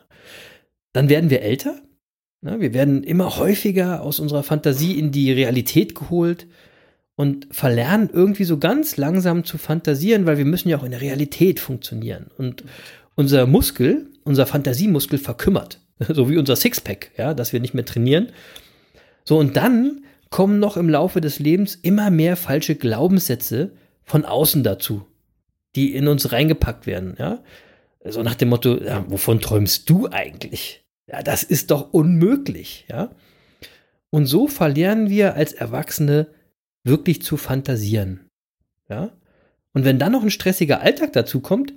dann 0.92 1.08
werden 1.08 1.30
wir 1.30 1.42
älter. 1.44 1.80
Ja, 2.42 2.60
wir 2.60 2.74
werden 2.74 3.04
immer 3.04 3.38
häufiger 3.38 4.02
aus 4.02 4.20
unserer 4.20 4.44
Fantasie 4.44 4.98
in 4.98 5.12
die 5.12 5.32
Realität 5.32 5.94
geholt 5.94 6.48
und 7.16 7.48
verlernen 7.52 8.10
irgendwie 8.12 8.46
so 8.46 8.58
ganz 8.58 8.98
langsam 8.98 9.44
zu 9.44 9.58
fantasieren, 9.58 10.26
weil 10.26 10.38
wir 10.38 10.46
müssen 10.46 10.70
ja 10.70 10.78
auch 10.78 10.84
in 10.84 10.92
der 10.92 11.02
Realität 11.02 11.60
funktionieren. 11.60 12.32
Und 12.38 12.64
unser 13.16 13.46
Muskel, 13.46 14.08
unser 14.30 14.46
Fantasiemuskel 14.46 15.18
verkümmert, 15.18 15.82
so 16.08 16.30
wie 16.30 16.38
unser 16.38 16.56
Sixpack, 16.56 17.12
ja, 17.18 17.34
dass 17.34 17.52
wir 17.52 17.60
nicht 17.60 17.74
mehr 17.74 17.84
trainieren. 17.84 18.32
So, 19.26 19.40
und 19.40 19.58
dann 19.58 20.06
kommen 20.30 20.60
noch 20.60 20.78
im 20.78 20.88
Laufe 20.88 21.20
des 21.20 21.40
Lebens 21.40 21.74
immer 21.74 22.12
mehr 22.12 22.38
falsche 22.38 22.76
Glaubenssätze 22.76 23.74
von 24.04 24.26
außen 24.26 24.64
dazu, 24.64 25.06
die 25.76 25.96
in 25.96 26.08
uns 26.08 26.32
reingepackt 26.32 26.86
werden, 26.86 27.16
ja. 27.18 27.44
So 28.06 28.24
nach 28.24 28.36
dem 28.36 28.50
Motto, 28.50 28.82
ja, 28.82 29.04
wovon 29.10 29.42
träumst 29.42 29.90
du 29.90 30.08
eigentlich? 30.10 30.86
Ja, 31.08 31.22
das 31.22 31.44
ist 31.44 31.72
doch 31.72 31.92
unmöglich, 31.92 32.86
ja. 32.88 33.10
Und 34.12 34.28
so 34.28 34.48
verlernen 34.48 35.10
wir 35.10 35.34
als 35.34 35.54
Erwachsene 35.54 36.28
wirklich 36.84 37.24
zu 37.24 37.36
fantasieren, 37.36 38.30
ja. 38.90 39.12
Und 39.74 39.86
wenn 39.86 39.98
dann 39.98 40.12
noch 40.12 40.24
ein 40.24 40.30
stressiger 40.30 40.82
Alltag 40.82 41.14
dazu 41.14 41.40
kommt, 41.40 41.74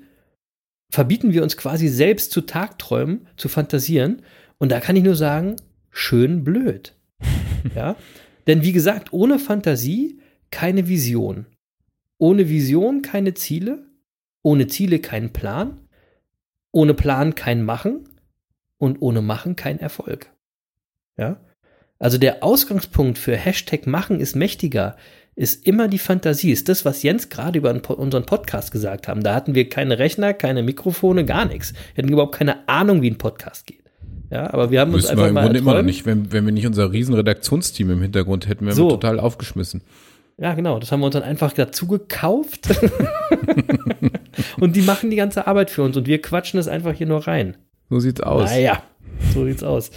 verbieten 0.92 1.32
wir 1.32 1.42
uns 1.42 1.56
quasi 1.56 1.88
selbst 1.88 2.32
zu 2.32 2.42
Tagträumen, 2.42 3.26
zu 3.36 3.48
fantasieren. 3.48 4.22
Und 4.58 4.70
da 4.70 4.78
kann 4.78 4.94
ich 4.94 5.02
nur 5.02 5.16
sagen, 5.16 5.56
schön 5.90 6.44
blöd. 6.44 6.94
ja? 7.74 7.96
Denn 8.46 8.62
wie 8.62 8.72
gesagt, 8.72 9.12
ohne 9.12 9.38
Fantasie 9.38 10.20
keine 10.50 10.88
Vision. 10.88 11.46
Ohne 12.18 12.50
Vision 12.50 13.00
keine 13.00 13.32
Ziele. 13.32 13.86
Ohne 14.42 14.66
Ziele 14.66 14.98
kein 14.98 15.32
Plan. 15.32 15.80
Ohne 16.72 16.92
Plan 16.92 17.34
kein 17.34 17.64
Machen. 17.64 18.08
Und 18.76 19.00
ohne 19.00 19.22
Machen 19.22 19.56
kein 19.56 19.78
Erfolg. 19.80 20.30
Ja? 21.16 21.40
Also 21.98 22.18
der 22.18 22.42
Ausgangspunkt 22.42 23.16
für 23.16 23.36
Hashtag 23.36 23.86
Machen 23.86 24.20
ist 24.20 24.36
mächtiger 24.36 24.96
ist 25.34 25.66
immer 25.66 25.88
die 25.88 25.98
Fantasie. 25.98 26.52
Ist 26.52 26.68
das, 26.68 26.84
was 26.84 27.02
Jens 27.02 27.28
gerade 27.28 27.58
über 27.58 27.74
unseren 27.96 28.26
Podcast 28.26 28.70
gesagt 28.70 29.08
haben. 29.08 29.22
Da 29.22 29.34
hatten 29.34 29.54
wir 29.54 29.68
keine 29.68 29.98
Rechner, 29.98 30.34
keine 30.34 30.62
Mikrofone, 30.62 31.24
gar 31.24 31.46
nichts. 31.46 31.72
Wir 31.94 32.02
hatten 32.02 32.12
überhaupt 32.12 32.34
keine 32.34 32.68
Ahnung, 32.68 33.02
wie 33.02 33.10
ein 33.10 33.18
Podcast 33.18 33.66
geht. 33.66 33.82
Ja, 34.30 34.52
aber 34.52 34.70
wir 34.70 34.80
haben 34.80 34.94
uns 34.94 35.04
Wissen 35.04 35.12
einfach 35.12 35.24
wir 35.24 35.28
im 35.28 35.34
mal 35.34 35.44
Grunde 35.44 35.58
immer 35.58 35.74
noch 35.74 35.82
nicht. 35.82 36.06
Wenn, 36.06 36.32
wenn 36.32 36.44
wir 36.46 36.52
nicht 36.52 36.66
unser 36.66 36.90
riesen 36.92 37.14
Redaktionsteam 37.14 37.90
im 37.90 38.02
Hintergrund 38.02 38.48
hätten, 38.48 38.64
wären 38.66 38.76
So. 38.76 38.86
wir 38.86 38.90
total 38.90 39.20
aufgeschmissen. 39.20 39.82
Ja, 40.38 40.54
genau. 40.54 40.78
Das 40.78 40.90
haben 40.90 41.00
wir 41.00 41.06
uns 41.06 41.14
dann 41.14 41.22
einfach 41.22 41.52
dazu 41.52 41.86
gekauft. 41.86 42.68
und 44.60 44.74
die 44.76 44.82
machen 44.82 45.10
die 45.10 45.16
ganze 45.16 45.46
Arbeit 45.46 45.70
für 45.70 45.82
uns 45.82 45.96
und 45.96 46.06
wir 46.06 46.20
quatschen 46.20 46.58
es 46.58 46.68
einfach 46.68 46.94
hier 46.94 47.06
nur 47.06 47.26
rein. 47.26 47.56
So 47.90 48.00
sieht's 48.00 48.22
aus. 48.22 48.50
Naja, 48.50 48.82
so 49.32 49.44
sieht's 49.44 49.62
aus. 49.62 49.90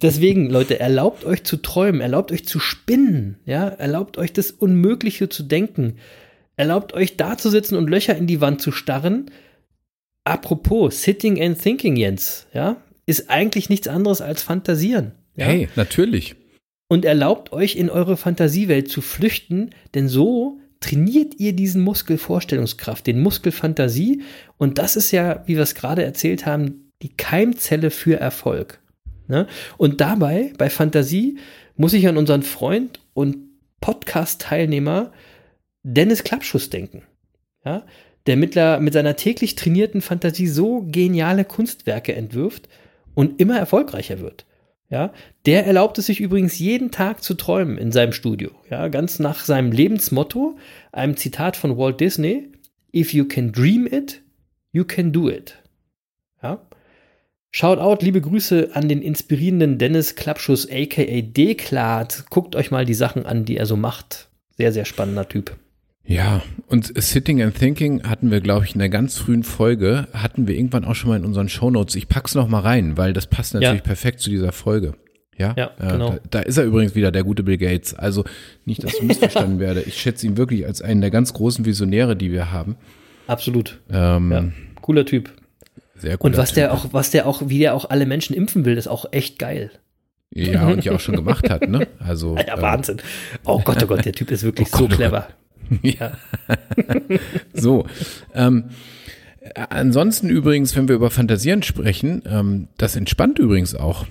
Deswegen, 0.00 0.50
Leute, 0.50 0.80
erlaubt 0.80 1.24
euch 1.24 1.44
zu 1.44 1.56
träumen, 1.56 2.00
erlaubt 2.00 2.32
euch 2.32 2.44
zu 2.46 2.58
spinnen, 2.60 3.38
ja, 3.46 3.68
erlaubt 3.68 4.18
euch 4.18 4.32
das 4.32 4.50
Unmögliche 4.50 5.28
zu 5.28 5.42
denken, 5.42 5.96
erlaubt 6.56 6.92
euch 6.94 7.16
da 7.16 7.38
zu 7.38 7.50
sitzen 7.50 7.76
und 7.76 7.88
Löcher 7.88 8.16
in 8.16 8.26
die 8.26 8.40
Wand 8.40 8.60
zu 8.60 8.72
starren. 8.72 9.30
Apropos, 10.24 11.02
sitting 11.02 11.42
and 11.42 11.60
thinking, 11.60 11.96
Jens, 11.96 12.46
ja, 12.52 12.76
ist 13.06 13.30
eigentlich 13.30 13.68
nichts 13.68 13.88
anderes 13.88 14.20
als 14.20 14.42
fantasieren. 14.42 15.12
Ja? 15.36 15.46
Hey, 15.46 15.68
natürlich. 15.76 16.36
und 16.88 17.04
erlaubt 17.06 17.52
euch 17.52 17.76
in 17.76 17.88
eure 17.88 18.16
Fantasiewelt 18.18 18.88
zu 18.88 19.00
flüchten, 19.00 19.70
denn 19.94 20.08
so 20.08 20.60
trainiert 20.80 21.40
ihr 21.40 21.54
diesen 21.54 21.80
Muskel 21.80 22.18
Vorstellungskraft, 22.18 23.06
den 23.06 23.20
Muskel 23.20 23.50
Fantasie 23.50 24.22
und 24.58 24.76
das 24.78 24.96
ist 24.96 25.10
ja, 25.10 25.42
wie 25.46 25.54
wir 25.54 25.62
es 25.62 25.74
gerade 25.74 26.04
erzählt 26.04 26.44
haben, 26.44 26.90
die 27.02 27.14
Keimzelle 27.16 27.90
für 27.90 28.18
Erfolg. 28.18 28.80
Ne? 29.28 29.46
Und 29.76 30.00
dabei, 30.00 30.52
bei 30.58 30.70
Fantasie, 30.70 31.38
muss 31.76 31.92
ich 31.92 32.06
an 32.08 32.16
unseren 32.16 32.42
Freund 32.42 33.00
und 33.14 33.36
Podcast-Teilnehmer 33.80 35.12
Dennis 35.82 36.24
Klappschuss 36.24 36.70
denken. 36.70 37.02
Ja? 37.64 37.84
Der 38.26 38.36
mittler, 38.36 38.78
mit 38.80 38.92
seiner 38.92 39.16
täglich 39.16 39.56
trainierten 39.56 40.00
Fantasie 40.00 40.46
so 40.46 40.86
geniale 40.86 41.44
Kunstwerke 41.44 42.14
entwirft 42.14 42.68
und 43.14 43.40
immer 43.40 43.58
erfolgreicher 43.58 44.20
wird. 44.20 44.46
Ja, 44.92 45.14
der 45.46 45.66
erlaubt 45.66 45.96
es 45.96 46.04
sich 46.04 46.20
übrigens 46.20 46.58
jeden 46.58 46.90
Tag 46.90 47.22
zu 47.22 47.32
träumen 47.32 47.78
in 47.78 47.92
seinem 47.92 48.12
Studio. 48.12 48.50
Ja, 48.68 48.88
ganz 48.88 49.18
nach 49.18 49.42
seinem 49.42 49.72
Lebensmotto, 49.72 50.58
einem 50.92 51.16
Zitat 51.16 51.56
von 51.56 51.78
Walt 51.78 51.98
Disney: 51.98 52.52
If 52.94 53.14
you 53.14 53.24
can 53.24 53.52
dream 53.52 53.86
it, 53.86 54.20
you 54.70 54.84
can 54.84 55.10
do 55.10 55.30
it. 55.30 55.61
Ja. 57.54 57.58
Shout 57.58 57.78
out, 57.78 58.02
liebe 58.02 58.20
Grüße 58.20 58.70
an 58.74 58.88
den 58.88 59.02
inspirierenden 59.02 59.78
Dennis 59.78 60.14
Klappschuss, 60.14 60.68
aka 60.70 61.20
Deklat. 61.20 62.24
Guckt 62.30 62.56
euch 62.56 62.70
mal 62.70 62.84
die 62.84 62.94
Sachen 62.94 63.26
an, 63.26 63.44
die 63.44 63.56
er 63.56 63.66
so 63.66 63.76
macht. 63.76 64.28
Sehr, 64.56 64.72
sehr 64.72 64.84
spannender 64.84 65.28
Typ. 65.28 65.56
Ja, 66.04 66.42
und 66.66 66.92
Sitting 67.00 67.40
and 67.42 67.54
Thinking 67.56 68.02
hatten 68.02 68.30
wir, 68.32 68.40
glaube 68.40 68.64
ich, 68.64 68.72
in 68.74 68.80
der 68.80 68.88
ganz 68.88 69.18
frühen 69.18 69.44
Folge, 69.44 70.08
hatten 70.12 70.48
wir 70.48 70.56
irgendwann 70.56 70.84
auch 70.84 70.96
schon 70.96 71.10
mal 71.10 71.16
in 71.16 71.24
unseren 71.24 71.48
Shownotes. 71.48 71.94
Ich 71.94 72.08
pack's 72.08 72.34
noch 72.34 72.48
mal 72.48 72.58
rein, 72.60 72.96
weil 72.96 73.12
das 73.12 73.26
passt 73.28 73.54
natürlich 73.54 73.76
Ja. 73.76 73.82
perfekt 73.84 74.18
zu 74.20 74.28
dieser 74.28 74.50
Folge. 74.52 74.94
Ja, 75.38 75.54
Ja, 75.56 75.70
Äh, 75.78 75.92
genau. 75.92 76.10
Da, 76.10 76.18
da 76.30 76.38
ist 76.40 76.56
er 76.58 76.64
übrigens 76.64 76.94
wieder, 76.96 77.12
der 77.12 77.22
gute 77.22 77.44
Bill 77.44 77.56
Gates. 77.56 77.94
Also 77.94 78.24
nicht, 78.64 78.82
dass 78.82 78.94
ich 78.94 79.02
missverstanden 79.02 79.58
werde. 79.60 79.82
Ich 79.82 79.96
schätze 80.00 80.26
ihn 80.26 80.36
wirklich 80.36 80.66
als 80.66 80.82
einen 80.82 81.00
der 81.02 81.10
ganz 81.10 81.32
großen 81.34 81.64
Visionäre, 81.64 82.16
die 82.16 82.32
wir 82.32 82.50
haben. 82.50 82.76
Absolut. 83.28 83.80
Ähm, 83.90 84.32
Ja. 84.32 84.44
Cooler 84.80 85.06
Typ. 85.06 85.30
Sehr 86.02 86.20
Und 86.20 86.32
cooler 86.32 86.38
was 86.38 86.52
der 86.52 86.70
Typ. 86.70 86.78
auch, 86.78 86.92
was 86.92 87.10
der 87.12 87.26
auch, 87.28 87.42
wie 87.46 87.60
der 87.60 87.74
auch 87.74 87.88
alle 87.88 88.06
Menschen 88.06 88.34
impfen 88.34 88.64
will, 88.64 88.76
ist 88.76 88.88
auch 88.88 89.06
echt 89.12 89.38
geil. 89.38 89.70
Ja, 90.34 90.66
und 90.66 90.84
ja 90.84 90.92
auch 90.92 91.00
schon 91.00 91.14
gemacht 91.14 91.48
hat, 91.48 91.68
ne? 91.68 91.86
Also. 92.00 92.36
Ja, 92.36 92.56
ähm, 92.56 92.62
Wahnsinn. 92.62 92.96
Oh 93.44 93.60
Gott, 93.60 93.80
oh 93.84 93.86
Gott, 93.86 94.04
der 94.04 94.12
Typ 94.12 94.32
ist 94.32 94.42
wirklich 94.42 94.66
Oh 94.74 94.78
so 94.78 94.82
Gott, 94.84 94.94
oh 94.94 94.96
clever. 94.96 95.28
Ja. 95.82 96.12
So. 97.54 97.86
Ähm, 98.34 98.64
äh, 99.40 99.62
ansonsten 99.70 100.28
übrigens, 100.28 100.74
wenn 100.74 100.88
wir 100.88 100.96
über 100.96 101.10
Fantasieren 101.10 101.62
sprechen, 101.62 102.22
ähm, 102.26 102.66
das 102.78 102.96
entspannt 102.96 103.38
übrigens 103.38 103.76
auch. 103.76 104.04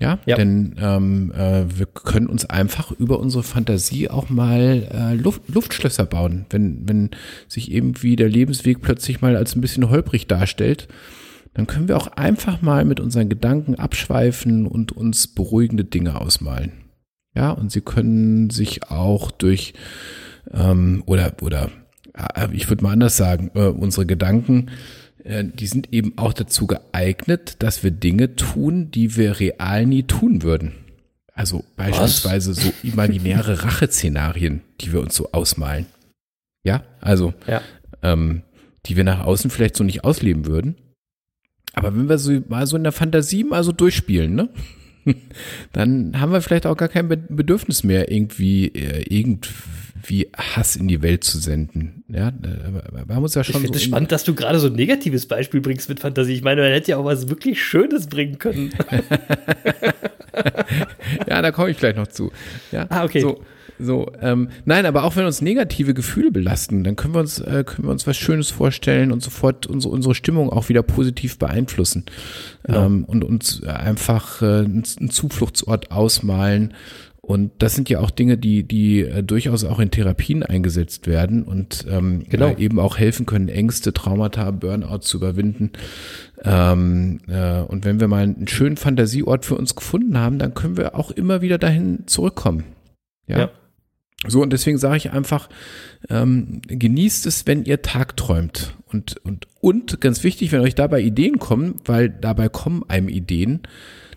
Ja, 0.00 0.18
Ja. 0.26 0.36
denn 0.36 0.74
ähm, 0.80 1.32
äh, 1.32 1.64
wir 1.78 1.86
können 1.86 2.26
uns 2.26 2.44
einfach 2.44 2.90
über 2.92 3.20
unsere 3.20 3.44
Fantasie 3.44 4.10
auch 4.10 4.28
mal 4.28 4.88
äh, 4.92 5.14
Luft, 5.14 5.42
Luftschlösser 5.48 6.04
bauen, 6.04 6.46
wenn, 6.50 6.88
wenn 6.88 7.10
sich 7.46 7.70
irgendwie 7.70 8.16
der 8.16 8.28
Lebensweg 8.28 8.82
plötzlich 8.82 9.20
mal 9.20 9.36
als 9.36 9.54
ein 9.54 9.60
bisschen 9.60 9.88
holprig 9.90 10.26
darstellt. 10.26 10.88
Dann 11.54 11.68
können 11.68 11.86
wir 11.86 11.96
auch 11.96 12.08
einfach 12.08 12.60
mal 12.62 12.84
mit 12.84 12.98
unseren 12.98 13.28
Gedanken 13.28 13.76
abschweifen 13.76 14.66
und 14.66 14.90
uns 14.90 15.28
beruhigende 15.28 15.84
Dinge 15.84 16.20
ausmalen. 16.20 16.72
Ja, 17.36 17.50
und 17.52 17.70
sie 17.70 17.80
können 17.80 18.50
sich 18.50 18.90
auch 18.90 19.30
durch 19.30 19.74
ähm, 20.52 21.04
oder 21.06 21.32
oder 21.40 21.70
äh, 22.34 22.48
ich 22.52 22.68
würde 22.68 22.82
mal 22.82 22.92
anders 22.92 23.16
sagen, 23.16 23.50
äh, 23.54 23.66
unsere 23.68 24.06
Gedanken, 24.06 24.70
die 25.24 25.66
sind 25.66 25.92
eben 25.92 26.18
auch 26.18 26.32
dazu 26.34 26.66
geeignet, 26.66 27.56
dass 27.62 27.82
wir 27.82 27.90
Dinge 27.90 28.36
tun, 28.36 28.90
die 28.90 29.16
wir 29.16 29.40
real 29.40 29.86
nie 29.86 30.02
tun 30.02 30.42
würden. 30.42 30.72
Also 31.32 31.64
beispielsweise 31.76 32.54
so 32.54 32.72
imaginäre 32.82 33.62
Racheszenarien, 33.64 34.60
die 34.80 34.92
wir 34.92 35.00
uns 35.00 35.14
so 35.16 35.32
ausmalen. 35.32 35.86
Ja, 36.62 36.84
also 37.00 37.34
Ja. 37.46 37.60
ähm, 38.02 38.42
die 38.86 38.96
wir 38.96 39.04
nach 39.04 39.24
außen 39.24 39.50
vielleicht 39.50 39.76
so 39.76 39.84
nicht 39.84 40.04
ausleben 40.04 40.46
würden. 40.46 40.76
Aber 41.72 41.94
wenn 41.96 42.08
wir 42.08 42.18
so 42.18 42.32
mal 42.48 42.66
so 42.66 42.76
in 42.76 42.82
der 42.84 42.92
Fantasie 42.92 43.42
mal 43.44 43.64
so 43.64 43.72
durchspielen, 43.72 44.34
ne? 44.34 44.48
Dann 45.72 46.20
haben 46.20 46.32
wir 46.32 46.40
vielleicht 46.40 46.66
auch 46.66 46.76
gar 46.76 46.88
kein 46.88 47.08
Be- 47.08 47.16
Bedürfnis 47.16 47.82
mehr, 47.82 48.10
irgendwie, 48.10 48.68
äh, 48.68 49.02
irgendwie 50.04 50.30
Hass 50.36 50.76
in 50.76 50.88
die 50.88 51.02
Welt 51.02 51.24
zu 51.24 51.38
senden. 51.38 52.04
Ja, 52.08 52.26
haben 53.08 53.22
uns 53.22 53.34
ja 53.34 53.40
Ich 53.40 53.48
schon 53.48 53.60
finde 53.62 53.78
so 53.78 53.82
es 53.82 53.84
spannend, 53.84 54.12
dass 54.12 54.24
du 54.24 54.34
gerade 54.34 54.58
so 54.58 54.66
ein 54.68 54.74
negatives 54.74 55.26
Beispiel 55.26 55.60
bringst 55.60 55.88
mit 55.88 56.00
Fantasie. 56.00 56.34
Ich 56.34 56.42
meine, 56.42 56.62
man 56.62 56.70
hätte 56.70 56.90
ja 56.92 56.98
auch 56.98 57.04
was 57.04 57.28
wirklich 57.28 57.62
Schönes 57.62 58.06
bringen 58.06 58.38
können. 58.38 58.70
Ja, 61.28 61.40
da 61.42 61.52
komme 61.52 61.70
ich 61.70 61.78
gleich 61.78 61.94
noch 61.94 62.08
zu. 62.08 62.32
Ja, 62.72 62.86
Ah, 62.88 63.04
okay. 63.04 63.20
So, 63.20 63.40
So, 63.78 64.10
ähm, 64.20 64.48
nein, 64.64 64.84
aber 64.84 65.04
auch 65.04 65.14
wenn 65.16 65.24
uns 65.26 65.40
negative 65.40 65.94
Gefühle 65.94 66.32
belasten, 66.32 66.82
dann 66.82 66.96
können 66.96 67.14
wir 67.14 67.20
uns, 67.20 67.38
äh, 67.40 67.62
können 67.64 67.86
wir 67.86 67.90
uns 67.92 68.06
was 68.06 68.16
Schönes 68.16 68.50
vorstellen 68.50 69.12
und 69.12 69.22
sofort 69.22 69.66
unsere, 69.66 69.92
unsere 69.94 70.14
Stimmung 70.14 70.50
auch 70.50 70.68
wieder 70.68 70.82
positiv 70.82 71.38
beeinflussen 71.38 72.04
Genau. 72.64 72.84
ähm, 72.86 73.04
und 73.04 73.22
uns 73.24 73.62
einfach 73.62 74.42
äh, 74.42 74.64
einen 74.64 74.84
Zufluchtsort 75.10 75.92
ausmalen. 75.92 76.74
Und 77.26 77.52
das 77.58 77.74
sind 77.74 77.88
ja 77.88 78.00
auch 78.00 78.10
Dinge, 78.10 78.36
die, 78.36 78.64
die 78.64 79.00
äh, 79.00 79.22
durchaus 79.22 79.64
auch 79.64 79.78
in 79.80 79.90
Therapien 79.90 80.42
eingesetzt 80.42 81.06
werden 81.06 81.42
und 81.42 81.86
ähm, 81.90 82.24
Genau. 82.28 82.48
äh, 82.48 82.58
eben 82.58 82.78
auch 82.78 82.98
helfen 82.98 83.24
können, 83.24 83.48
Ängste, 83.48 83.92
Traumata, 83.94 84.50
Burnout 84.50 84.98
zu 84.98 85.16
überwinden. 85.16 85.72
Ähm, 86.42 87.20
äh, 87.26 87.60
und 87.62 87.84
wenn 87.84 87.98
wir 88.00 88.08
mal 88.08 88.22
einen 88.24 88.46
schönen 88.48 88.76
Fantasieort 88.76 89.44
für 89.46 89.56
uns 89.56 89.74
gefunden 89.74 90.18
haben, 90.18 90.38
dann 90.38 90.52
können 90.54 90.76
wir 90.76 90.94
auch 90.96 91.10
immer 91.10 91.40
wieder 91.40 91.56
dahin 91.58 92.06
zurückkommen. 92.06 92.64
Ja. 93.26 93.38
Ja. 93.38 93.50
So, 94.26 94.40
und 94.42 94.52
deswegen 94.52 94.78
sage 94.78 94.96
ich 94.98 95.10
einfach, 95.12 95.48
ähm, 96.08 96.60
genießt 96.66 97.26
es, 97.26 97.46
wenn 97.46 97.64
ihr 97.64 97.82
tagträumt. 97.82 98.74
Und, 98.86 99.16
und, 99.24 99.46
und 99.60 100.00
ganz 100.00 100.24
wichtig, 100.24 100.52
wenn 100.52 100.60
euch 100.60 100.74
dabei 100.74 101.00
Ideen 101.00 101.38
kommen, 101.38 101.76
weil 101.84 102.08
dabei 102.08 102.48
kommen 102.48 102.84
einem 102.88 103.08
Ideen, 103.08 103.62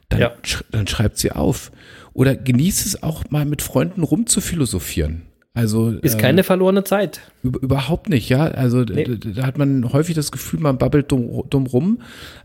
dann, 0.09 0.19
Ja. 0.19 0.31
sch 0.43 0.63
dann 0.71 0.87
schreibt 0.87 1.17
sie 1.17 1.31
auf. 1.31 1.71
Oder 2.17 2.35
genießt 2.35 2.85
es 2.87 3.03
auch 3.03 3.29
mal 3.29 3.45
mit 3.45 3.61
Freunden 3.61 4.01
rumzuphilosophieren. 4.01 5.21
Also 5.53 5.91
Ist 5.91 6.15
ähm, 6.15 6.19
keine 6.21 6.43
verlorene 6.43 6.83
Zeit. 6.83 7.21
über- 7.43 7.61
Überhaupt 7.61 8.09
nicht, 8.09 8.27
ja. 8.29 8.45
Also 8.45 8.79
Nee. 8.79 9.03
d- 9.03 9.17
d- 9.17 9.33
da 9.33 9.45
hat 9.45 9.57
man 9.59 9.91
häufig 9.93 10.15
das 10.15 10.31
Gefühl, 10.31 10.59
man 10.59 10.77
babbelt 10.79 11.11
dumm, 11.11 11.43
dumm 11.49 11.67
rum. 11.67 12.01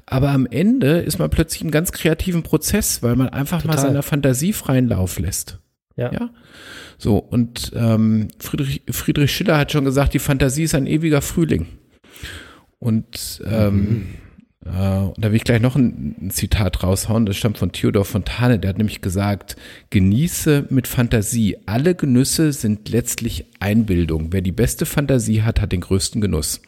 Aber 0.06 0.30
am 0.30 0.46
Ende 0.46 0.98
ist 1.00 1.18
man 1.18 1.30
plötzlich 1.30 1.62
im 1.62 1.70
ganz 1.70 1.90
kreativen 1.92 2.42
Prozess, 2.42 3.02
weil 3.02 3.16
man 3.16 3.30
einfach 3.30 3.64
mal 3.64 3.72
Total. 3.74 3.88
seiner 3.88 4.02
Fantasie 4.02 4.52
freien 4.52 4.88
Lauf 4.88 5.18
lässt. 5.18 5.58
Ja. 5.96 6.12
Ja. 6.12 6.30
So, 6.98 7.16
und 7.18 7.72
ähm, 7.74 8.28
Friedrich, 8.38 8.82
Friedrich 8.90 9.32
Schiller 9.32 9.56
hat 9.58 9.72
schon 9.72 9.84
gesagt, 9.86 10.12
die 10.14 10.18
Fantasie 10.18 10.64
ist 10.64 10.74
ein 10.74 10.86
ewiger 10.86 11.22
Frühling. 11.22 11.66
Und 12.78 13.42
ähm, 13.46 14.06
äh, 14.06 14.21
und 14.64 15.14
da 15.18 15.30
will 15.30 15.36
ich 15.36 15.44
gleich 15.44 15.60
noch 15.60 15.74
ein, 15.74 16.30
Zitat 16.30 16.82
raushauen, 16.82 17.26
das 17.26 17.36
stammt 17.36 17.58
von 17.58 17.72
Theodor 17.72 18.04
Fontane, 18.04 18.58
der 18.58 18.70
hat 18.70 18.78
nämlich 18.78 19.00
gesagt, 19.00 19.56
genieße 19.90 20.66
mit 20.70 20.86
Fantasie. 20.86 21.56
Alle 21.66 21.94
Genüsse 21.94 22.52
sind 22.52 22.88
letztlich 22.88 23.46
Einbildung. 23.58 24.32
Wer 24.32 24.40
die 24.40 24.52
beste 24.52 24.86
Fantasie 24.86 25.42
hat, 25.42 25.60
hat 25.60 25.72
den 25.72 25.80
größten 25.80 26.20
Genuss. 26.20 26.60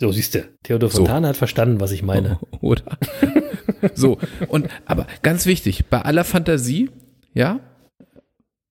So, 0.00 0.10
siehst 0.12 0.34
du. 0.34 0.48
Theodor 0.62 0.90
So. 0.90 0.98
Fontane 0.98 1.28
hat 1.28 1.36
verstanden, 1.36 1.80
was 1.80 1.92
ich 1.92 2.02
meine. 2.02 2.38
Oder? 2.60 2.98
so, 3.94 4.18
und 4.48 4.68
aber 4.84 5.06
ganz 5.22 5.46
wichtig, 5.46 5.86
bei 5.86 6.02
aller 6.02 6.24
Fantasie, 6.24 6.90
ja, 7.34 7.60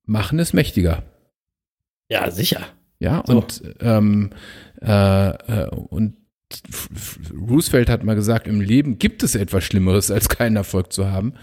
machen 0.06 0.40
es 0.40 0.54
mächtiger. 0.54 1.04
Ja, 2.10 2.32
sicher. 2.32 2.62
Ja, 3.00 3.24
So. 3.28 3.38
und, 3.38 3.62
ähm, 3.82 4.32
äh, 4.82 5.30
äh, 5.30 5.70
und 5.70 6.16
Roosevelt 7.34 7.90
hat 7.90 8.04
mal 8.04 8.16
gesagt, 8.16 8.48
im 8.48 8.62
Leben 8.62 9.00
gibt 9.00 9.24
es 9.24 9.36
etwas 9.36 9.64
Schlimmeres, 9.64 10.12
als 10.12 10.30
keinen 10.30 10.56
Erfolg 10.56 10.94
zu 10.94 11.12
haben. 11.12 11.34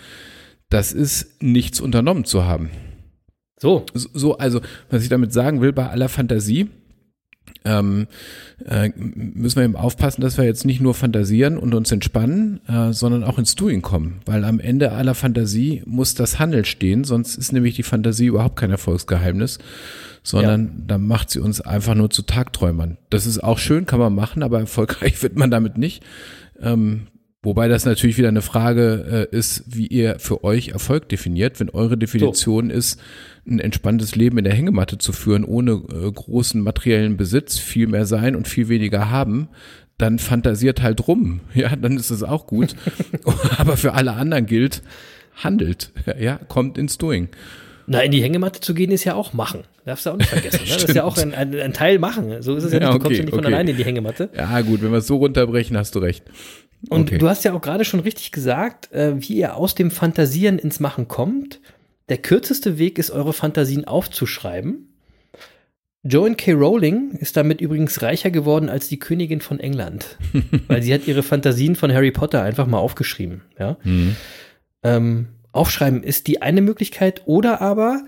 Das 0.71 0.93
ist 0.93 1.43
nichts 1.43 1.81
unternommen 1.81 2.25
zu 2.25 2.45
haben. 2.45 2.71
So, 3.59 3.87
So, 3.95 4.09
so, 4.13 4.39
also, 4.39 4.61
was 4.91 5.03
ich 5.03 5.09
damit 5.09 5.33
sagen 5.33 5.61
will, 5.61 5.73
bei 5.73 5.89
aller 5.89 6.09
Fantasie, 6.09 6.69
ähm, 7.65 8.07
äh, 8.65 8.91
müssen 8.97 9.57
wir 9.57 9.65
eben 9.65 9.77
aufpassen, 9.77 10.21
dass 10.21 10.37
wir 10.37 10.45
jetzt 10.45 10.65
nicht 10.67 10.81
nur 10.81 10.95
fantasieren 10.95 11.57
und 11.57 11.75
uns 11.75 11.91
entspannen, 11.93 12.61
äh, 12.69 12.93
sondern 12.93 13.25
auch 13.25 13.39
ins 13.39 13.55
Doing 13.55 13.81
kommen. 13.81 14.21
Weil 14.27 14.45
am 14.45 14.61
Ende 14.61 14.93
aller 14.93 15.15
Fantasie 15.15 15.83
muss 15.87 16.15
das 16.15 16.39
Handeln 16.39 16.65
stehen, 16.65 17.05
sonst 17.05 17.37
ist 17.37 17.53
nämlich 17.53 17.77
die 17.77 17.83
Fantasie 17.83 18.27
überhaupt 18.27 18.57
kein 18.57 18.71
Erfolgsgeheimnis, 18.71 19.59
sondern 20.25 20.85
dann 20.89 21.07
macht 21.07 21.31
sie 21.31 21.39
uns 21.39 21.61
einfach 21.61 21.95
nur 21.95 22.11
zu 22.11 22.23
Tagträumern. 22.23 22.99
Das 23.11 23.27
ist 23.27 23.45
auch 23.45 23.59
schön, 23.59 23.87
kann 23.87 24.01
man 24.01 24.15
machen, 24.15 24.43
aber 24.43 24.59
erfolgreich 24.59 25.23
wird 25.23 25.37
man 25.37 25.51
damit 25.51 25.79
nicht. 25.79 26.03
Ähm, 26.61 27.07
Wobei 27.45 27.69
das 27.69 27.85
natürlich 27.85 28.17
wieder 28.17 28.29
eine 28.29 28.41
Frage 28.41 29.29
äh, 29.31 29.37
ist, 29.37 29.65
wie 29.67 29.87
ihr 29.87 30.19
für 30.19 30.45
euch 30.45 30.69
Erfolg 30.69 31.11
definiert. 31.11 31.61
Wenn 31.61 31.69
eure 31.69 31.99
Definition 31.99 32.71
ist, 32.71 32.99
ein 33.47 33.59
entspanntes 33.59 34.17
Leben 34.17 34.39
in 34.39 34.45
der 34.45 34.55
Hängematte 34.55 34.97
zu 34.97 35.13
führen, 35.13 35.45
ohne 35.45 35.73
äh, 35.73 36.11
großen 36.11 36.63
materiellen 36.63 37.19
Besitz, 37.19 37.59
viel 37.59 37.87
mehr 37.87 38.07
sein 38.07 38.35
und 38.35 38.49
viel 38.49 38.71
weniger 38.71 39.11
haben, 39.11 39.49
dann 39.99 40.19
fantasiert 40.19 40.81
halt 40.83 41.07
rum. 41.07 41.41
Ja, 41.55 41.77
dann 41.77 41.99
ist 41.99 42.09
es 42.09 42.23
auch 42.23 42.47
gut. 42.47 42.75
Aber 43.59 43.77
für 43.77 43.93
alle 43.93 44.15
anderen 44.15 44.47
gilt, 44.47 44.83
handelt. 45.35 45.93
Ja, 46.19 46.41
kommt 46.49 46.79
ins 46.79 46.97
Doing. 46.97 47.29
Na, 47.87 48.01
in 48.01 48.11
die 48.13 48.23
Hängematte 48.23 48.61
zu 48.61 48.75
gehen 48.75 48.91
ist 48.91 49.05
ja 49.05 49.15
auch 49.15 49.33
machen. 49.33 49.65
Darfst 49.85 50.07
du 50.07 50.11
auch 50.11 50.17
nicht 50.17 50.29
vergessen. 50.31 50.61
Ne? 50.65 50.69
Das 50.75 50.85
ist 50.85 50.95
ja 50.95 51.05
auch 51.05 51.17
ein, 51.19 51.35
ein, 51.35 51.55
ein 51.55 51.73
Teil 51.73 51.99
machen. 51.99 52.43
So 52.43 52.55
ist 52.57 52.65
es 52.65 52.73
ja 52.73 52.79
nicht. 52.79 52.89
Ja, 52.89 52.93
Du 52.93 52.99
kommst 52.99 53.07
okay, 53.07 53.17
ja 53.17 53.23
nicht 53.25 53.31
von 53.35 53.41
okay. 53.41 53.55
alleine 53.55 53.71
in 53.73 53.77
die 53.77 53.85
Hängematte. 53.85 54.31
Ja, 54.37 54.61
gut, 54.63 54.83
wenn 54.83 54.91
wir 54.91 54.99
es 54.99 55.07
so 55.07 55.17
runterbrechen, 55.17 55.77
hast 55.77 55.95
du 55.95 55.99
recht. 55.99 56.25
Und 56.89 57.09
Okay. 57.09 57.19
du 57.19 57.29
hast 57.29 57.45
ja 57.45 57.55
auch 57.55 57.61
gerade 57.61 57.85
schon 57.85 58.01
richtig 58.01 58.33
gesagt, 58.33 58.93
äh, 58.93 59.15
wie 59.17 59.35
ihr 59.35 59.57
aus 59.57 59.75
dem 59.75 59.91
Fantasieren 59.91 60.59
ins 60.59 60.81
Machen 60.81 61.09
kommt. 61.09 61.61
Der 62.09 62.19
kürzeste 62.19 62.79
Weg 62.79 62.99
ist, 62.99 63.11
eure 63.11 63.33
Fantasien 63.33 63.87
aufzuschreiben. 63.87 64.89
Joan 66.03 66.37
K. 66.37 66.53
Rowling 66.53 67.13
ist 67.13 67.37
damit 67.39 67.63
übrigens 67.63 68.03
reicher 68.03 68.31
geworden 68.31 68.69
als 68.69 68.89
die 68.89 68.99
Königin 68.99 69.41
von 69.41 69.59
England, 69.59 70.19
weil 70.69 70.83
sie 70.83 70.93
hat 70.93 71.07
ihre 71.07 71.23
Fantasien 71.23 71.77
von 71.77 71.91
Harry 71.93 72.11
Potter 72.11 72.43
einfach 72.43 72.67
mal 72.67 72.77
aufgeschrieben. 72.79 73.41
Ja? 73.59 73.79
Mhm. 73.85 74.17
Ähm, 74.83 75.29
aufschreiben 75.55 76.03
ist 76.03 76.27
die 76.27 76.43
eine 76.43 76.61
Möglichkeit 76.61 77.23
oder 77.27 77.61
aber 77.61 78.05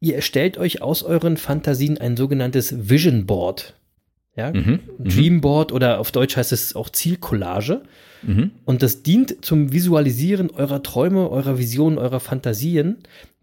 ihr 0.00 0.16
erstellt 0.16 0.58
euch 0.58 0.82
aus 0.82 1.02
euren 1.02 1.36
Fantasien 1.36 1.98
ein 1.98 2.16
sogenanntes 2.16 2.90
Vision 2.90 3.26
Board. 3.26 3.74
Ja? 4.36 4.52
Mhm. 4.52 4.80
Dream 4.98 5.40
Board 5.40 5.72
oder 5.72 5.98
auf 5.98 6.12
Deutsch 6.12 6.36
heißt 6.36 6.52
es 6.52 6.76
auch 6.76 6.90
Zielcollage. 6.90 7.82
Mhm. 8.22 8.50
Und 8.64 8.82
das 8.82 9.02
dient 9.02 9.44
zum 9.44 9.72
Visualisieren 9.72 10.50
eurer 10.50 10.82
Träume, 10.82 11.30
eurer 11.30 11.58
Visionen, 11.58 11.98
eurer 11.98 12.20
Fantasien. 12.20 12.98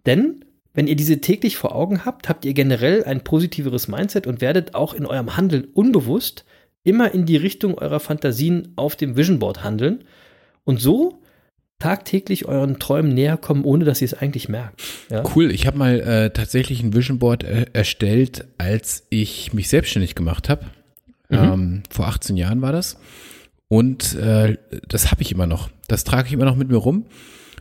Denn 0.06 0.46
wenn 0.74 0.88
ihr 0.88 0.96
diese 0.96 1.20
täglich 1.20 1.58
vor 1.58 1.76
Augen 1.76 2.06
habt, 2.06 2.30
habt 2.30 2.46
ihr 2.46 2.54
generell 2.54 3.04
ein 3.04 3.24
positiveres 3.24 3.88
Mindset 3.88 4.28
und 4.28 4.42
werdet 4.42 4.76
auch 4.76 4.94
in 4.94 5.06
eurem 5.06 5.36
Handeln 5.36 5.66
unbewusst 5.74 6.46
immer 6.84 7.14
in 7.14 7.26
die 7.26 7.38
Richtung 7.38 7.78
eurer 7.78 8.00
Fantasien 8.00 8.74
auf 8.76 8.96
dem 8.96 9.16
Vision 9.16 9.40
Board 9.40 9.64
handeln 9.64 10.04
und 10.64 10.80
so 10.80 11.22
tagtäglich 11.82 12.46
euren 12.46 12.80
Träumen 12.80 13.14
näher 13.14 13.38
kommen, 13.38 13.64
ohne 13.66 13.84
dass 13.86 14.02
ihr 14.02 14.06
es 14.06 14.14
eigentlich 14.14 14.48
merkt. 14.50 14.82
Ja? 15.10 15.24
Cool, 15.36 15.52
ich 15.52 15.68
habe 15.68 15.78
mal 15.78 16.00
äh, 16.00 16.30
tatsächlich 16.30 16.82
ein 16.82 16.94
Vision 16.94 17.20
Board 17.20 17.44
äh, 17.44 17.66
erstellt, 17.74 18.46
als 18.58 19.04
ich 19.10 19.54
mich 19.54 19.68
selbstständig 19.70 20.16
gemacht 20.16 20.48
habe. 20.50 20.66
Ähm, 21.30 21.84
vor 21.90 22.08
18 22.08 22.36
Jahren 22.38 22.62
war 22.62 22.72
das. 22.74 22.98
Und 23.68 24.16
äh, 24.16 24.58
das 24.88 25.12
habe 25.12 25.22
ich 25.22 25.32
immer 25.32 25.48
noch. 25.48 25.70
Das 25.88 26.04
trage 26.04 26.28
ich 26.28 26.34
immer 26.34 26.46
noch 26.46 26.56
mit 26.58 26.70
mir 26.70 26.76
rum. 26.78 27.06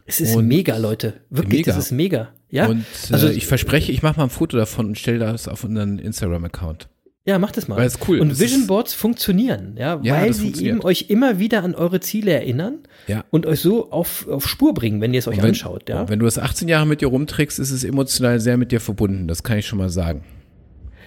Es 0.07 0.21
ist 0.21 0.35
Und- 0.35 0.49
mega, 0.49 0.77
Leute. 0.77 1.14
Wirklich, 1.31 1.61
Mega. 1.61 1.73
das 1.75 1.85
ist 1.87 1.93
mega. 1.93 2.31
Ja, 2.51 2.66
Und 2.66 2.85
äh, 3.11 3.12
also 3.12 3.29
ich 3.29 3.47
verspreche, 3.47 3.93
ich 3.93 4.03
mache 4.03 4.16
mal 4.18 4.25
ein 4.25 4.31
Foto 4.31 4.57
davon 4.57 4.87
und 4.87 4.99
stelle 4.99 5.21
das 5.21 5.47
auf 5.47 5.62
unseren 5.62 6.01
Instagram-Account. 6.01 6.89
Ja, 7.27 7.39
macht 7.39 7.59
es 7.59 7.68
mal. 7.68 7.77
Weil 7.77 7.87
es 7.87 7.99
cool 8.09 8.18
Und. 8.21 8.41
Vision 8.41 8.66
Boards 8.66 8.95
funktionieren, 8.95 9.75
ja, 9.79 10.01
Ja, 10.03 10.16
weil 10.16 10.29
das 10.29 10.39
sie 10.39 10.66
eben 10.66 10.81
euch 10.83 11.07
immer 11.11 11.39
wieder 11.39 11.62
an 11.62 11.75
eure 11.75 12.01
Ziele 12.01 12.33
erinnern 12.33 12.79
Ja. 13.09 13.25
und 13.31 13.45
euch 13.47 13.61
so 13.61 13.91
auf, 13.91 14.27
auf 14.27 14.49
Spur 14.49 14.73
bringen, 14.73 15.01
wenn 15.03 15.12
ihr 15.12 15.18
es 15.18 15.29
euch 15.29 15.37
wenn, 15.39 15.47
anschaut, 15.51 15.89
ja. 15.89 16.09
wenn 16.09 16.18
du 16.18 16.25
das 16.25 16.39
18 16.39 16.66
Jahre 16.68 16.87
mit 16.87 17.03
dir 17.03 17.09
rumträgst, 17.09 17.59
ist 17.59 17.71
es 17.71 17.85
emotional 17.85 18.41
sehr 18.41 18.57
mit 18.57 18.73
dir 18.73 18.81
verbunden. 18.81 19.29
Das 19.29 19.43
kann 19.43 19.59
ich 19.59 19.66
schon 19.66 19.79
mal 19.79 19.91
sagen. 19.91 20.25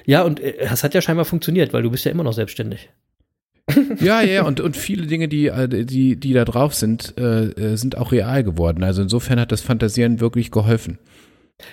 Ja, 0.05 0.21
und 0.23 0.39
äh, 0.39 0.53
das 0.69 0.83
hat 0.83 0.93
ja 0.93 1.01
scheinbar 1.01 1.25
funktioniert, 1.25 1.73
weil 1.73 1.81
du 1.81 1.89
bist 1.89 2.05
ja 2.05 2.11
immer 2.11 2.23
noch 2.23 2.33
selbstständig. 2.33 2.89
Ja, 4.01 4.21
ja, 4.21 4.43
und, 4.43 4.59
und 4.59 4.75
viele 4.75 5.07
Dinge, 5.07 5.29
die, 5.29 5.47
äh, 5.47 5.85
die, 5.85 6.17
die 6.17 6.33
da 6.33 6.43
drauf 6.43 6.73
sind, 6.75 7.13
äh, 7.17 7.45
äh, 7.45 7.75
sind 7.77 7.97
auch 7.97 8.11
real 8.11 8.43
geworden. 8.43 8.83
Also 8.83 9.01
insofern 9.01 9.39
hat 9.39 9.53
das 9.53 9.61
Fantasieren 9.61 10.19
wirklich 10.19 10.51
geholfen. 10.51 10.99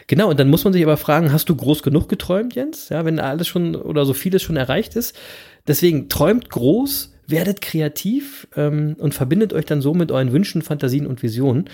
Genau, 0.07 0.31
und 0.31 0.39
dann 0.39 0.51
muss 0.51 0.65
man 0.65 0.73
sich 0.73 0.83
aber 0.83 0.97
fragen, 0.97 1.33
hast 1.33 1.49
du 1.49 1.57
groß 1.57 1.83
genug 1.83 2.09
geträumt, 2.09 2.55
Jens? 2.55 2.91
Ja, 2.91 3.05
wenn 3.05 3.19
alles 3.19 3.49
schon 3.49 3.75
oder 3.75 4.05
so 4.05 4.13
vieles 4.13 4.43
schon 4.43 4.57
erreicht 4.57 4.95
ist. 4.95 5.19
Deswegen 5.67 6.09
träumt 6.09 6.51
groß, 6.51 7.15
werdet 7.27 7.61
kreativ 7.61 8.47
ähm, 8.57 8.97
und 8.99 9.15
verbindet 9.15 9.53
euch 9.53 9.65
dann 9.65 9.81
so 9.81 9.95
mit 9.95 10.13
euren 10.13 10.33
Wünschen, 10.33 10.63
Fantasien 10.63 11.07
und 11.07 11.23
Visionen. 11.23 11.69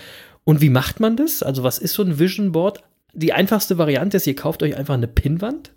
Und 0.45 0.61
wie 0.61 0.71
macht 0.71 1.01
man 1.01 1.17
das? 1.17 1.43
Also, 1.43 1.63
was 1.63 1.79
ist 1.79 1.95
so 1.95 2.03
ein 2.03 2.19
Vision 2.19 2.53
Board? 2.53 2.83
Die 3.13 3.33
einfachste 3.33 3.79
Variante 3.79 4.19
ist, 4.19 4.27
ihr 4.27 4.37
kauft 4.37 4.63
euch 4.63 4.77
einfach 4.77 4.95
eine 4.95 5.09
Pinnwand, 5.09 5.73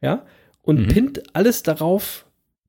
ja, 0.00 0.24
und 0.62 0.80
Mhm. 0.80 0.88
pinnt 0.88 1.22
alles 1.34 1.62
darauf, 1.62 2.26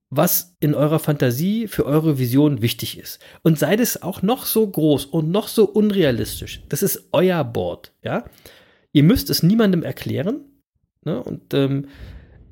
was 0.10 0.56
in 0.60 0.74
eurer 0.74 1.00
Fantasie 1.00 1.68
für 1.68 1.86
eure 1.86 2.18
Vision 2.18 2.62
wichtig 2.62 2.98
ist. 2.98 3.20
Und 3.44 3.60
sei 3.60 3.76
es 3.76 4.02
auch 4.02 4.22
noch 4.22 4.46
so 4.46 4.68
groß 4.68 5.06
und 5.06 5.30
noch 5.30 5.48
so 5.48 5.66
unrealistisch. 5.66 6.64
Das 6.70 6.84
ist 6.84 7.10
euer 7.12 7.44
Board, 7.44 7.94
ja. 8.04 8.26
Ihr 8.94 9.04
müsst 9.04 9.30
es 9.30 9.44
niemandem 9.44 9.84
erklären. 9.84 10.46
Ne? 11.04 11.22
Und 11.22 11.54
ähm, 11.54 11.88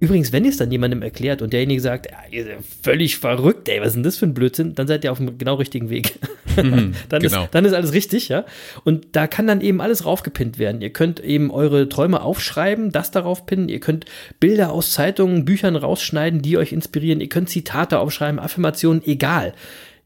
Übrigens, 0.02 0.32
wenn 0.32 0.46
ihr 0.46 0.52
es 0.52 0.58
dann 0.58 0.72
jemandem 0.72 1.02
erklärt 1.02 1.42
und 1.42 1.52
derjenige 1.52 1.82
sagt, 1.82 2.10
ja, 2.10 2.18
ihr 2.32 2.46
seid 2.46 2.58
völlig 2.84 3.18
verrückt, 3.18 3.68
ey, 3.68 3.82
was 3.82 3.90
ist 3.90 3.96
denn 3.96 4.04
das 4.04 4.16
für 4.16 4.28
ein 4.28 4.34
Blödsinn, 4.34 4.74
dann 4.74 4.88
seid 4.88 5.04
ihr 5.04 5.12
auf 5.12 5.18
dem 5.18 5.38
genau 5.38 5.56
richtigen 5.56 5.90
Weg. 5.90 6.14
dann, 6.56 6.96
genau. 7.10 7.44
ist, 7.44 7.50
dann 7.52 7.66
ist 7.66 7.74
alles 7.74 7.92
richtig, 7.92 8.30
ja. 8.30 8.46
Und 8.86 9.08
da 9.12 9.28
kann 9.28 9.46
dann 9.46 9.60
eben 9.60 9.82
alles 9.82 10.06
raufgepinnt 10.06 10.58
werden. 10.58 10.82
Ihr 10.82 10.92
könnt 10.92 11.20
eben 11.20 11.52
eure 11.52 11.90
Träume 11.90 12.22
aufschreiben, 12.22 12.92
das 12.94 13.12
darauf 13.12 13.46
pinnen. 13.46 13.68
Ihr 13.68 13.82
könnt 13.82 14.06
Bilder 14.40 14.72
aus 14.72 14.94
Zeitungen, 14.94 15.44
Büchern 15.44 15.76
rausschneiden, 15.76 16.42
die 16.42 16.58
euch 16.58 16.72
inspirieren. 16.72 17.20
Ihr 17.20 17.30
könnt 17.30 17.50
Zitate 17.50 18.00
aufschreiben, 18.00 18.40
Affirmationen, 18.40 19.04
egal. 19.06 19.54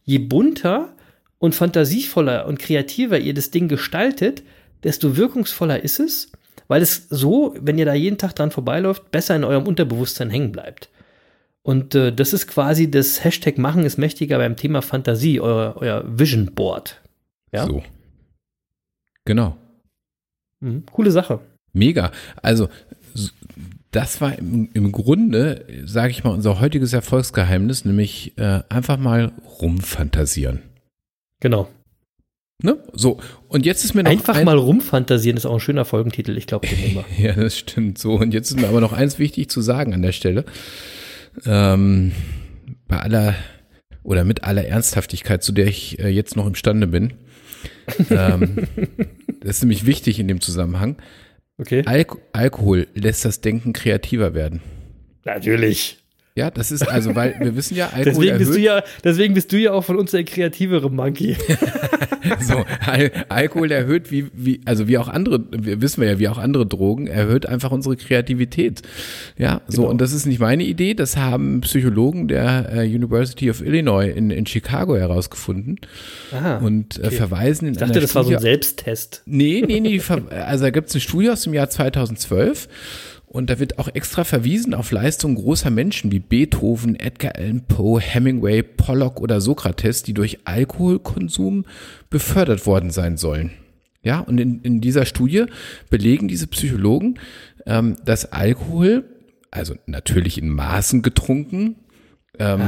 Je 0.06 0.18
bunter 0.18 0.96
und 1.38 1.54
fantasievoller 1.54 2.48
und 2.48 2.58
kreativer 2.58 3.20
ihr 3.20 3.36
das 3.36 3.52
Ding 3.52 3.68
gestaltet, 3.68 4.42
desto 4.84 5.18
wirkungsvoller 5.18 5.84
ist 5.84 6.00
es 6.00 6.32
weil 6.68 6.82
es 6.82 7.08
so, 7.10 7.56
wenn 7.60 7.78
ihr 7.78 7.86
da 7.86 7.94
jeden 7.94 8.18
Tag 8.18 8.36
dran 8.36 8.52
vorbeiläuft, 8.52 9.12
besser 9.12 9.36
in 9.36 9.44
eurem 9.44 9.68
Unterbewusstsein 9.68 10.30
hängen 10.30 10.52
bleibt. 10.52 10.90
Und 11.62 11.96
äh, 11.96 12.14
das 12.14 12.34
ist 12.34 12.48
quasi 12.48 12.92
das 12.92 13.24
Hashtag 13.24 13.58
Machen 13.58 13.84
ist 13.84 13.98
mächtiger 13.98 14.38
beim 14.38 14.56
Thema 14.56 14.82
Fantasie, 14.82 15.40
euer, 15.40 15.76
euer 15.78 16.04
Vision 16.06 16.54
Board. 16.54 17.02
Ja? 17.52 17.66
So. 17.66 17.84
Genau. 19.26 19.56
Mhm. 20.60 20.86
Coole 20.88 21.12
Sache. 21.12 21.40
Mega. 21.72 22.12
Also, 22.42 22.70
das 23.92 24.20
war 24.20 24.38
im, 24.38 24.70
im 24.74 24.92
Grunde, 24.92 25.66
sage 25.86 26.12
ich 26.12 26.24
mal, 26.24 26.32
unser 26.32 26.60
heutiges 26.60 26.92
Erfolgsgeheimnis, 26.92 27.86
nämlich 27.86 28.38
äh, 28.38 28.62
einfach 28.68 28.98
mal 28.98 29.32
rumfantasieren. 29.62 30.64
Genau. 31.40 31.70
Ne? 32.64 32.78
So, 32.94 33.20
und 33.50 33.66
jetzt 33.66 33.84
ist 33.84 33.94
mir 33.94 34.04
noch 34.04 34.12
Einfach 34.12 34.38
ein, 34.38 34.46
mal 34.46 34.58
rumfantasieren 34.58 35.36
ist 35.36 35.46
auch 35.46 35.56
ein 35.56 35.60
schöner 35.60 35.84
Folgentitel. 35.84 36.38
Ich 36.38 36.48
glaube, 36.48 36.66
den 36.66 36.80
nehmen 36.80 36.96
wir. 36.96 37.06
Ja, 37.26 37.34
das 37.34 37.58
stimmt 37.58 37.98
so. 37.98 38.14
Und 38.14 38.34
jetzt 38.34 38.52
ist 38.52 38.60
mir 38.60 38.70
aber 38.70 38.80
noch 38.80 38.94
eins 38.94 39.20
wichtig 39.20 39.50
zu 39.50 39.62
sagen 39.62 39.94
an 39.94 40.02
der 40.02 40.14
Stelle. 40.14 40.46
Ähm, 41.46 42.14
bei 42.88 43.00
aller 43.00 43.36
oder 44.04 44.24
mit 44.24 44.46
aller 44.46 44.66
Ernsthaftigkeit, 44.66 45.44
zu 45.44 45.52
der 45.52 45.68
ich 45.68 46.00
äh, 46.00 46.08
jetzt 46.08 46.38
noch 46.38 46.48
imstande 46.48 46.88
bin. 46.88 47.14
ähm, 48.10 48.66
das 49.42 49.58
ist 49.58 49.64
nämlich 49.64 49.86
wichtig 49.86 50.18
in 50.20 50.30
dem 50.30 50.40
Zusammenhang. 50.40 50.96
Okay. 51.58 51.84
Alk 51.86 52.18
Alkohol 52.32 52.88
lässt 52.96 53.26
das 53.26 53.42
Denken 53.42 53.74
kreativer 53.74 54.34
werden. 54.34 54.62
Natürlich. 55.26 56.03
Ja, 56.36 56.50
das 56.50 56.72
ist 56.72 56.82
also, 56.90 57.16
weil 57.16 57.36
wir 57.40 57.56
wissen 57.56 57.76
ja, 57.78 57.90
Alkohol 57.94 58.26
Deswegen 58.26 58.38
bist, 58.40 58.50
du 58.56 58.56
erhöht, 58.56 58.66
ja, 58.66 58.84
deswegen 59.04 59.34
bist 59.36 59.52
du 59.52 59.58
ja 59.58 59.72
auch 59.72 59.84
von 59.84 59.98
uns 60.00 60.12
der 60.12 60.24
kreativere 60.24 60.90
Monkey. 60.90 61.36
so, 62.42 62.66
Al 62.88 63.12
Alkohol 63.30 63.72
erhöht 63.72 64.10
wie, 64.12 64.32
wie, 64.34 64.62
also 64.66 64.88
wie 64.88 64.98
auch 64.98 65.10
andere, 65.10 65.44
wissen 65.52 66.02
wir 66.02 66.10
ja, 66.10 66.18
wie 66.20 66.28
auch 66.30 66.40
andere 66.40 66.66
Drogen, 66.66 67.06
erhöht 67.06 67.46
einfach 67.46 67.72
unsere 67.72 67.96
Kreativität. 67.98 68.82
Ja, 69.38 69.62
so, 69.68 69.82
Genau. 69.84 69.92
und 69.92 70.02
das 70.02 70.12
ist 70.12 70.26
nicht 70.26 70.40
meine 70.40 70.64
Idee, 70.64 70.96
das 70.96 71.18
haben 71.18 71.62
Psychologen 71.62 72.28
der 72.28 72.68
äh, 72.74 72.80
University 72.88 73.52
of 73.52 73.62
Illinois 73.62 74.08
in, 74.10 74.32
in 74.32 74.48
Chicago 74.48 74.96
herausgefunden 74.98 75.76
Aha. 76.32 76.58
und 76.58 76.98
äh, 76.98 77.12
verweisen 77.12 77.68
in 77.68 77.74
ich 77.74 77.78
dachte, 77.80 77.94
einer 77.94 78.02
das 78.02 78.16
war 78.16 78.24
so 78.24 78.30
ein 78.32 78.36
Studie- 78.38 78.50
Selbsttest. 78.50 79.22
Nee, 79.28 79.64
nee, 79.68 79.80
nee. 79.80 80.02
Also 80.32 80.64
da 80.64 80.72
gibt 80.72 80.90
es 80.90 80.96
eine 80.96 81.02
Studie 81.02 81.30
aus 81.30 81.44
dem 81.44 81.54
Jahr 81.54 81.70
2012 81.70 82.68
und 83.34 83.50
da 83.50 83.60
wird 83.60 83.80
auch 83.80 83.90
extra 83.94 84.24
verwiesen 84.24 84.74
auf 84.76 84.92
Leistungen 84.92 85.36
großer 85.36 85.72
Menschen 85.72 86.12
wie 86.12 86.20
Beethoven, 86.20 86.96
Edgar 86.96 87.36
Allan 87.36 87.66
Poe, 87.66 88.00
Hemingway, 88.00 88.62
Pollock 88.62 89.20
oder 89.20 89.42
Sokrates, 89.42 90.04
die 90.04 90.14
durch 90.14 90.40
Alkoholkonsum 90.46 91.66
befördert 92.12 92.66
worden 92.68 92.92
sein 92.92 93.18
sollen. 93.18 93.50
Ja, 94.04 94.20
und 94.20 94.40
in, 94.40 94.62
in 94.62 94.82
dieser 94.82 95.06
Studie 95.06 95.46
belegen 95.90 96.28
diese 96.28 96.46
Psychologen, 96.48 97.20
ähm, 97.66 97.96
dass 98.06 98.32
Alkohol, 98.32 99.06
also 99.50 99.76
natürlich 99.88 100.38
in 100.38 100.50
Maßen 100.50 101.02
getrunken, 101.02 101.78
ähm, 102.38 102.62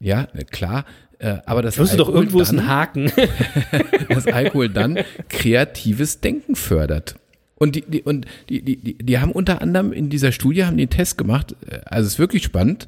ja, 0.00 0.26
klar, 0.50 0.84
äh, 1.18 1.38
aber 1.46 1.62
das 1.62 1.78
wusste 1.78 1.96
doch, 1.96 2.10
irgendwo 2.10 2.40
ist 2.40 2.48
dann- 2.52 2.58
ein 2.60 2.68
Haken. 2.68 3.10
dass 4.10 4.26
Alkohol 4.26 4.68
dann 4.68 4.98
kreatives 5.30 6.20
Denken 6.20 6.56
fördert. 6.56 7.16
Und 7.56 7.76
die, 7.76 7.82
die, 7.82 8.02
und 8.02 8.26
die, 8.48 8.62
die, 8.62 8.76
die, 8.76 8.98
die 8.98 9.18
haben 9.18 9.30
unter 9.30 9.62
anderem 9.62 9.92
in 9.92 10.10
dieser 10.10 10.32
Studie 10.32 10.64
haben 10.64 10.76
einen 10.76 10.90
Test 10.90 11.16
gemacht, 11.18 11.54
äh, 11.68 11.80
also 11.84 12.06
es 12.06 12.14
ist 12.14 12.18
wirklich 12.18 12.42
spannend. 12.42 12.86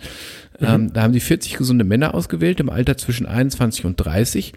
Ähm, 0.60 0.92
da 0.92 1.02
haben 1.02 1.12
die 1.12 1.20
40 1.20 1.56
gesunde 1.56 1.84
Männer 1.84 2.14
ausgewählt 2.14 2.60
im 2.60 2.70
Alter 2.70 2.96
zwischen 2.96 3.26
21 3.26 3.84
und 3.84 3.96
30, 3.96 4.54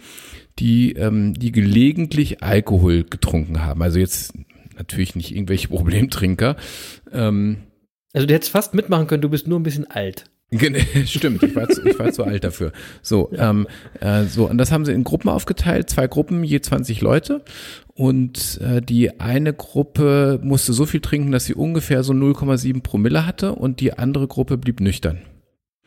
die, 0.58 0.94
ähm, 0.94 1.34
die 1.34 1.52
gelegentlich 1.52 2.42
Alkohol 2.42 3.04
getrunken 3.04 3.64
haben. 3.64 3.82
Also 3.84 4.00
jetzt 4.00 4.34
natürlich 4.78 5.16
nicht 5.16 5.36
irgendwelche 5.36 5.68
Problemtrinker. 5.70 6.56
Ähm, 7.12 7.58
Also 8.14 8.26
du 8.26 8.34
hättest 8.34 8.52
fast 8.52 8.74
mitmachen 8.74 9.08
können, 9.08 9.22
du 9.22 9.30
bist 9.30 9.48
nur 9.48 9.60
ein 9.60 9.64
bisschen 9.64 9.90
alt. 9.92 10.26
Stimmt, 11.06 11.44
ich 11.44 11.56
war, 11.56 11.70
zu, 11.70 11.86
ich 11.86 12.00
war 12.00 12.12
zu 12.12 12.24
alt 12.24 12.44
dafür. 12.44 12.72
So, 13.04 13.30
ähm, 13.38 13.68
äh, 14.00 14.24
so, 14.24 14.50
und 14.50 14.58
das 14.58 14.72
haben 14.72 14.84
sie 14.84 14.94
in 14.94 15.04
Gruppen 15.04 15.30
aufgeteilt, 15.30 15.92
zwei 15.92 16.08
Gruppen, 16.08 16.44
je 16.44 16.60
20 16.60 17.02
Leute. 17.02 17.44
Und 18.00 18.62
äh, 18.62 18.82
die 18.82 19.20
eine 19.20 19.52
Gruppe 19.52 20.40
musste 20.42 20.72
so 20.72 20.86
viel 20.86 21.02
trinken, 21.02 21.34
dass 21.34 21.44
sie 21.44 21.54
ungefähr 21.54 22.02
so 22.02 22.14
0,7 22.14 22.82
Promille 22.82 23.26
hatte 23.26 23.56
und 23.56 23.82
die 23.82 23.92
andere 23.92 24.26
Gruppe 24.26 24.58
blieb 24.58 24.80
nüchtern. 24.80 25.20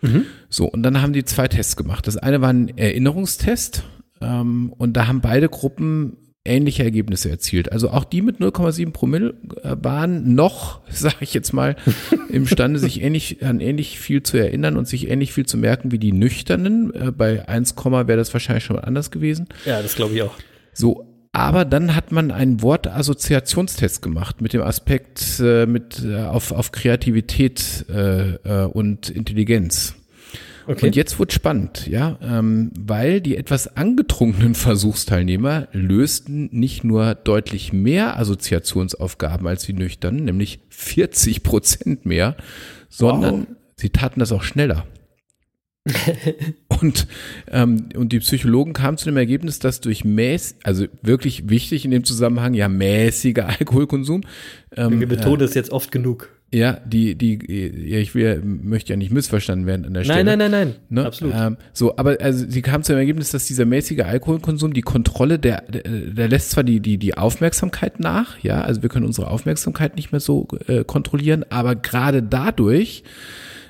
Mhm. 0.02 0.26
So, 0.50 0.66
und 0.66 0.82
dann 0.82 1.00
haben 1.00 1.14
die 1.14 1.24
zwei 1.24 1.48
Tests 1.48 1.74
gemacht. 1.74 2.06
Das 2.06 2.18
eine 2.18 2.42
war 2.42 2.50
ein 2.50 2.76
Erinnerungstest 2.76 3.84
ähm, 4.20 4.74
und 4.76 4.92
da 4.92 5.06
haben 5.06 5.22
beide 5.22 5.48
Gruppen 5.48 6.18
ähnliche 6.44 6.82
Ergebnisse 6.82 7.30
erzielt. 7.30 7.72
Also 7.72 7.88
auch 7.88 8.04
die 8.04 8.20
mit 8.20 8.40
0,7 8.40 8.90
Promille 8.90 9.32
äh, 9.62 9.74
waren 9.80 10.34
noch, 10.34 10.82
sage 10.90 11.16
ich 11.20 11.32
jetzt 11.32 11.54
mal, 11.54 11.76
imstande, 12.28 12.78
sich 12.78 13.00
ähnlich 13.00 13.42
an 13.42 13.60
ähnlich 13.60 13.98
viel 13.98 14.22
zu 14.22 14.36
erinnern 14.36 14.76
und 14.76 14.86
sich 14.86 15.08
ähnlich 15.08 15.32
viel 15.32 15.46
zu 15.46 15.56
merken 15.56 15.92
wie 15.92 15.98
die 15.98 16.12
Nüchternen. 16.12 16.92
Äh, 16.92 17.10
bei 17.10 17.48
1, 17.48 17.74
wäre 17.74 18.18
das 18.18 18.34
wahrscheinlich 18.34 18.64
schon 18.64 18.78
anders 18.78 19.10
gewesen. 19.10 19.48
Ja, 19.64 19.80
das 19.80 19.94
glaube 19.94 20.14
ich 20.14 20.20
auch. 20.20 20.34
So, 20.74 21.11
aber 21.32 21.64
dann 21.64 21.96
hat 21.96 22.12
man 22.12 22.30
einen 22.30 22.62
Wortassoziationstest 22.62 24.02
gemacht 24.02 24.42
mit 24.42 24.52
dem 24.52 24.60
Aspekt 24.60 25.40
äh, 25.40 25.64
mit 25.66 26.04
äh, 26.04 26.22
auf, 26.24 26.52
auf 26.52 26.72
Kreativität 26.72 27.86
äh, 27.88 28.34
äh, 28.34 28.64
und 28.66 29.08
Intelligenz. 29.08 29.94
Okay. 30.66 30.86
Und 30.86 30.96
jetzt 30.96 31.18
wird 31.18 31.32
spannend, 31.32 31.88
ja, 31.88 32.18
ähm, 32.22 32.70
weil 32.78 33.20
die 33.20 33.36
etwas 33.36 33.76
angetrunkenen 33.76 34.54
Versuchsteilnehmer 34.54 35.66
lösten 35.72 36.50
nicht 36.52 36.84
nur 36.84 37.16
deutlich 37.16 37.72
mehr 37.72 38.16
Assoziationsaufgaben 38.18 39.46
als 39.46 39.64
die 39.64 39.72
nüchternen, 39.72 40.24
nämlich 40.24 40.60
40 40.68 41.42
Prozent 41.42 42.06
mehr, 42.06 42.36
sondern 42.88 43.48
sie 43.76 43.90
taten 43.90 44.20
das 44.20 44.30
auch 44.30 44.44
schneller. 44.44 44.86
und, 46.82 47.06
ähm, 47.50 47.88
und 47.96 48.12
die 48.12 48.18
Psychologen 48.20 48.72
kamen 48.72 48.98
zu 48.98 49.06
dem 49.06 49.16
Ergebnis, 49.16 49.58
dass 49.58 49.80
durch 49.80 50.04
mäß, 50.04 50.56
also 50.62 50.86
wirklich 51.02 51.48
wichtig 51.48 51.84
in 51.84 51.90
dem 51.90 52.04
Zusammenhang, 52.04 52.54
ja, 52.54 52.68
mäßiger 52.68 53.48
Alkoholkonsum, 53.58 54.22
ähm, 54.76 55.00
Wir 55.00 55.08
betonen 55.08 55.38
das 55.38 55.54
jetzt 55.54 55.70
oft 55.70 55.92
genug. 55.92 56.28
ja, 56.52 56.80
die, 56.84 57.14
die, 57.14 57.36
ich 57.46 58.14
will, 58.14 58.42
möchte 58.44 58.92
ja 58.92 58.96
nicht 58.96 59.10
missverstanden 59.10 59.66
werden 59.66 59.86
an 59.86 59.94
der 59.94 60.04
Stelle. 60.04 60.24
Nein, 60.24 60.38
nein, 60.38 60.50
nein, 60.50 60.68
nein. 60.68 60.76
Ne? 60.90 61.06
Absolut. 61.06 61.34
Ähm, 61.34 61.56
so, 61.72 61.96
aber 61.96 62.18
also 62.20 62.44
sie 62.48 62.62
kam 62.62 62.82
zu 62.82 62.92
dem 62.92 62.98
Ergebnis, 62.98 63.30
dass 63.30 63.46
dieser 63.46 63.64
mäßige 63.64 64.00
Alkoholkonsum, 64.00 64.74
die 64.74 64.82
Kontrolle, 64.82 65.38
der, 65.38 65.62
der, 65.62 65.82
der 65.82 66.28
lässt 66.28 66.50
zwar 66.50 66.64
die, 66.64 66.80
die, 66.80 66.98
die 66.98 67.16
Aufmerksamkeit 67.16 68.00
nach, 68.00 68.38
ja, 68.42 68.60
also 68.60 68.82
wir 68.82 68.88
können 68.88 69.06
unsere 69.06 69.28
Aufmerksamkeit 69.28 69.96
nicht 69.96 70.12
mehr 70.12 70.20
so 70.20 70.48
äh, 70.66 70.84
kontrollieren, 70.84 71.44
aber 71.48 71.74
gerade 71.74 72.22
dadurch 72.22 73.02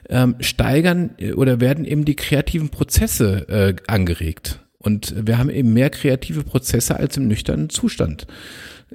ähm, 0.08 0.36
steigern 0.40 1.10
äh, 1.18 1.32
oder 1.32 1.60
werden 1.60 1.84
eben 1.84 2.04
die 2.04 2.16
kreativen 2.16 2.68
Prozesse 2.68 3.48
äh, 3.48 3.74
angeregt. 3.86 4.60
Und 4.78 5.14
wir 5.26 5.38
haben 5.38 5.50
eben 5.50 5.72
mehr 5.72 5.90
kreative 5.90 6.42
Prozesse 6.42 6.96
als 6.96 7.16
im 7.16 7.28
nüchternen 7.28 7.70
Zustand. 7.70 8.26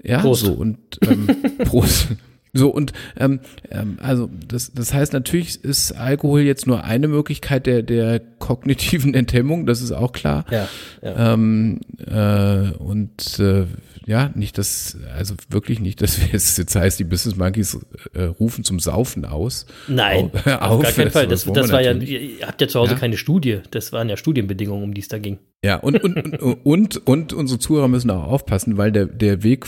Ja, 0.03 0.19
Prost. 0.19 0.45
so 0.45 0.53
und 0.53 0.77
ähm, 1.01 1.27
Prost. 1.59 2.09
So 2.57 2.69
und 2.69 2.93
ähm, 3.19 3.39
ähm, 3.71 3.97
also 4.01 4.29
das, 4.47 4.71
das 4.73 4.93
heißt 4.93 5.13
natürlich 5.13 5.63
ist 5.63 5.91
Alkohol 5.93 6.41
jetzt 6.41 6.67
nur 6.67 6.83
eine 6.83 7.07
Möglichkeit 7.07 7.65
der 7.65 7.83
der 7.83 8.19
kognitiven 8.39 9.13
Enthemmung, 9.15 9.65
das 9.65 9.81
ist 9.81 9.91
auch 9.91 10.11
klar. 10.11 10.45
ja, 10.51 10.67
ja. 11.01 11.33
Ähm, 11.33 11.79
äh, 12.05 12.71
und 12.77 13.39
äh, 13.39 13.65
ja, 14.05 14.31
nicht 14.35 14.57
das, 14.57 14.97
also 15.17 15.35
wirklich 15.49 15.81
nicht, 15.81 16.01
dass 16.01 16.17
wir 16.21 16.33
es 16.33 16.55
jetzt 16.55 16.73
heißt, 16.75 16.97
die 16.97 17.03
Business 17.03 17.35
Monkeys 17.35 17.77
äh, 18.13 18.23
rufen 18.23 18.63
zum 18.63 18.79
Saufen 18.79 19.25
aus. 19.25 19.65
Nein, 19.89 20.31
Auf- 20.33 20.47
auf, 20.47 20.81
gar 20.81 20.91
keinen 20.93 21.05
das 21.05 21.13
Fall. 21.13 21.27
Das, 21.27 21.45
wollen 21.45 21.55
das 21.55 21.67
wir 21.67 21.73
war 21.73 21.81
ja, 21.81 21.93
natürlich 21.93 22.13
ihr, 22.13 22.39
ihr 22.39 22.47
habt 22.47 22.61
ja 22.61 22.69
zu 22.69 22.79
Hause 22.79 22.93
Ja. 22.93 22.99
keine 22.99 23.17
Studie. 23.17 23.59
Das 23.71 23.91
waren 23.91 24.07
ja 24.07 24.15
Studienbedingungen, 24.15 24.81
um 24.83 24.93
die 24.93 25.01
es 25.01 25.09
da 25.09 25.17
ging. 25.17 25.39
Ja, 25.61 25.75
und, 25.75 26.01
und, 26.01 26.15
und, 26.39 26.65
und, 26.65 27.07
und 27.07 27.33
unsere 27.33 27.59
Zuhörer 27.59 27.89
müssen 27.89 28.09
auch 28.11 28.23
aufpassen, 28.23 28.77
weil 28.77 28.93
der, 28.93 29.07
der 29.07 29.43
Weg 29.43 29.65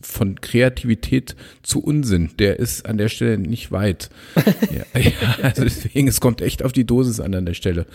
von 0.00 0.40
Kreativität 0.40 1.36
zu 1.62 1.82
Unsinn, 1.82 2.30
der 2.38 2.58
ist 2.58 2.86
an 2.86 2.98
der 2.98 3.08
Stelle 3.08 3.38
nicht 3.38 3.72
weit. 3.72 4.10
ja, 4.94 5.00
ja, 5.00 5.10
also 5.42 5.64
deswegen, 5.64 6.08
es 6.08 6.20
kommt 6.20 6.40
echt 6.40 6.62
auf 6.62 6.72
die 6.72 6.84
Dosis 6.84 7.20
an 7.20 7.34
an 7.34 7.46
der 7.46 7.54
Stelle. 7.54 7.86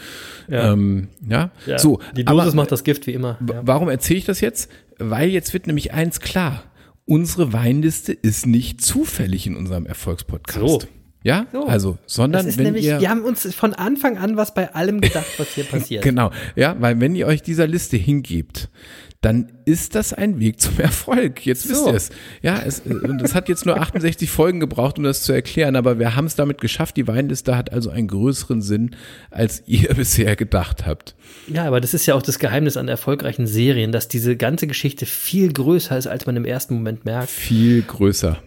Ja. 0.48 0.74
Ähm, 0.74 1.08
ja? 1.28 1.52
Ja, 1.66 1.80
so. 1.80 2.00
die 2.16 2.26
Dosis 2.26 2.48
aber, 2.48 2.56
macht 2.56 2.72
das 2.72 2.84
Gift 2.84 3.08
wie 3.08 3.14
immer. 3.14 3.38
Warum 3.40 3.90
erzähle 3.90 4.20
ich 4.20 4.26
das 4.26 4.42
jetzt? 4.42 4.72
Weil 4.98 5.30
jetzt 5.30 5.54
wird 5.54 5.68
nämlich 5.68 5.94
eins 5.94 6.20
klar. 6.20 6.64
Unsere 7.06 7.54
Weinliste 7.54 8.12
ist 8.12 8.46
nicht 8.46 8.82
zufällig 8.82 9.48
in 9.48 9.56
unserem 9.56 9.86
Erfolgspodcast. 9.86 10.60
So. 10.60 10.82
Ja, 11.24 11.46
So. 11.52 11.66
also, 11.66 11.98
Das 12.04 12.14
sondern 12.14 12.48
ist 12.48 12.58
wenn 12.58 12.66
nämlich, 12.66 12.86
ihr 12.86 13.02
wir 13.02 13.10
haben 13.10 13.24
uns 13.24 13.54
von 13.54 13.74
Anfang 13.74 14.18
an 14.18 14.38
was 14.38 14.54
bei 14.54 14.74
allem 14.74 15.02
gedacht, 15.02 15.28
was 15.38 15.50
hier 15.56 15.64
passiert. 15.72 16.04
Genau, 16.04 16.32
ja, 16.56 16.76
weil 16.80 17.00
wenn 17.02 17.16
ihr 17.16 17.28
euch 17.28 17.42
dieser 17.42 17.68
Liste 17.68 17.98
hingebt, 17.98 18.70
dann 19.22 19.51
ist 19.65 19.95
das 19.95 20.13
ein 20.13 20.39
Weg 20.39 20.61
zum 20.61 20.80
Erfolg. 20.80 21.45
Jetzt 21.45 21.68
wisst 21.70 21.82
So. 21.84 21.88
ihr 21.89 21.95
es. 21.95 22.09
Ja, 22.41 22.59
es, 22.65 22.82
und 22.82 23.22
es 23.22 23.34
hat 23.36 23.49
jetzt 23.49 23.65
nur 23.65 23.78
68 23.80 24.30
Folgen 24.30 24.59
gebraucht, 24.59 24.97
um 24.97 25.03
das 25.03 25.24
zu 25.24 25.34
erklären, 25.34 25.76
aber 25.76 25.97
wir 25.99 26.15
haben 26.15 26.26
es 26.26 26.36
damit 26.36 26.61
geschafft. 26.61 26.97
Die 26.97 27.07
Weinliste 27.07 27.57
hat 27.57 27.72
also 27.74 27.89
einen 27.89 28.07
größeren 28.07 28.61
Sinn, 28.61 28.95
als 29.32 29.63
ihr 29.65 29.89
bisher 29.95 30.36
gedacht 30.36 30.86
habt. 30.86 31.15
Ja, 31.47 31.65
aber 31.65 31.82
das 31.82 31.93
ist 31.93 32.05
ja 32.05 32.15
auch 32.15 32.22
das 32.22 32.39
Geheimnis 32.39 32.78
an 32.78 32.88
erfolgreichen 32.88 33.47
Serien, 33.47 33.91
dass 33.91 34.07
diese 34.07 34.38
ganze 34.38 34.68
Geschichte 34.68 35.05
viel 35.05 35.51
größer 35.51 35.97
ist, 35.97 36.07
als 36.07 36.26
man 36.26 36.36
im 36.36 36.45
ersten 36.45 36.76
Moment 36.76 37.05
merkt. 37.05 37.30
Viel 37.30 37.82
größer. 37.82 38.38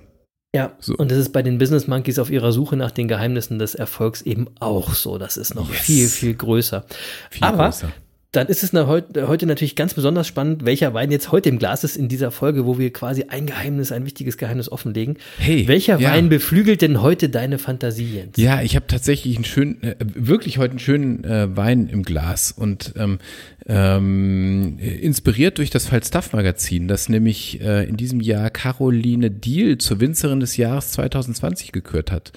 Ja, 0.55 0.73
So. 0.81 0.95
und 0.97 1.13
das 1.13 1.19
ist 1.19 1.33
bei 1.33 1.43
den 1.43 1.59
Business 1.59 1.87
Monkeys 1.87 2.19
auf 2.19 2.29
ihrer 2.31 2.51
Suche 2.53 2.77
nach 2.77 2.91
den 2.91 3.07
Geheimnissen 3.07 3.59
des 3.61 3.77
Erfolgs 3.77 4.21
eben 4.23 4.47
auch 4.59 4.95
so. 4.95 5.17
Das 5.19 5.37
ist 5.37 5.55
noch 5.55 5.69
Yes. 5.71 5.81
viel, 5.81 6.09
viel 6.09 6.35
größer. 6.35 6.85
Viel 7.31 7.45
Aber 7.45 7.67
größer. 7.67 7.93
Dann 8.33 8.47
ist 8.47 8.63
es 8.63 8.73
heute, 8.73 9.47
natürlich 9.47 9.75
ganz 9.75 9.95
besonders 9.95 10.29
spannend, 10.29 10.65
welcher 10.65 10.95
Wein 10.95 11.11
jetzt 11.11 11.33
heute 11.33 11.49
im 11.49 11.59
Glas 11.59 11.83
ist 11.83 11.97
in 11.97 12.09
dieser 12.09 12.31
Folge, 12.31 12.65
wo 12.65 12.79
wir 12.79 12.93
quasi 12.93 13.25
ein 13.29 13.47
Geheimnis, 13.47 13.91
ein 13.91 14.07
wichtiges 14.07 14.37
Geheimnis 14.37 14.71
offenlegen. 14.71 15.17
Hey, 15.39 15.67
welcher 15.67 15.99
ja. 15.99 16.13
Wein 16.13 16.29
beflügelt 16.29 16.81
denn 16.81 17.03
heute 17.03 17.29
deine 17.29 17.59
Fantasie, 17.59 18.15
Jens? 18.15 18.37
Ja, 18.37 18.63
ich 18.63 18.77
habe 18.77 18.87
tatsächlich 18.87 19.35
einen 19.35 19.45
schönen, 19.45 19.83
äh, 19.83 19.97
wirklich 20.01 20.59
heute 20.59 20.71
einen 20.71 20.79
schönen 20.79 21.25
äh, 21.25 21.57
Wein 21.57 21.89
im 21.89 22.05
Glas 22.05 22.53
und 22.53 22.95
ähm, 22.97 23.19
ähm, 23.67 24.79
inspiriert 24.79 25.59
durch 25.59 25.71
das 25.71 25.89
Falstaff-Magazin, 25.89 26.87
das 26.87 27.09
nämlich 27.09 27.61
äh, 27.61 27.89
in 27.89 27.97
diesem 27.97 28.21
Jahr 28.21 28.51
Caroline 28.51 29.33
Diehl 29.33 29.79
zur 29.79 29.99
Winzerin 29.99 30.39
des 30.39 30.57
Jahres 30.57 30.93
2020 30.93 31.73
gekürt 31.73 32.13
hat. 32.13 32.31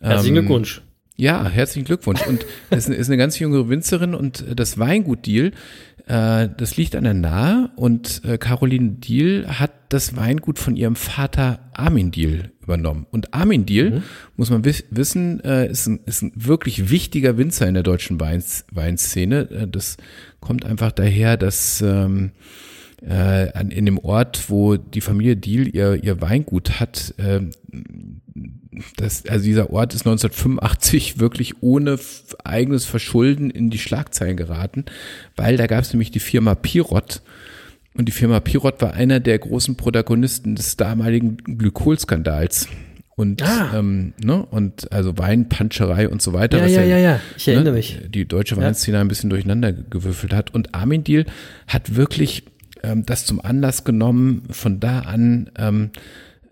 Herzlichen 0.00 0.36
Ähm, 0.36 0.42
Glückwunsch. 0.42 0.82
Ja, 1.20 1.46
herzlichen 1.46 1.84
Glückwunsch. 1.84 2.26
Und 2.26 2.46
es 2.70 2.88
ist 2.88 3.08
eine 3.08 3.18
ganz 3.18 3.38
junge 3.38 3.68
Winzerin 3.68 4.14
und 4.14 4.42
das 4.58 4.78
Weingut 4.78 5.26
Diel, 5.26 5.52
äh, 6.06 6.48
das 6.56 6.78
liegt 6.78 6.96
an 6.96 7.04
der 7.04 7.12
Nahe 7.12 7.70
und 7.76 8.22
äh, 8.24 8.38
Caroline 8.38 8.92
Diel 8.92 9.46
hat 9.46 9.70
das 9.90 10.16
Weingut 10.16 10.58
von 10.58 10.76
ihrem 10.76 10.96
Vater 10.96 11.70
Armin 11.74 12.10
Diel 12.10 12.52
übernommen. 12.62 13.06
Und 13.10 13.34
Armin 13.34 13.66
Diel, 13.66 14.02
muss 14.36 14.48
man 14.48 14.64
wis 14.64 14.84
wissen, 14.90 15.44
äh, 15.44 15.70
ist, 15.70 15.88
ein, 15.88 16.00
ist 16.06 16.22
ein 16.22 16.32
wirklich 16.34 16.88
wichtiger 16.88 17.36
Winzer 17.36 17.68
in 17.68 17.74
der 17.74 17.82
deutschen 17.82 18.18
Weins 18.18 18.64
Weinszene. 18.72 19.50
Äh, 19.50 19.68
das 19.68 19.98
kommt 20.40 20.64
einfach 20.64 20.90
daher, 20.90 21.36
dass 21.36 21.82
ähm, 21.82 22.30
äh, 23.02 23.52
an, 23.52 23.70
in 23.70 23.84
dem 23.84 23.98
Ort, 23.98 24.48
wo 24.48 24.78
die 24.78 25.02
Familie 25.02 25.36
Diel 25.36 25.68
ihr, 25.74 26.02
ihr 26.02 26.22
Weingut 26.22 26.80
hat, 26.80 27.12
äh, 27.18 27.40
das, 28.96 29.26
also 29.26 29.44
dieser 29.44 29.70
Ort 29.70 29.94
ist 29.94 30.06
1985 30.06 31.18
wirklich 31.18 31.62
ohne 31.62 31.98
eigenes 32.44 32.84
Verschulden 32.84 33.50
in 33.50 33.70
die 33.70 33.78
Schlagzeilen 33.78 34.36
geraten, 34.36 34.84
weil 35.36 35.56
da 35.56 35.66
gab 35.66 35.82
es 35.82 35.92
nämlich 35.92 36.10
die 36.10 36.20
Firma 36.20 36.54
Pirot. 36.54 37.22
Und 37.94 38.06
die 38.06 38.12
Firma 38.12 38.40
Pirot 38.40 38.80
war 38.80 38.94
einer 38.94 39.18
der 39.20 39.38
großen 39.38 39.76
Protagonisten 39.76 40.54
des 40.54 40.76
damaligen 40.76 41.36
Glykolskandals. 41.38 42.68
Und, 43.16 43.42
Ah. 43.42 43.78
ähm, 43.78 44.14
ne, 44.22 44.46
und 44.46 44.90
also 44.92 45.18
Weinpanscherei 45.18 46.08
und 46.08 46.22
so 46.22 46.32
weiter. 46.32 46.58
Ja, 46.58 46.64
was 46.64 46.72
ja, 46.72 46.82
ja, 46.84 46.96
ja. 46.98 47.20
Ich 47.36 47.48
erinnere 47.48 47.74
mich. 47.74 47.98
Die 48.08 48.24
deutsche 48.26 48.56
Weinszene 48.56 48.98
ein 48.98 49.08
bisschen 49.08 49.28
durcheinander 49.28 49.72
gewürfelt 49.72 50.32
hat. 50.32 50.54
Und 50.54 50.74
Armin 50.74 51.04
Diel 51.04 51.26
hat 51.66 51.96
wirklich 51.96 52.44
ähm, 52.82 53.04
das 53.04 53.26
zum 53.26 53.40
Anlass 53.40 53.84
genommen, 53.84 54.44
von 54.50 54.80
da 54.80 55.00
an 55.00 55.50
ähm, 55.58 55.90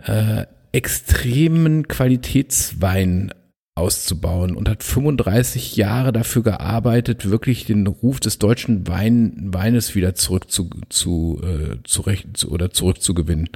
äh, 0.05 0.45
extremen 0.78 1.88
Qualitätswein 1.88 3.34
auszubauen 3.74 4.54
und 4.54 4.68
hat 4.68 4.84
35 4.84 5.74
Jahre 5.74 6.12
dafür 6.12 6.44
gearbeitet, 6.44 7.28
wirklich 7.28 7.64
den 7.64 7.84
Ruf 7.88 8.20
des 8.20 8.38
deutschen 8.38 8.86
Wein, 8.86 9.34
Weines 9.52 9.96
wieder 9.96 10.14
zurück 10.14 10.52
zu, 10.52 10.70
zu, 10.88 11.40
äh, 11.42 11.78
zurecht, 11.82 12.28
zu, 12.36 12.52
oder 12.52 12.70
zurückzugewinnen. 12.70 13.50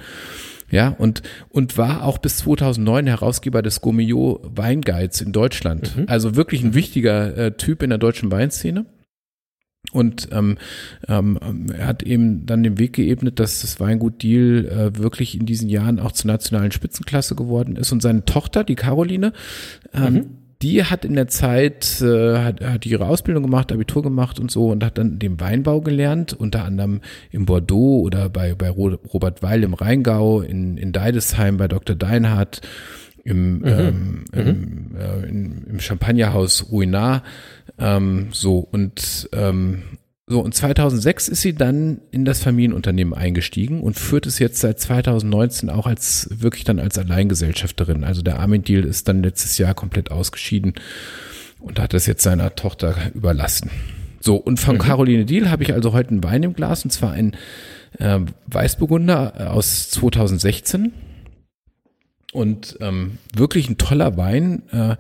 Ja, 0.69 0.89
und, 0.89 1.23
und 1.49 1.79
war 1.79 2.03
auch 2.03 2.19
bis 2.19 2.39
2009 2.39 3.07
Herausgeber 3.07 3.63
des 3.63 3.81
Gourmillot 3.83 4.41
Weinguides 4.57 5.21
in 5.21 5.31
Deutschland. 5.31 5.95
Also 6.09 6.35
wirklich 6.35 6.65
ein 6.65 6.75
wichtiger 6.75 7.37
äh, 7.37 7.57
Typ 7.57 7.85
in 7.85 7.91
der 7.91 7.99
deutschen 7.99 8.33
Weinszene. 8.33 8.85
Und 9.93 10.29
ähm, 10.33 10.57
ähm, 11.07 11.39
er 11.77 11.87
hat 11.87 12.03
eben 12.03 12.47
dann 12.47 12.63
den 12.63 12.79
Weg 12.79 12.95
geebnet, 12.95 13.39
dass 13.39 13.61
das 13.61 13.79
Weingut 13.79 14.23
Diel 14.23 14.67
äh, 14.69 14.99
wirklich 14.99 15.39
in 15.39 15.47
diesen 15.47 15.69
Jahren 15.69 16.01
auch 16.01 16.13
zur 16.13 16.29
nationalen 16.29 16.73
Spitzenklasse 16.73 17.35
geworden 17.35 17.77
ist. 17.77 17.93
Und 17.93 18.03
seine 18.03 18.25
Tochter, 18.25 18.65
die 18.65 18.75
Caroline, 18.75 19.33
ähm, 19.93 20.25
die 20.63 20.85
hat 20.85 21.05
in 21.05 21.15
der 21.15 21.27
Zeit, 21.29 22.01
äh, 22.01 22.39
hat, 22.39 22.61
hat 22.65 22.87
ihre 22.87 23.07
Ausbildung 23.07 23.43
gemacht, 23.43 23.73
Abitur 23.73 24.03
gemacht 24.03 24.39
und 24.39 24.51
so 24.51 24.69
und 24.71 24.85
hat 24.85 24.97
dann 24.97 25.19
den 25.19 25.41
Weinbau 25.41 25.81
gelernt, 25.81 26.33
unter 26.33 26.65
anderem 26.65 27.01
in 27.31 27.45
Bordeaux 27.47 28.01
oder 28.01 28.29
bei, 28.29 28.55
bei 28.55 28.71
Ro- 28.71 28.99
Robert 29.13 29.43
Weil 29.43 29.65
im 29.65 29.75
Rheingau, 29.75 30.41
in, 30.41 30.77
in 30.79 30.93
Deidesheim 30.93 31.57
bei 31.57 31.69
Dr. 31.69 31.97
Deinhardt, 31.97 32.61
im, 33.25 33.63
ähm, 33.65 34.25
im, 34.33 34.97
äh, 34.99 35.29
in, 35.29 35.65
im 35.69 35.81
Champagnerhaus 35.81 36.71
Ruinart. 36.71 37.23
Ähm, 37.79 38.29
so 38.33 38.59
und 38.59 39.29
ähm, 39.33 39.83
so 40.27 40.41
und 40.41 40.55
2006 40.55 41.29
ist 41.29 41.43
sie 41.43 41.53
dann 41.53 42.01
in 42.11 42.25
das 42.25 42.43
Familienunternehmen 42.43 43.13
eingestiegen 43.13 43.81
und 43.81 43.99
führt 43.99 44.27
es 44.27 44.39
jetzt 44.39 44.61
seit 44.61 44.81
2019 44.81 45.69
auch 45.69 45.87
als 45.87 46.29
wirklich 46.31 46.65
dann 46.65 46.79
als 46.79 46.97
Alleingesellschafterin. 46.97 48.05
Also 48.05 48.23
der 48.23 48.39
Armin 48.39 48.63
Deal 48.63 48.85
ist 48.85 49.09
dann 49.09 49.23
letztes 49.23 49.59
Jahr 49.59 49.75
komplett 49.75 50.11
ausgeschieden 50.11 50.75
und 51.61 51.81
hat 51.81 51.93
das 51.93 52.07
jetzt 52.07 52.23
seiner 52.23 52.55
Tochter 52.55 52.95
überlassen. 53.15 53.71
So 54.21 54.37
und 54.37 54.61
von 54.61 54.79
Caroline 54.79 55.27
Deal 55.27 55.51
habe 55.51 55.65
ich 55.65 55.73
also 55.75 55.93
heute 55.93 56.11
einen 56.11 56.25
Wein 56.25 56.45
im 56.45 56.55
Glas 56.55 56.85
und 56.85 56.91
zwar 56.91 57.13
ein 57.13 57.37
äh, 57.99 58.21
Weißburgunder 58.47 59.53
aus 59.53 59.91
2016 59.91 60.93
und 62.33 62.79
ähm, 62.81 63.19
wirklich 63.37 63.69
ein 63.69 63.79
toller 63.79 64.17
Wein. 64.17 64.63
Äh, 64.73 64.97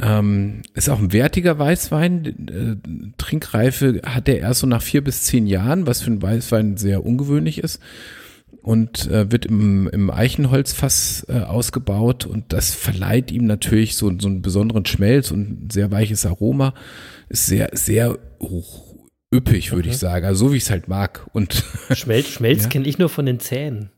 ähm, 0.00 0.62
ist 0.74 0.88
auch 0.88 0.98
ein 1.00 1.12
wertiger 1.12 1.58
Weißwein. 1.58 2.26
Äh, 2.26 3.10
Trinkreife 3.16 4.02
hat 4.04 4.28
er 4.28 4.38
erst 4.38 4.60
so 4.60 4.66
nach 4.66 4.82
vier 4.82 5.02
bis 5.02 5.24
zehn 5.24 5.46
Jahren, 5.46 5.86
was 5.86 6.02
für 6.02 6.10
einen 6.10 6.22
Weißwein 6.22 6.76
sehr 6.76 7.04
ungewöhnlich 7.04 7.58
ist. 7.58 7.80
Und 8.62 9.10
äh, 9.10 9.32
wird 9.32 9.46
im, 9.46 9.88
im 9.88 10.10
Eichenholzfass 10.10 11.26
äh, 11.28 11.40
ausgebaut 11.40 12.26
und 12.26 12.52
das 12.52 12.74
verleiht 12.74 13.30
ihm 13.30 13.46
natürlich 13.46 13.96
so, 13.96 14.12
so 14.18 14.28
einen 14.28 14.42
besonderen 14.42 14.84
Schmelz 14.84 15.30
und 15.30 15.40
ein 15.66 15.70
sehr 15.70 15.90
weiches 15.90 16.26
Aroma. 16.26 16.74
Ist 17.30 17.46
sehr, 17.46 17.70
sehr 17.72 18.18
hoch, 18.40 18.94
üppig, 19.34 19.72
würde 19.72 19.88
ich 19.88 19.96
sagen. 19.96 20.26
Also 20.26 20.46
so 20.46 20.52
wie 20.52 20.58
ich 20.58 20.64
es 20.64 20.70
halt 20.70 20.86
mag. 20.86 21.26
Und 21.32 21.64
Schmelz, 21.92 22.28
Schmelz 22.28 22.62
Ja. 22.64 22.68
kenne 22.68 22.86
ich 22.88 22.98
nur 22.98 23.08
von 23.08 23.24
den 23.24 23.40
Zähnen. 23.40 23.90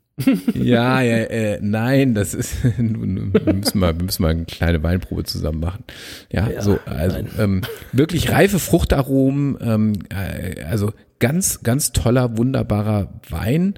Ja, 0.55 1.01
ja, 1.01 1.16
äh, 1.16 1.59
nein, 1.62 2.14
das 2.14 2.35
ist, 2.35 2.64
wir 2.79 3.55
müssen 3.55 3.79
mal, 3.79 3.97
wir 3.97 4.05
müssen 4.05 4.23
mal 4.23 4.31
eine 4.31 4.45
kleine 4.45 4.83
Weinprobe 4.83 5.25
zusammen 5.25 5.61
machen. 5.61 5.85
Ja, 6.31 6.49
Ja, 6.49 6.62
so, 6.62 6.79
also 6.87 7.18
ähm, 7.39 7.62
wirklich 7.93 8.31
reife 8.31 8.59
Fruchtaromen, 8.59 9.59
ähm, 9.61 9.93
äh, 10.11 10.62
also 10.64 10.93
ganz, 11.18 11.62
ganz 11.62 11.93
toller, 11.93 12.37
wunderbarer 12.37 13.21
Wein. 13.29 13.75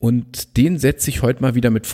Und 0.00 0.56
den 0.56 0.78
setze 0.78 1.10
ich 1.10 1.22
heute 1.22 1.42
mal 1.42 1.56
wieder 1.56 1.70
mit, 1.70 1.88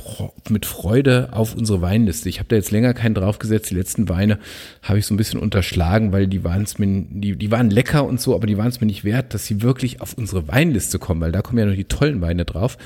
mit 0.51 0.67
Freude 0.67 1.31
auf 1.33 1.55
unsere 1.55 1.81
Weinliste. 1.81 2.29
Ich 2.29 2.39
habe 2.39 2.49
da 2.51 2.57
jetzt 2.57 2.71
länger 2.71 2.93
keinen 2.93 3.15
draufgesetzt. 3.15 3.71
Die 3.71 3.75
letzten 3.75 4.11
Weine 4.11 4.39
habe 4.83 4.99
ich 4.99 5.07
so 5.07 5.15
ein 5.15 5.17
bisschen 5.17 5.41
unterschlagen, 5.41 6.13
weil 6.13 6.27
die 6.27 6.45
waren 6.45 6.65
es 6.65 6.79
mir, 6.79 7.07
die, 7.09 7.35
die 7.35 7.51
waren 7.51 7.71
lecker 7.71 8.05
und 8.05 8.21
so, 8.21 8.35
aber 8.35 8.47
die 8.47 8.59
waren 8.59 8.69
es 8.69 8.83
mir 8.83 8.87
nicht 8.87 9.05
wert, 9.05 9.33
dass 9.33 9.47
sie 9.47 9.63
wirklich 9.63 10.03
auf 10.03 10.13
unsere 10.19 10.47
Weinliste 10.49 10.99
kommen, 10.99 11.23
weil 11.23 11.33
da 11.33 11.41
kommen 11.41 11.59
ja 11.59 11.65
nur 11.65 11.77
die 11.77 11.85
tollen 11.85 12.21
Weine 12.21 12.45
drauf. 12.45 12.77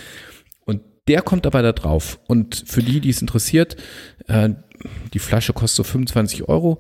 Der 1.09 1.23
kommt 1.23 1.47
aber 1.47 1.63
da 1.63 1.73
drauf. 1.73 2.21
Und 2.27 2.65
für 2.67 2.83
die, 2.83 3.01
die 3.01 3.11
es 3.11 3.21
interessiert, 3.21 3.77
äh, 4.27 4.51
die 5.13 5.19
Flasche 5.19 5.53
kostet 5.53 5.77
so 5.77 5.83
25 5.85 6.49
Euro. 6.49 6.79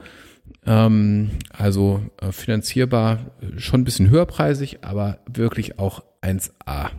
Ähm, 0.67 1.31
also 1.51 2.03
äh, 2.21 2.31
finanzierbar, 2.31 3.33
schon 3.57 3.81
ein 3.81 3.85
bisschen 3.85 4.11
höherpreisig, 4.11 4.79
aber 4.83 5.19
wirklich 5.33 5.79
auch 5.79 6.03
1A. 6.23 6.91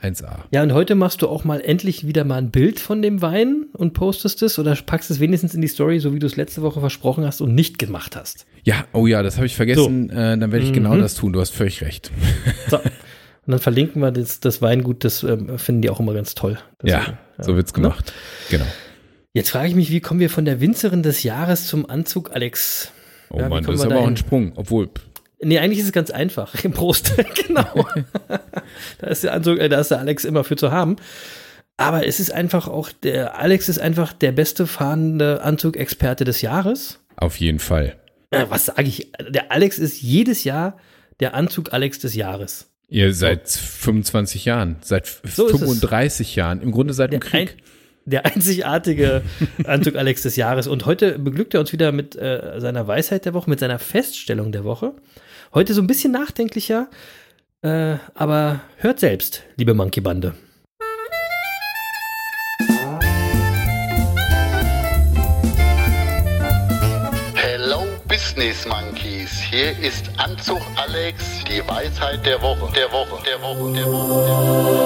1A. 0.00 0.44
Ja, 0.52 0.62
und 0.62 0.72
heute 0.72 0.94
machst 0.94 1.22
du 1.22 1.28
auch 1.28 1.44
mal 1.44 1.60
endlich 1.60 2.06
wieder 2.06 2.24
mal 2.24 2.36
ein 2.36 2.50
Bild 2.50 2.78
von 2.78 3.02
dem 3.02 3.20
Wein 3.20 3.66
und 3.72 3.94
postest 3.94 4.42
es 4.42 4.58
oder 4.58 4.76
packst 4.76 5.10
es 5.10 5.18
wenigstens 5.18 5.54
in 5.54 5.60
die 5.60 5.68
Story, 5.68 5.98
so 5.98 6.14
wie 6.14 6.20
du 6.20 6.26
es 6.26 6.36
letzte 6.36 6.62
Woche 6.62 6.80
versprochen 6.80 7.24
hast 7.24 7.40
und 7.40 7.54
nicht 7.54 7.78
gemacht 7.78 8.16
hast. 8.16 8.46
Ja, 8.64 8.84
oh 8.92 9.06
ja, 9.06 9.22
das 9.22 9.36
habe 9.36 9.46
ich 9.46 9.56
vergessen. 9.56 10.08
Äh, 10.10 10.38
dann 10.38 10.52
werde 10.52 10.64
ich 10.64 10.72
genau 10.72 10.96
das 10.96 11.14
tun. 11.14 11.32
Du 11.32 11.40
hast 11.40 11.50
völlig 11.50 11.82
recht. 11.82 12.10
So. 12.70 12.78
Und 13.48 13.52
dann 13.52 13.60
verlinken 13.60 14.02
wir 14.02 14.10
das, 14.10 14.40
das 14.40 14.60
Weingut, 14.60 15.04
das 15.04 15.22
ähm, 15.22 15.58
finden 15.58 15.80
die 15.80 15.88
auch 15.88 16.00
immer 16.00 16.12
ganz 16.12 16.34
toll. 16.34 16.58
ja, 16.82 16.98
Deswegen, 16.98 17.18
so 17.38 17.56
wird's 17.56 17.72
gemacht. 17.72 18.12
Genau. 18.50 18.66
Jetzt 19.32 19.48
frage 19.48 19.68
ich 19.68 19.74
mich, 19.74 19.90
wie 19.90 20.00
kommen 20.00 20.20
wir 20.20 20.28
von 20.28 20.44
der 20.44 20.60
Winzerin 20.60 21.02
des 21.02 21.22
Jahres 21.22 21.66
zum 21.66 21.88
Anzug, 21.88 22.30
Alex? 22.34 22.92
Oh 23.30 23.38
Ja, 23.38 23.48
Mann, 23.48 23.64
das 23.64 23.76
ist 23.76 23.86
aber 23.86 24.00
auch 24.00 24.06
ein 24.06 24.18
Sprung. 24.18 24.52
Obwohl, 24.54 24.90
Nee, 25.40 25.58
eigentlich 25.60 25.78
ist 25.78 25.86
es 25.86 25.92
ganz 25.92 26.10
einfach. 26.10 26.52
Prost. 26.74 27.14
genau. 27.46 27.86
da, 28.98 29.06
ist 29.06 29.24
der 29.24 29.32
Anzug, 29.32 29.58
äh, 29.58 29.70
da 29.70 29.80
ist 29.80 29.90
der 29.90 30.00
Alex 30.00 30.26
immer 30.26 30.44
für 30.44 30.56
zu 30.56 30.70
haben. 30.70 30.96
Aber 31.78 32.06
es 32.06 32.20
ist 32.20 32.30
einfach 32.30 32.68
auch, 32.68 32.92
der 32.92 33.38
Alex 33.38 33.70
ist 33.70 33.78
einfach 33.78 34.12
der 34.12 34.32
beste 34.32 34.66
fahrende 34.66 35.40
Anzugexperte 35.42 36.24
des 36.24 36.42
Jahres. 36.42 37.00
Auf 37.16 37.36
jeden 37.36 37.60
Fall. 37.60 37.96
Äh, 38.30 38.44
was 38.50 38.66
sage 38.66 38.82
ich? 38.82 39.10
Der 39.26 39.52
Alex 39.52 39.78
ist 39.78 40.02
jedes 40.02 40.44
Jahr 40.44 40.76
der 41.20 41.32
Anzug 41.32 41.72
Alex 41.72 41.98
des 41.98 42.14
Jahres. 42.14 42.68
Ihr 42.90 43.12
seit 43.12 43.50
25 43.50 44.46
Jahren, 44.46 44.76
seit 44.80 45.06
So 45.24 45.46
ist 45.46 45.54
es. 45.54 45.60
35 45.60 46.36
Jahren, 46.36 46.62
im 46.62 46.72
Grunde 46.72 46.94
seit 46.94 47.12
dem 47.12 47.20
Der, 47.20 47.34
ein, 47.34 47.46
Krieg. 47.46 47.56
der 48.06 48.24
einzigartige 48.24 49.22
Anzug 49.64 49.96
Alex 49.96 50.22
des 50.22 50.36
Jahres. 50.36 50.66
Und 50.66 50.86
heute 50.86 51.18
beglückt 51.18 51.52
er 51.52 51.60
uns 51.60 51.72
wieder 51.72 51.92
mit 51.92 52.16
äh, 52.16 52.54
seiner 52.58 52.86
Weisheit 52.88 53.26
der 53.26 53.34
Woche, 53.34 53.50
mit 53.50 53.60
seiner 53.60 53.78
Feststellung 53.78 54.52
der 54.52 54.64
Woche. 54.64 54.94
Heute 55.52 55.74
so 55.74 55.82
ein 55.82 55.86
bisschen 55.86 56.12
nachdenklicher, 56.12 56.88
äh, 57.60 57.96
aber 58.14 58.60
hört 58.78 59.00
selbst, 59.00 59.42
liebe 59.56 59.74
Monkey-Bande. 59.74 60.34
Hello 67.34 67.84
Business 68.06 68.66
Monkeys, 68.66 68.87
hier 69.58 69.76
ist 69.80 70.04
Anzug 70.18 70.62
Alex, 70.76 71.24
die 71.50 71.66
Weisheit 71.66 72.24
der 72.24 72.40
Woche, 72.40 72.72
der 72.72 72.92
Woche, 72.92 73.20
der 73.24 73.42
Woche, 73.42 73.72
der 73.72 73.86
Woche. 73.86 74.78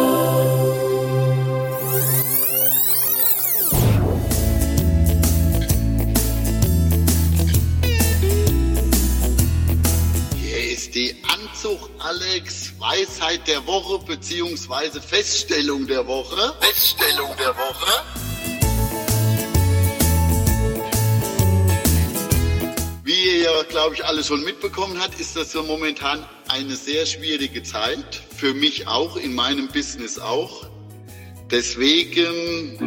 Hier 10.41 10.73
ist 10.73 10.95
die 10.95 11.23
Anzug 11.29 11.91
Alex 11.99 12.73
Weisheit 12.79 13.47
der 13.47 13.67
Woche 13.67 13.99
beziehungsweise 14.07 15.03
Feststellung 15.03 15.87
der 15.87 16.07
Woche. 16.07 16.55
Feststellung 16.61 17.37
der 17.39 17.55
Woche. 17.55 18.52
Wie 23.05 23.25
ihr 23.25 23.43
ja, 23.43 23.63
glaube 23.65 23.97
ich, 23.97 24.05
alle 24.05 24.23
schon 24.23 24.45
mitbekommen 24.45 24.97
habt, 25.01 25.19
ist 25.19 25.35
das 25.35 25.53
ja 25.55 25.63
momentan 25.63 26.25
eine 26.47 26.77
sehr 26.77 27.05
schwierige 27.05 27.65
Zeit. 27.65 28.23
Für 28.37 28.55
mich 28.55 28.87
auch, 28.87 29.17
in 29.17 29.35
meinem 29.35 29.67
Business 29.67 30.21
auch. 30.21 30.69
Deswegen, 31.51 32.79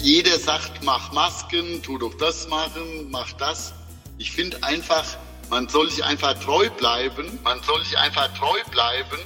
jeder 0.00 0.38
sagt, 0.38 0.84
mach 0.84 1.12
Masken, 1.12 1.82
tu 1.82 1.98
doch 1.98 2.14
das 2.18 2.46
machen, 2.48 3.10
mach 3.10 3.32
das. 3.32 3.74
Ich 4.18 4.30
finde 4.30 4.62
einfach, 4.62 5.04
man 5.50 5.68
soll 5.68 5.90
sich 5.90 6.04
einfach 6.04 6.38
treu 6.38 6.70
bleiben. 6.70 7.36
Man 7.42 7.60
soll 7.64 7.82
sich 7.82 7.98
einfach 7.98 8.32
treu 8.38 8.58
bleiben. 8.70 9.18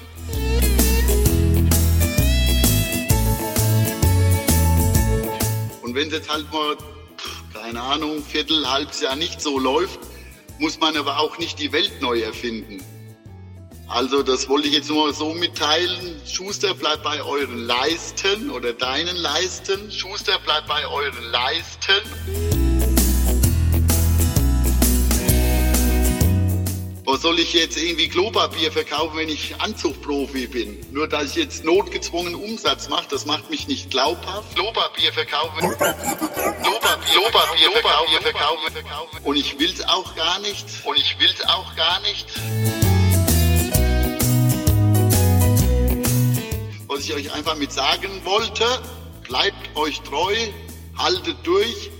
Und 5.82 5.94
wenn 5.94 6.06
es 6.06 6.14
jetzt 6.14 6.30
halt 6.32 6.50
mal, 6.50 6.74
keine 7.62 7.80
Ahnung, 7.80 8.24
Viertel, 8.24 8.68
halbes 8.68 9.00
Jahr 9.02 9.14
nicht 9.14 9.40
so 9.40 9.56
läuft, 9.56 10.00
muss 10.58 10.80
man 10.80 10.96
aber 10.96 11.20
auch 11.20 11.38
nicht 11.38 11.60
die 11.60 11.70
Welt 11.70 12.02
neu 12.02 12.20
erfinden. 12.20 12.82
Also 13.86 14.24
das 14.24 14.48
wollte 14.48 14.66
ich 14.66 14.74
jetzt 14.74 14.90
nur 14.90 15.12
so 15.12 15.32
mitteilen. 15.32 16.20
Schuster 16.26 16.74
bleibt 16.74 17.04
bei 17.04 17.22
euren 17.22 17.58
Leisten 17.58 18.50
oder 18.50 18.72
deinen 18.72 19.16
Leisten. 19.16 19.92
Schuster 19.92 20.40
bleibt 20.40 20.66
bei 20.66 20.84
euren 20.88 21.30
Leisten. 21.30 22.71
Was 27.12 27.20
soll 27.20 27.38
ich 27.40 27.52
jetzt 27.52 27.76
irgendwie 27.76 28.08
Klopapier 28.08 28.72
verkaufen, 28.72 29.18
wenn 29.18 29.28
ich 29.28 29.54
Anzugprofi 29.60 30.46
bin? 30.46 30.78
Nur 30.92 31.06
dass 31.06 31.32
ich 31.32 31.34
jetzt 31.34 31.62
notgezwungen 31.62 32.34
Umsatz 32.34 32.88
mache, 32.88 33.04
das 33.10 33.26
macht 33.26 33.50
mich 33.50 33.68
nicht 33.68 33.90
glaubhaft. 33.90 34.54
Klopapier 34.54 35.12
verkaufen. 35.12 35.58
Klopapier, 35.58 36.62
Klopapier, 36.62 37.68
Klopapier 37.68 38.20
verkaufen. 38.22 39.24
Und 39.24 39.36
ich 39.36 39.58
will's 39.58 39.86
auch 39.86 40.16
gar 40.16 40.38
nicht. 40.38 40.66
Und 40.84 40.96
ich 40.96 41.14
will's 41.18 41.46
auch 41.48 41.76
gar 41.76 42.00
nicht. 42.00 42.28
Was 46.86 47.00
ich 47.00 47.12
euch 47.12 47.30
einfach 47.34 47.56
mit 47.56 47.72
sagen 47.72 48.22
wollte, 48.24 48.64
bleibt 49.28 49.76
euch 49.76 50.00
treu, 50.00 50.34
haltet 50.96 51.36
durch 51.42 51.90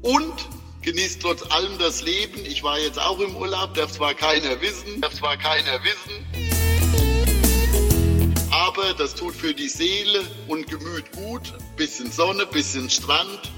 und 0.00 0.53
genießt 0.84 1.22
trotz 1.22 1.42
allem 1.50 1.78
das 1.78 2.02
Leben. 2.02 2.44
Ich 2.44 2.62
war 2.62 2.78
jetzt 2.78 2.98
auch 2.98 3.18
im 3.20 3.34
Urlaub, 3.36 3.74
darf 3.74 3.92
zwar 3.92 4.14
keiner 4.14 4.60
wissen, 4.60 5.00
darf 5.00 5.14
zwar 5.14 5.36
keiner 5.36 5.80
wissen, 5.82 6.24
aber 8.50 8.94
das 8.94 9.14
tut 9.14 9.34
für 9.34 9.54
die 9.54 9.68
Seele 9.68 10.22
und 10.46 10.68
Gemüt 10.68 11.10
gut. 11.12 11.52
Bisschen 11.76 12.10
Sonne, 12.10 12.46
bisschen 12.46 12.88
Strand. 12.90 13.52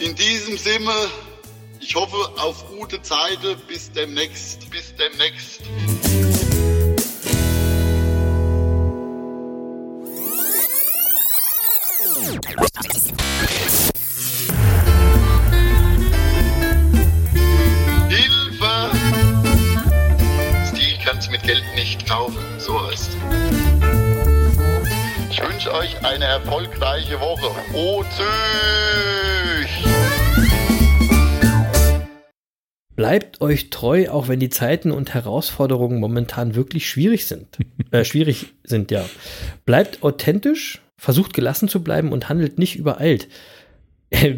In 0.00 0.14
diesem 0.14 0.58
Sinne, 0.58 0.92
ich 1.80 1.94
hoffe 1.94 2.16
auf 2.40 2.66
gute 2.68 3.02
Zeiten. 3.02 3.56
Bis 3.66 3.90
demnächst. 3.92 4.70
Bis 4.70 4.94
demnächst. 4.94 5.60
Hilfe! 12.74 12.90
Stil 20.66 20.98
kannst 21.04 21.28
du 21.28 21.30
mit 21.30 21.44
Geld 21.44 21.62
nicht 21.76 22.04
kaufen. 22.04 22.36
So 22.58 22.84
heißt 22.84 23.10
es. 23.10 23.16
Ich 25.30 25.40
wünsche 25.40 25.72
euch 25.72 26.04
eine 26.04 26.24
erfolgreiche 26.24 27.20
Woche. 27.20 27.48
O 27.74 28.02
Züch! 28.02 28.24
Bleibt 32.96 33.40
euch 33.40 33.70
treu, 33.70 34.08
auch 34.08 34.26
wenn 34.26 34.40
die 34.40 34.50
Zeiten 34.50 34.90
und 34.90 35.14
Herausforderungen 35.14 36.00
momentan 36.00 36.56
wirklich 36.56 36.88
schwierig 36.88 37.26
sind. 37.26 37.56
äh, 37.92 38.04
schwierig 38.04 38.54
sind, 38.64 38.90
ja. 38.90 39.04
Bleibt 39.64 40.02
authentisch, 40.02 40.83
versucht 41.04 41.34
gelassen 41.34 41.68
zu 41.68 41.84
bleiben 41.84 42.12
und 42.12 42.28
handelt 42.28 42.58
nicht 42.58 42.76
übereilt. 42.76 43.28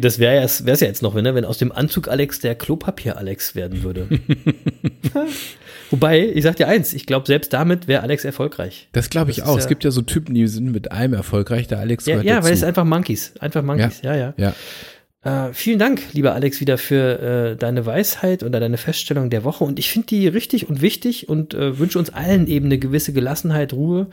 Das 0.01 0.17
wäre 0.17 0.41
es 0.41 0.65
wär's 0.65 0.79
ja 0.79 0.87
jetzt 0.87 1.03
noch, 1.03 1.13
wenn, 1.13 1.23
ne, 1.23 1.35
wenn 1.35 1.45
aus 1.45 1.59
dem 1.59 1.71
Anzug 1.71 2.07
Alex 2.07 2.39
der 2.39 2.55
Klopapier 2.55 3.17
Alex 3.17 3.53
werden 3.53 3.83
würde. 3.83 4.07
Wobei, 5.91 6.27
ich 6.33 6.41
sag 6.43 6.55
dir 6.55 6.67
eins, 6.67 6.93
ich 6.93 7.05
glaube, 7.05 7.27
selbst 7.27 7.53
damit 7.53 7.87
wäre 7.87 8.01
Alex 8.01 8.25
erfolgreich. 8.25 8.89
Das 8.93 9.11
glaube 9.11 9.29
ich 9.29 9.37
Das 9.37 9.47
auch. 9.47 9.53
ja- 9.53 9.59
es 9.59 9.67
gibt 9.67 9.83
ja 9.83 9.91
so 9.91 10.01
Typen, 10.01 10.33
die 10.33 10.47
sind 10.47 10.71
mit 10.71 10.91
allem 10.91 11.13
erfolgreich. 11.13 11.67
Der 11.67 11.77
Alex 11.77 12.07
Ja, 12.07 12.21
ja 12.21 12.43
weil 12.43 12.53
es 12.53 12.63
einfach 12.63 12.85
Monkeys. 12.85 13.33
Einfach 13.39 13.61
Monkeys, 13.61 14.01
ja, 14.01 14.15
ja. 14.15 14.33
ja. 14.37 14.55
Äh, 15.49 15.53
vielen 15.53 15.77
Dank, 15.77 16.01
lieber 16.13 16.33
Alex, 16.33 16.59
wieder 16.59 16.79
für 16.79 17.19
äh, 17.51 17.55
deine 17.55 17.85
Weisheit 17.85 18.41
oder 18.41 18.59
deine 18.59 18.77
Feststellung 18.77 19.29
der 19.29 19.43
Woche. 19.43 19.63
Und 19.63 19.77
ich 19.77 19.91
finde 19.91 20.07
die 20.07 20.27
richtig 20.27 20.67
und 20.67 20.81
wichtig 20.81 21.29
und 21.29 21.53
äh, 21.53 21.77
wünsche 21.77 21.99
uns 21.99 22.09
allen 22.09 22.47
eben 22.47 22.65
eine 22.65 22.79
gewisse 22.79 23.13
Gelassenheit, 23.13 23.73
Ruhe 23.73 24.07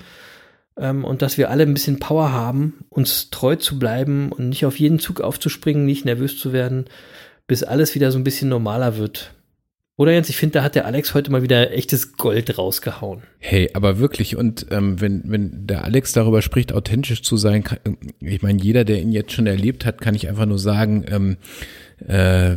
ähm, 0.79 1.05
und 1.05 1.23
dass 1.23 1.39
wir 1.39 1.51
alle 1.51 1.65
ein 1.65 1.75
bisschen 1.75 1.99
Power 1.99 2.33
haben, 2.33 2.85
uns 2.89 3.31
treu 3.31 3.57
zu 3.57 3.79
bleiben 3.79 4.33
und 4.33 4.49
nicht 4.49 4.67
auf 4.67 4.79
jeden 4.79 4.99
Zug 4.99 5.21
aufzuspringen, 5.21 5.85
nicht 5.85 6.05
nervös 6.05 6.39
zu 6.39 6.53
werden, 6.53 6.87
bis 7.47 7.63
alles 7.63 7.95
wieder 7.95 8.11
so 8.11 8.19
ein 8.19 8.25
bisschen 8.25 8.49
normaler 8.49 8.97
wird. 8.97 9.35
Oder 9.97 10.11
Jens, 10.11 10.29
ich 10.29 10.37
finde, 10.37 10.55
da 10.55 10.65
hat 10.65 10.75
der 10.75 10.87
Alex 10.87 11.15
heute 11.15 11.31
mal 11.31 11.43
wieder 11.43 11.71
echtes 11.71 12.17
Gold 12.17 12.59
rausgehauen. 12.59 13.23
Hey, 13.39 13.71
aber 13.75 14.01
wirklich, 14.01 14.37
und 14.37 14.67
ähm, 14.73 15.01
wenn, 15.01 15.23
wenn 15.27 15.69
der 15.69 15.85
Alex 15.85 16.13
darüber 16.13 16.43
spricht, 16.43 16.73
authentisch 16.73 17.23
zu 17.23 17.37
sein, 17.37 17.63
kann, 17.63 17.79
ich 18.19 18.43
meine, 18.43 18.61
jeder, 18.61 18.85
der 18.85 19.01
ihn 19.01 19.13
jetzt 19.13 19.31
schon 19.31 19.47
erlebt 19.47 19.87
hat, 19.87 20.01
kann 20.01 20.17
ich 20.17 20.29
einfach 20.29 20.47
nur 20.47 20.59
sagen, 20.59 21.05
ähm, 21.09 21.37
äh, 22.09 22.57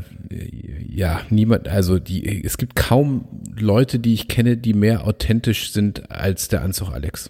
ja, 0.90 1.22
niemand, 1.30 1.68
also 1.68 2.00
die, 2.00 2.44
es 2.44 2.58
gibt 2.58 2.76
kaum 2.76 3.28
Leute, 3.56 4.00
die 4.00 4.16
ich 4.16 4.28
kenne, 4.28 4.58
die 4.58 4.74
mehr 4.74 5.06
authentisch 5.06 5.72
sind 5.72 6.10
als 6.10 6.48
der 6.48 6.64
Anzug 6.64 6.92
Alex. 6.92 7.30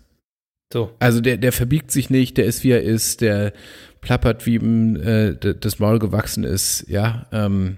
So. 0.72 0.92
Also 1.00 1.22
der, 1.22 1.38
der 1.38 1.52
verbiegt 1.52 1.92
sich 1.92 2.10
nicht, 2.10 2.38
der 2.38 2.46
ist 2.46 2.64
wie 2.64 2.72
er 2.72 2.82
ist, 2.84 3.22
der 3.22 3.54
plappert, 4.02 4.46
wie 4.46 4.56
ihm 4.56 4.96
äh, 4.98 5.36
das 5.36 5.80
Maul 5.80 6.00
gewachsen 6.00 6.44
ist, 6.44 6.86
ja. 6.88 7.28
Ähm, 7.32 7.78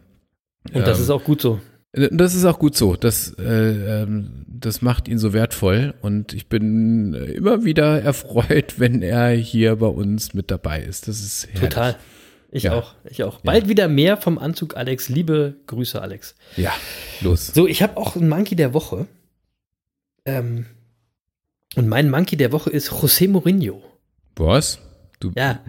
Und 0.73 0.85
das 0.87 0.97
ähm, 0.97 1.03
ist 1.03 1.09
auch 1.09 1.23
gut 1.23 1.41
so. 1.41 1.59
das 1.93 2.35
ist 2.35 2.45
auch 2.45 2.59
gut 2.59 2.75
so. 2.75 2.95
Das, 2.95 3.33
äh, 3.39 3.43
ähm, 4.03 4.45
das 4.47 4.81
macht 4.81 5.07
ihn 5.07 5.17
so 5.19 5.33
wertvoll 5.33 5.93
und 6.01 6.33
ich 6.33 6.47
bin 6.49 7.13
immer 7.13 7.63
wieder 7.63 8.01
erfreut, 8.01 8.75
wenn 8.79 9.01
er 9.01 9.29
hier 9.31 9.75
bei 9.77 9.87
uns 9.87 10.33
mit 10.33 10.49
dabei 10.51 10.81
ist. 10.81 11.07
Das 11.07 11.19
ist 11.21 11.47
herrlich. 11.51 11.69
Total. 11.69 11.95
Ich 12.51 12.63
Ja. 12.63 12.73
auch. 12.73 12.95
Ich 13.07 13.23
auch. 13.23 13.41
Bald 13.41 13.69
wieder 13.69 13.87
mehr 13.87 14.17
vom 14.17 14.39
Anzug 14.39 14.75
Alex. 14.75 15.07
Liebe 15.09 15.55
Grüße, 15.67 16.01
Alex. 16.01 16.35
Ja, 16.57 16.73
los. 17.21 17.47
So, 17.53 17.67
ich 17.67 17.83
habe 17.83 17.95
auch 17.97 18.15
einen 18.15 18.27
Monkey 18.27 18.55
der 18.55 18.73
Woche. 18.73 19.05
Ähm, 20.25 20.65
und 21.75 21.87
mein 21.87 22.09
Monkey 22.09 22.35
der 22.37 22.51
Woche 22.51 22.69
ist 22.69 22.91
José 22.91 23.27
Mourinho. 23.29 23.81
Was? 24.35 24.79
Du, 25.19 25.31
Ja, 25.35 25.59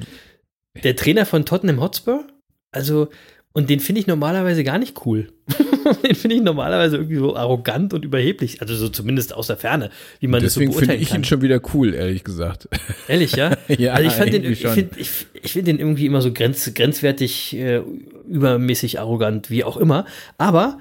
der 0.84 0.96
Trainer 0.96 1.26
von 1.26 1.44
Tottenham 1.44 1.80
Hotspur. 1.80 2.26
Also, 2.72 3.08
Und 3.52 3.68
den 3.68 3.80
finde 3.80 4.00
ich 4.00 4.06
normalerweise 4.06 4.62
gar 4.62 4.78
nicht 4.78 5.04
cool. 5.04 5.32
den 6.04 6.14
finde 6.14 6.36
ich 6.36 6.42
normalerweise 6.42 6.98
irgendwie 6.98 7.16
so 7.16 7.34
arrogant 7.34 7.92
und 7.92 8.04
überheblich. 8.04 8.60
Also 8.62 8.76
so 8.76 8.88
zumindest 8.88 9.34
aus 9.34 9.48
der 9.48 9.56
Ferne, 9.56 9.90
wie 10.20 10.28
man 10.28 10.40
Deswegen 10.40 10.66
das 10.70 10.74
so 10.74 10.78
finde 10.78 10.86
beurteilen 10.86 11.02
ich 11.02 11.08
kann. 11.08 11.20
ihn 11.22 11.24
schon 11.24 11.42
wieder 11.42 11.60
cool, 11.74 11.92
ehrlich 11.94 12.22
gesagt. 12.22 12.68
Ehrlich, 13.08 13.32
ja? 13.32 13.56
Ja, 13.68 13.94
also 13.94 14.06
ich 14.08 14.14
fand 14.14 14.32
den, 14.32 14.44
ich 14.44 14.64
finde 14.64 15.00
ich, 15.00 15.26
ich 15.42 15.52
find 15.52 15.66
den 15.66 15.80
irgendwie 15.80 16.06
immer 16.06 16.22
so 16.22 16.32
grenz, 16.32 16.72
grenzwertig, 16.72 17.56
äh, 17.56 17.82
übermäßig 18.28 19.00
arrogant, 19.00 19.50
wie 19.50 19.64
auch 19.64 19.76
immer. 19.76 20.06
Aber 20.38 20.78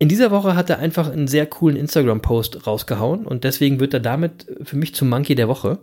in 0.00 0.08
dieser 0.08 0.30
Woche 0.30 0.54
hat 0.54 0.70
er 0.70 0.78
einfach 0.78 1.10
einen 1.10 1.26
sehr 1.26 1.46
coolen 1.46 1.76
Instagram-Post 1.76 2.66
rausgehauen 2.66 3.26
und 3.26 3.42
deswegen 3.42 3.80
wird 3.80 3.94
er 3.94 4.00
damit 4.00 4.46
für 4.62 4.76
mich 4.76 4.94
zum 4.94 5.08
Monkey 5.08 5.34
der 5.34 5.48
Woche. 5.48 5.78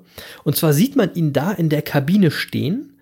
Und 0.45 0.55
zwar 0.55 0.72
sieht 0.72 0.95
man 0.95 1.13
ihn 1.16 1.34
da 1.34 1.51
in 1.51 1.70
der 1.70 1.82
Kabine 1.82 2.32
stehen. 2.32 2.97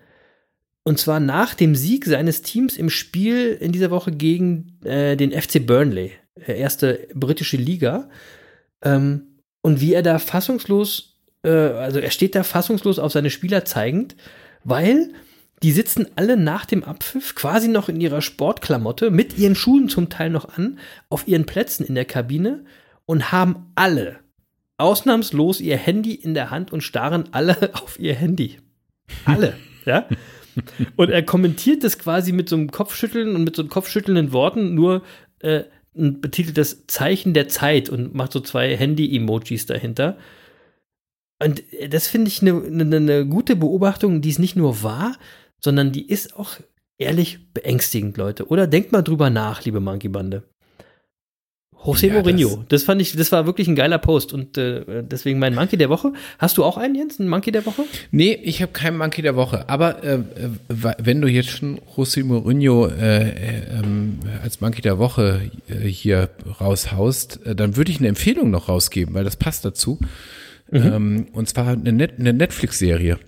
Und 0.82 0.98
zwar 0.98 1.20
nach 1.20 1.54
dem 1.54 1.76
Sieg 1.76 2.04
seines 2.04 2.42
Teams 2.42 2.76
im 2.76 2.90
Spiel 2.90 3.56
in 3.58 3.72
dieser 3.72 3.90
Woche 3.90 4.10
gegen 4.10 4.78
äh, 4.84 5.16
den 5.16 5.30
FC 5.30 5.64
Burnley, 5.64 6.12
äh, 6.34 6.58
erste 6.58 7.06
britische 7.14 7.56
Liga. 7.56 8.10
Ähm, 8.82 9.38
und 9.62 9.80
wie 9.80 9.94
er 9.94 10.02
da 10.02 10.18
fassungslos, 10.18 11.20
äh, 11.44 11.48
also 11.48 12.00
er 12.00 12.10
steht 12.10 12.34
da 12.34 12.42
fassungslos 12.42 12.98
auf 12.98 13.12
seine 13.12 13.30
Spieler 13.30 13.64
zeigend, 13.64 14.16
weil 14.64 15.14
die 15.64 15.72
sitzen 15.72 16.08
alle 16.14 16.36
nach 16.36 16.66
dem 16.66 16.84
Abpfiff 16.84 17.34
quasi 17.34 17.68
noch 17.68 17.88
in 17.88 17.98
ihrer 17.98 18.20
Sportklamotte, 18.20 19.10
mit 19.10 19.38
ihren 19.38 19.54
Schuhen 19.54 19.88
zum 19.88 20.10
Teil 20.10 20.28
noch 20.28 20.58
an, 20.58 20.78
auf 21.08 21.26
ihren 21.26 21.46
Plätzen 21.46 21.86
in 21.86 21.94
der 21.94 22.04
Kabine 22.04 22.66
und 23.06 23.32
haben 23.32 23.72
alle 23.74 24.18
ausnahmslos 24.76 25.62
ihr 25.62 25.78
Handy 25.78 26.12
in 26.12 26.34
der 26.34 26.50
Hand 26.50 26.70
und 26.70 26.82
starren 26.82 27.30
alle 27.32 27.74
auf 27.82 27.98
ihr 27.98 28.14
Handy. 28.14 28.58
Alle, 29.24 29.56
ja. 29.86 30.06
Und 30.96 31.08
er 31.08 31.22
kommentiert 31.22 31.82
das 31.82 31.98
quasi 31.98 32.32
mit 32.32 32.50
so 32.50 32.56
einem 32.56 32.70
Kopfschütteln 32.70 33.34
und 33.34 33.42
mit 33.42 33.56
so 33.56 33.62
einem 33.62 33.70
kopfschüttelnden 33.70 34.32
Worten, 34.34 34.74
nur 34.74 35.02
äh, 35.38 35.62
ein 35.96 36.20
betiteltes 36.20 36.86
Zeichen 36.88 37.32
der 37.32 37.48
Zeit 37.48 37.88
und 37.88 38.14
macht 38.14 38.32
so 38.32 38.40
zwei 38.40 38.76
Handy-Emojis 38.76 39.64
dahinter. 39.64 40.18
Und 41.42 41.62
das 41.88 42.06
finde 42.06 42.28
ich 42.28 42.42
eine 42.42 42.52
ne, 42.52 43.00
ne 43.00 43.26
gute 43.26 43.56
Beobachtung, 43.56 44.20
die 44.20 44.28
ist 44.28 44.38
nicht 44.38 44.56
nur 44.56 44.82
wahr, 44.82 45.16
sondern 45.64 45.92
die 45.92 46.06
ist 46.06 46.36
auch 46.36 46.58
ehrlich 46.98 47.52
beängstigend, 47.54 48.18
Leute. 48.18 48.46
Oder 48.48 48.66
denkt 48.66 48.92
mal 48.92 49.02
drüber 49.02 49.30
nach, 49.30 49.64
liebe 49.64 49.80
Monkey 49.80 50.08
Bande. 50.08 50.44
José 51.82 52.06
Ja, 52.06 52.14
Mourinho, 52.14 52.64
das, 52.68 52.82
fand 52.82 53.02
ich, 53.02 53.14
das 53.14 53.30
war 53.30 53.44
wirklich 53.44 53.68
ein 53.68 53.74
geiler 53.74 53.98
Post 53.98 54.32
und 54.32 54.56
äh, 54.56 55.02
deswegen 55.02 55.38
mein 55.38 55.54
Monkey 55.54 55.76
der 55.76 55.90
Woche. 55.90 56.12
Hast 56.38 56.56
du 56.56 56.64
auch 56.64 56.78
einen, 56.78 56.94
Jens, 56.94 57.20
einen 57.20 57.28
Monkey 57.28 57.52
der 57.52 57.66
Woche? 57.66 57.82
Nee, 58.10 58.38
ich 58.42 58.62
habe 58.62 58.72
keinen 58.72 58.96
Monkey 58.96 59.20
der 59.20 59.36
Woche. 59.36 59.68
Aber 59.68 60.02
äh, 60.02 60.14
äh, 60.14 60.94
wenn 60.98 61.20
du 61.20 61.28
jetzt 61.28 61.50
schon 61.50 61.78
José 61.94 62.24
Mourinho 62.24 62.86
äh, 62.86 63.28
äh, 63.28 63.80
ähm, 63.82 64.18
als 64.42 64.62
Monkey 64.62 64.80
der 64.80 64.98
Woche 64.98 65.50
äh, 65.68 65.86
hier 65.86 66.30
raushaust, 66.58 67.40
dann 67.54 67.76
würde 67.76 67.90
ich 67.90 67.98
eine 67.98 68.08
Empfehlung 68.08 68.50
noch 68.50 68.68
rausgeben, 68.70 69.14
weil 69.14 69.24
das 69.24 69.36
passt 69.36 69.64
dazu. 69.64 69.98
Ähm, 70.72 71.26
und 71.32 71.48
zwar 71.48 71.68
eine, 71.68 71.92
Net 71.92 72.14
eine 72.18 72.32
Netflix-Serie. 72.32 73.18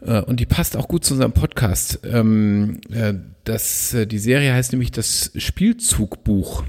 Äh, 0.00 0.20
und 0.22 0.40
die 0.40 0.46
passt 0.46 0.76
auch 0.76 0.88
gut 0.88 1.04
zu 1.04 1.14
unserem 1.14 1.32
Podcast. 1.32 2.00
Ähm, 2.04 2.80
äh, 2.90 3.14
das, 3.44 3.94
äh, 3.94 4.06
die 4.06 4.18
Serie 4.18 4.52
heißt 4.52 4.72
nämlich 4.72 4.90
das 4.90 5.30
Spielzugbuch. 5.36 6.64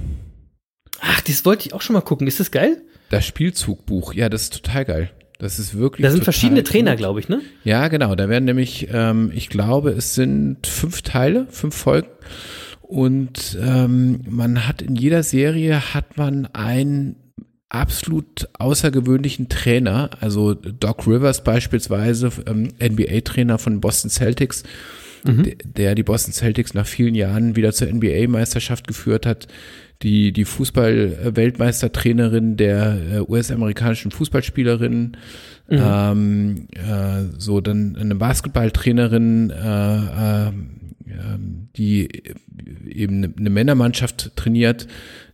Ach, 1.00 1.22
das 1.22 1.46
wollte 1.46 1.68
ich 1.68 1.74
auch 1.74 1.82
schon 1.82 1.94
mal 1.94 2.02
gucken. 2.02 2.28
Ist 2.28 2.40
das 2.40 2.52
geil? 2.52 2.82
Das 3.10 3.26
Spielzugbuch. 3.26 4.14
Ja, 4.14 4.30
das 4.30 4.44
ist 4.44 4.54
total 4.54 4.86
geil. 4.86 5.12
Das 5.40 5.60
ist 5.60 5.78
wirklich. 5.78 6.04
Da 6.04 6.12
sind 6.12 6.24
verschiedene 6.24 6.62
gut. 6.62 6.72
Trainer, 6.72 6.96
glaube 6.96 7.20
ich, 7.20 7.30
ne? 7.30 7.42
Ja, 7.64 7.88
genau. 7.90 8.16
Da 8.16 8.28
werden 8.28 8.46
nämlich, 8.46 8.88
ähm, 8.92 9.32
ich 9.34 9.50
glaube, 9.50 9.92
es 9.92 10.16
sind 10.16 10.66
fünf 10.66 11.04
Teile, 11.04 11.48
fünf 11.52 11.76
Folgen. 11.76 12.08
Und 12.82 13.58
ähm, 13.62 14.22
man 14.28 14.68
hat 14.68 14.82
in 14.82 14.96
jeder 14.96 15.22
Serie 15.22 15.94
hat 15.94 16.18
man 16.18 16.48
einen 16.48 17.27
absolut 17.70 18.48
außergewöhnlichen 18.60 19.50
Trainer, 19.50 20.10
also 20.20 20.54
Doc 20.54 21.06
Rivers 21.06 21.44
beispielsweise, 21.44 22.32
ähm, 22.46 22.70
NBA-Trainer 22.80 23.58
von 23.58 23.82
Boston 23.82 24.10
Celtics, 24.10 24.64
der, 25.24 25.56
der 25.64 25.96
die 25.96 26.04
Boston 26.04 26.34
Celtics 26.34 26.74
nach 26.74 26.86
vielen 26.86 27.16
Jahren 27.16 27.56
wieder 27.56 27.72
zur 27.74 27.92
NBA-Meisterschaft 27.92 28.88
geführt 28.88 29.26
hat, 29.26 29.48
die, 30.04 30.32
die 30.32 30.46
Fußball-Weltmeistertrainerin 30.46 32.56
der 32.56 32.98
äh, 33.12 33.20
US-amerikanischen 33.22 34.12
Fußballspielerinnen, 34.12 35.18
ähm, 35.70 36.68
äh, 36.76 37.24
so 37.38 37.60
dann 37.62 37.96
eine 37.98 38.14
Basketballtrainerin, 38.16 39.50
äh, 39.50 40.48
äh, 40.48 40.52
die 41.76 42.10
eben 42.88 43.34
eine 43.38 43.50
Männermannschaft 43.50 44.36
trainiert, 44.36 44.88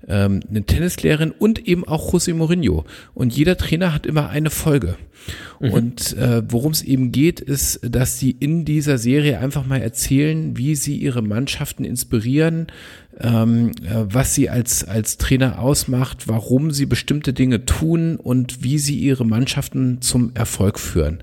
ähm, 0.08 0.42
eine 0.50 0.64
Tennislehrerin 0.64 1.32
und 1.32 1.68
eben 1.68 1.88
auch 1.88 2.14
José 2.14 2.34
Mourinho. 2.34 2.86
Und 3.14 3.36
jeder 3.36 3.58
Trainer 3.58 3.94
hat 3.94 4.06
immer 4.06 4.30
eine 4.30 4.50
Folge. 4.50 4.98
Und 5.60 6.18
äh, 6.18 6.42
worum 6.50 6.74
es 6.74 6.82
eben 6.82 7.12
geht, 7.14 7.40
ist, 7.40 7.80
dass 7.84 8.20
sie 8.20 8.32
in 8.32 8.66
dieser 8.66 8.98
Serie 8.98 9.40
einfach 9.40 9.66
mal 9.66 9.82
erzählen, 9.82 10.58
wie 10.58 10.76
sie 10.76 10.98
ihre 10.98 11.22
Mannschaften 11.22 11.86
inspirieren, 11.86 12.68
ähm, 13.20 13.72
äh, 13.84 14.04
was 14.04 14.36
sie 14.36 14.50
als, 14.50 14.84
als 14.84 15.18
Trainer 15.18 15.60
ausmacht, 15.60 16.28
warum 16.28 16.72
sie 16.72 16.86
bestimmte 16.86 17.32
Dinge 17.32 17.66
tun 17.66 18.18
und 18.18 18.64
wie 18.64 18.80
sie 18.80 18.98
ihre 18.98 19.26
Mannschaften 19.26 20.02
zum 20.02 20.32
Erfolg 20.34 20.80
führen. 20.80 21.20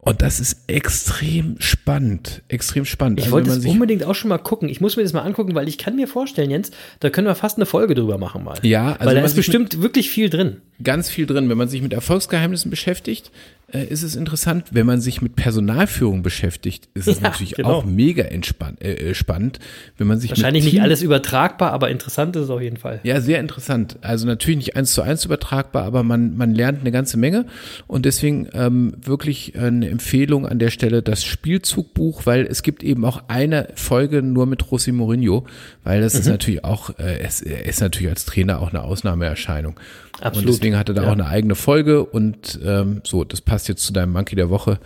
Und 0.00 0.22
das 0.22 0.40
ist 0.40 0.62
extrem 0.68 1.56
spannend, 1.58 2.42
extrem 2.48 2.84
spannend. 2.84 3.18
Ich 3.18 3.26
Also 3.26 3.34
wollte 3.34 3.50
es 3.50 3.66
unbedingt 3.66 4.04
auch 4.04 4.14
schon 4.14 4.28
mal 4.28 4.38
gucken. 4.38 4.68
Ich 4.68 4.80
muss 4.80 4.96
mir 4.96 5.02
das 5.02 5.12
mal 5.12 5.22
angucken, 5.22 5.54
weil 5.54 5.68
ich 5.68 5.76
kann 5.76 5.96
mir 5.96 6.06
vorstellen, 6.06 6.50
Jens, 6.50 6.70
da 7.00 7.10
können 7.10 7.26
wir 7.26 7.34
fast 7.34 7.58
eine 7.58 7.66
Folge 7.66 7.94
drüber 7.94 8.16
machen 8.16 8.44
mal. 8.44 8.56
Ja, 8.62 8.92
also 8.92 9.06
weil 9.06 9.16
da 9.16 9.22
ist 9.22 9.34
bestimmt 9.34 9.82
wirklich 9.82 10.08
viel 10.08 10.30
drin. 10.30 10.58
ganz 10.82 11.10
viel 11.10 11.26
drin. 11.26 11.48
Wenn 11.48 11.58
man 11.58 11.68
sich 11.68 11.82
mit 11.82 11.92
Erfolgsgeheimnissen 11.92 12.70
beschäftigt, 12.70 13.30
äh, 13.72 13.84
ist 13.84 14.02
es 14.02 14.16
interessant. 14.16 14.66
Wenn 14.70 14.86
man 14.86 15.00
sich 15.00 15.20
mit 15.22 15.36
Personalführung 15.36 16.22
beschäftigt, 16.22 16.88
ist 16.94 17.06
es 17.08 17.16
Ja, 17.20 17.24
natürlich 17.24 17.54
genau. 17.54 17.68
auch 17.70 17.84
mega 17.84 18.24
entspannt, 18.24 18.82
äh, 18.82 19.10
äh, 19.10 19.14
spannend. 19.14 19.58
Wenn 19.96 20.06
man 20.06 20.18
sich 20.18 20.30
Wahrscheinlich 20.30 20.64
nicht 20.64 20.74
Team- 20.74 20.82
alles 20.82 21.02
übertragbar, 21.02 21.72
aber 21.72 21.90
interessant 21.90 22.34
ist 22.36 22.44
es 22.44 22.50
auf 22.50 22.60
jeden 22.62 22.76
Fall. 22.78 23.00
Ja, 23.02 23.20
sehr 23.20 23.40
interessant. 23.40 23.98
Also 24.00 24.26
natürlich 24.26 24.56
nicht 24.58 24.76
eins 24.76 24.92
zu 24.94 25.02
eins 25.02 25.24
übertragbar, 25.24 25.84
aber 25.84 26.02
man, 26.02 26.36
man 26.36 26.54
lernt 26.54 26.80
eine 26.80 26.92
ganze 26.92 27.16
Menge. 27.18 27.44
Und 27.86 28.04
deswegen 28.06 28.48
ähm, 28.54 28.94
wirklich 29.04 29.58
eine 29.58 29.88
Empfehlung 29.88 30.46
an 30.46 30.58
der 30.58 30.70
Stelle, 30.70 31.02
das 31.02 31.24
Spielzugbuch, 31.24 32.26
weil 32.26 32.46
es 32.46 32.62
gibt 32.62 32.82
eben 32.82 33.04
auch 33.04 33.24
eine 33.28 33.68
Folge 33.74 34.22
nur 34.22 34.46
mit 34.46 34.62
José 34.62 34.92
Mourinho, 34.92 35.44
weil 35.84 36.00
das 36.00 36.14
Mhm. 36.14 36.20
ist 36.20 36.26
natürlich 36.28 36.64
auch, 36.64 36.98
äh, 36.98 37.18
es, 37.20 37.42
er 37.42 37.66
ist 37.66 37.80
natürlich 37.80 38.08
als 38.10 38.24
Trainer 38.24 38.60
auch 38.62 38.70
eine 38.70 38.82
Ausnahmeerscheinung. 38.82 39.78
Absolut. 40.20 40.48
Und 40.48 40.54
deswegen 40.54 40.76
hat 40.76 40.88
er 40.88 40.94
da 40.94 41.02
Ja. 41.02 41.08
auch 41.08 41.12
eine 41.12 41.26
eigene 41.26 41.54
Folge 41.54 42.04
und 42.04 42.58
ähm, 42.64 43.00
so, 43.04 43.24
das 43.24 43.40
passt 43.40 43.68
jetzt 43.68 43.84
zu 43.84 43.92
deinem 43.92 44.12
Monkey 44.12 44.34
der 44.36 44.50
Woche. 44.50 44.78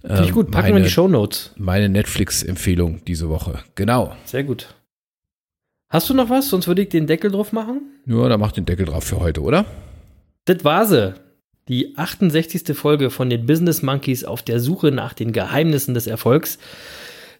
Finde 0.00 0.22
ich 0.22 0.28
Ähm, 0.28 0.34
gut. 0.34 0.50
Packen 0.50 0.64
wir 0.64 0.68
in 0.68 0.74
meine, 0.74 0.84
die 0.86 0.90
Shownotes. 0.90 1.52
meine 1.56 1.88
Netflix-Empfehlung 1.88 3.02
diese 3.06 3.28
Woche. 3.28 3.58
Genau. 3.74 4.16
Sehr 4.24 4.44
gut. 4.44 4.74
Hast 5.90 6.08
du 6.08 6.14
noch 6.14 6.30
was? 6.30 6.48
Sonst 6.48 6.66
würde 6.68 6.82
ich 6.82 6.88
den 6.88 7.06
Deckel 7.06 7.30
drauf 7.30 7.52
machen. 7.52 7.82
Ja, 8.06 8.28
da 8.28 8.38
macht 8.38 8.56
den 8.56 8.64
Deckel 8.64 8.86
drauf 8.86 9.04
für 9.04 9.18
heute, 9.20 9.42
oder? 9.42 9.64
Das 10.44 10.64
war 10.64 10.86
sie. 10.86 11.14
Die 11.68 11.96
68. 11.98 12.76
Folge 12.76 13.10
von 13.10 13.28
den 13.28 13.44
Business 13.46 13.82
Monkeys 13.82 14.24
auf 14.24 14.42
der 14.42 14.60
Suche 14.60 14.90
nach 14.92 15.12
den 15.12 15.32
Geheimnissen 15.32 15.94
des 15.94 16.06
Erfolgs. 16.06 16.58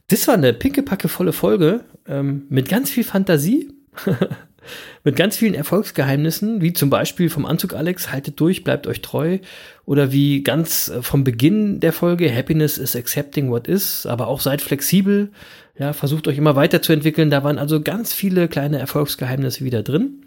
Das 0.08 0.26
war 0.28 0.34
eine 0.34 0.52
pickepackevolle 0.52 1.32
Folge 1.32 1.84
ähm, 2.06 2.42
mit 2.48 2.68
ganz 2.68 2.90
viel 2.90 3.04
Fantasie, 3.04 3.72
mit 5.04 5.16
ganz 5.16 5.36
vielen 5.36 5.54
Erfolgsgeheimnissen, 5.54 6.60
wie 6.60 6.72
zum 6.72 6.90
Beispiel 6.90 7.30
vom 7.30 7.46
Anzug 7.46 7.74
Alex, 7.74 8.12
haltet 8.12 8.38
durch, 8.40 8.64
bleibt 8.64 8.86
euch 8.86 9.00
treu. 9.00 9.38
Oder 9.84 10.12
wie 10.12 10.42
ganz 10.42 10.88
äh, 10.88 11.02
vom 11.02 11.24
Beginn 11.24 11.80
der 11.80 11.92
Folge, 11.92 12.34
Happiness 12.34 12.78
is 12.78 12.96
accepting 12.96 13.50
what 13.50 13.68
is, 13.68 14.06
aber 14.06 14.28
auch 14.28 14.40
seid 14.40 14.62
flexibel, 14.62 15.30
ja, 15.78 15.92
versucht 15.92 16.28
euch 16.28 16.38
immer 16.38 16.56
weiterzuentwickeln. 16.56 17.30
Da 17.30 17.42
waren 17.42 17.58
also 17.58 17.80
ganz 17.80 18.12
viele 18.12 18.48
kleine 18.48 18.78
Erfolgsgeheimnisse 18.78 19.64
wieder 19.64 19.82
drin. 19.82 20.26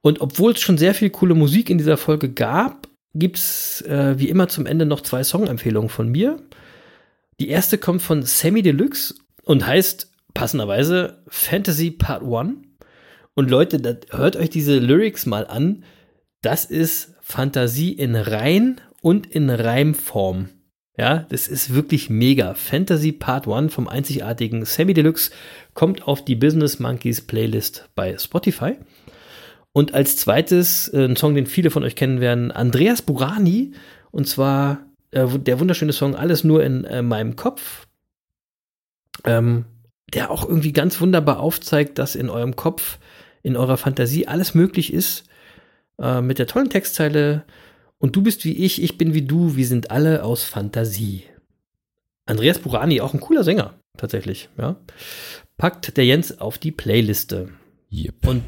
Und 0.00 0.20
obwohl 0.20 0.52
es 0.52 0.60
schon 0.60 0.78
sehr 0.78 0.94
viel 0.94 1.10
coole 1.10 1.34
Musik 1.34 1.70
in 1.70 1.78
dieser 1.78 1.96
Folge 1.96 2.28
gab, 2.28 2.88
gibt's 3.14 3.82
äh, 3.82 4.14
wie 4.18 4.28
immer 4.28 4.48
zum 4.48 4.66
Ende 4.66 4.86
noch 4.86 5.00
zwei 5.00 5.22
Songempfehlungen 5.22 5.90
von 5.90 6.08
mir. 6.08 6.38
Die 7.40 7.48
erste 7.48 7.78
kommt 7.78 8.02
von 8.02 8.22
Sammy 8.22 8.62
Deluxe 8.62 9.14
und 9.44 9.66
heißt 9.66 10.10
passenderweise 10.34 11.22
Fantasy 11.28 11.90
Part 11.90 12.22
1. 12.22 12.54
Und 13.34 13.50
Leute, 13.50 13.78
das, 13.78 13.96
hört 14.10 14.36
euch 14.36 14.50
diese 14.50 14.78
Lyrics 14.78 15.26
mal 15.26 15.46
an. 15.46 15.84
Das 16.42 16.64
ist 16.64 17.14
Fantasie 17.20 17.92
in 17.92 18.14
Rein 18.14 18.80
und 19.00 19.26
in 19.26 19.48
Reimform. 19.48 20.48
Ja, 20.98 21.24
das 21.30 21.48
ist 21.48 21.74
wirklich 21.74 22.10
mega. 22.10 22.54
Fantasy 22.54 23.12
Part 23.12 23.48
1 23.48 23.72
vom 23.72 23.88
einzigartigen 23.88 24.64
Sammy 24.66 24.92
Deluxe 24.92 25.30
kommt 25.72 26.06
auf 26.06 26.24
die 26.24 26.36
Business 26.36 26.78
Monkeys 26.78 27.22
Playlist 27.22 27.88
bei 27.94 28.16
Spotify. 28.18 28.76
Und 29.72 29.94
als 29.94 30.16
zweites 30.16 30.88
äh, 30.88 31.06
ein 31.06 31.16
Song, 31.16 31.34
den 31.34 31.46
viele 31.46 31.70
von 31.70 31.82
euch 31.82 31.96
kennen 31.96 32.20
werden, 32.20 32.50
Andreas 32.50 33.00
Burani. 33.00 33.72
Und 34.10 34.28
zwar 34.28 34.84
äh, 35.12 35.26
der 35.26 35.60
wunderschöne 35.60 35.94
Song 35.94 36.14
Alles 36.14 36.44
nur 36.44 36.62
in 36.62 36.84
äh, 36.84 37.00
meinem 37.00 37.36
Kopf. 37.36 37.86
Ähm, 39.24 39.64
der 40.12 40.30
auch 40.30 40.46
irgendwie 40.46 40.72
ganz 40.72 41.00
wunderbar 41.00 41.40
aufzeigt, 41.40 41.98
dass 41.98 42.16
in 42.16 42.28
eurem 42.28 42.54
Kopf, 42.54 42.98
in 43.42 43.56
eurer 43.56 43.76
Fantasie 43.76 44.26
alles 44.26 44.54
möglich 44.54 44.92
ist. 44.92 45.24
Äh, 46.02 46.20
mit 46.20 46.38
der 46.38 46.46
tollen 46.46 46.68
Textzeile. 46.68 47.44
Und 47.98 48.16
du 48.16 48.22
bist 48.22 48.44
wie 48.44 48.64
ich, 48.64 48.82
ich 48.82 48.98
bin 48.98 49.14
wie 49.14 49.22
du, 49.22 49.56
wir 49.56 49.66
sind 49.66 49.90
alle 49.90 50.24
aus 50.24 50.44
Fantasie. 50.44 51.22
Andreas 52.26 52.58
Burani, 52.58 53.00
auch 53.00 53.14
ein 53.14 53.20
cooler 53.20 53.44
Sänger, 53.44 53.74
tatsächlich, 53.96 54.48
ja. 54.58 54.76
Packt 55.56 55.96
der 55.96 56.04
Jens 56.04 56.40
auf 56.40 56.58
die 56.58 56.72
Playliste. 56.72 57.50
Yep. 57.92 58.26
Und 58.26 58.42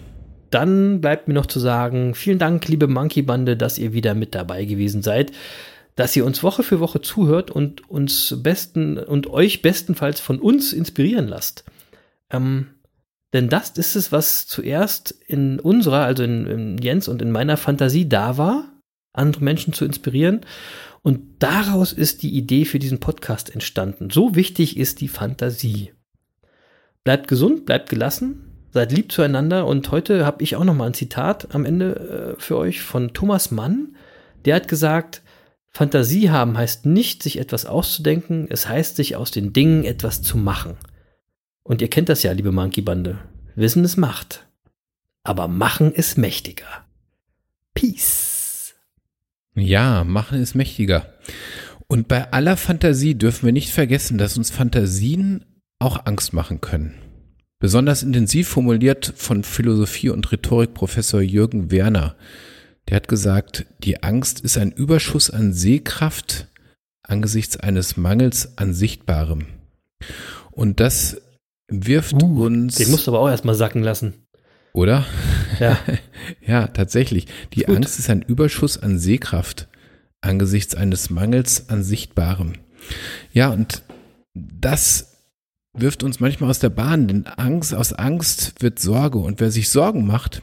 dann 0.51 1.01
bleibt 1.01 1.29
mir 1.29 1.35
noch 1.35 1.47
zu 1.47 1.61
sagen, 1.61 2.15
vielen 2.15 2.39
Dank, 2.39 2.67
liebe 2.67 2.89
Monkey 2.89 3.23
Bande, 3.23 3.57
dass 3.57 3.79
ihr 3.79 3.93
wieder 3.93 4.15
mit 4.15 4.35
dabei 4.35 4.65
gewesen 4.65 5.03
seid, 5.03 5.33
dass 5.97 6.17
ihr 6.17 6.25
uns 6.25 6.43
Woche 6.43 6.65
für 6.65 6.81
Woche 6.81 7.01
zuhört 7.01 7.51
und 7.51 7.89
uns 7.89 8.37
besten 8.43 8.99
und 8.99 9.29
euch 9.29 9.63
bestenfalls 9.63 10.19
von 10.19 10.41
uns 10.41 10.73
inspirieren 10.73 11.29
lasst. 11.29 11.65
Ähm, 12.31 12.74
denn 13.35 13.49
das 13.49 13.71
ist 13.71 13.97
es, 13.97 14.13
was 14.13 14.47
zuerst 14.47 15.11
in 15.27 15.59
unserer, 15.59 16.05
also 16.05 16.23
in, 16.23 16.47
in 16.47 16.79
Jens 16.79 17.09
und 17.09 17.21
in 17.21 17.33
meiner 17.33 17.57
Fantasie 17.57 18.09
da 18.09 18.39
war, 18.39 18.73
andere 19.13 19.43
Menschen 19.43 19.73
zu 19.73 19.85
inspirieren. 19.85 20.43
Und 21.03 21.43
daraus 21.43 21.93
ist 21.93 22.23
die 22.23 22.33
Idee 22.33 22.65
für 22.65 22.79
diesen 22.79 23.01
Podcast 23.01 23.53
entstanden. 23.53 24.09
So 24.11 24.37
wichtig 24.37 24.77
ist 24.77 25.01
die 25.01 25.09
Fantasie. 25.09 25.93
Bleibt 27.03 27.27
gesund, 27.27 27.67
bleibt 27.67 27.91
gelassen, 27.91 28.69
seid 28.71 28.93
lieb 28.93 29.11
zueinander. 29.11 29.67
Und 29.67 29.91
heute 29.91 30.25
habe 30.25 30.45
ich 30.45 30.55
auch 30.55 30.65
noch 30.65 30.75
mal 30.75 30.87
ein 30.87 30.95
Zitat 30.95 31.57
am 31.57 31.65
Ende 31.65 32.37
äh, 32.37 32.41
für 32.41 32.57
euch 32.57 32.83
von 32.83 33.15
Thomas 33.15 33.51
Mann. 33.51 33.97
Der 34.45 34.55
hat 34.55 34.69
gesagt, 34.69 35.23
Fantasie 35.73 36.31
haben 36.31 36.57
heißt 36.57 36.87
nicht, 36.87 37.25
sich 37.25 37.41
etwas 37.41 37.67
auszudenken, 37.67 38.47
es 38.49 38.69
heißt, 38.69 38.95
sich 38.95 39.17
aus 39.17 39.33
den 39.33 39.53
Dingen 39.53 39.83
etwas 39.83 40.23
zu 40.23 40.39
machen. 40.39 40.77
Und 41.65 41.83
ihr 41.83 41.89
kennt 41.89 42.09
das 42.09 42.23
ja, 42.23 42.33
liebe 42.33 42.53
Monkey-Bande. 42.53 43.19
Wissen 43.57 43.85
ist 43.85 43.97
Macht. 43.97 44.47
Aber 45.23 45.49
machen 45.49 45.93
ist 45.93 46.19
mächtiger. 46.19 46.85
Peace. 47.73 48.75
Ja, 49.55 50.05
machen 50.05 50.41
ist 50.41 50.55
mächtiger. 50.55 51.15
Und 51.87 52.07
bei 52.07 52.31
aller 52.33 52.57
Fantasie 52.57 53.15
dürfen 53.15 53.47
wir 53.47 53.53
nicht 53.53 53.71
vergessen, 53.71 54.19
dass 54.19 54.37
uns 54.37 54.51
Fantasien 54.51 55.45
auch 55.79 56.07
Angst 56.07 56.33
machen 56.33 56.61
können. 56.61 56.95
Besonders 57.59 58.03
intensiv 58.03 58.49
formuliert 58.49 59.15
von 59.17 59.43
Philosophie- 59.43 60.11
und 60.11 60.31
Rhetorikprofessor 60.31 61.23
Jürgen 61.23 61.71
Werner. 61.71 62.17
Der 62.89 62.97
hat 62.97 63.09
gesagt, 63.09 63.67
die 63.79 64.03
Angst 64.03 64.41
ist 64.41 64.59
ein 64.59 64.71
Überschuss 64.71 65.31
an 65.31 65.55
Sehkraft 65.55 66.49
angesichts 67.03 67.57
eines 67.57 67.97
Mangels 67.97 68.59
an 68.59 68.75
Sichtbarem. 68.75 69.47
Und 70.51 70.81
das 70.81 71.21
wirft 71.87 72.23
Uh, 72.23 72.45
uns. 72.45 72.77
Den 72.77 72.91
musst 72.91 73.07
du 73.07 73.11
aber 73.11 73.21
auch 73.21 73.29
erstmal 73.29 73.55
sacken 73.55 73.83
lassen. 73.83 74.15
Oder? 74.73 75.05
Ja. 75.61 75.79
ja, 76.47 76.67
tatsächlich. 76.69 77.27
Die 77.55 77.63
Gut. 77.63 77.77
Angst 77.77 77.99
ist 77.99 78.11
ein 78.11 78.23
Überschuss 78.23 78.79
an 78.79 78.99
Sehkraft 78.99 79.69
angesichts 80.25 80.75
eines 80.75 81.11
Mangels 81.11 81.69
an 81.69 81.83
Sichtbarem. 81.83 82.55
Ja, 83.33 83.51
und 83.51 83.83
das 84.35 85.19
wirft 85.77 86.03
uns 86.03 86.21
manchmal 86.21 86.51
aus 86.51 86.59
der 86.59 86.71
Bahn, 86.71 87.09
denn 87.09 87.27
Angst, 87.27 87.75
aus 87.75 87.93
Angst 87.93 88.55
wird 88.61 88.79
Sorge. 88.79 89.19
Und 89.19 89.41
wer 89.41 89.51
sich 89.51 89.69
Sorgen 89.71 90.07
macht, 90.07 90.43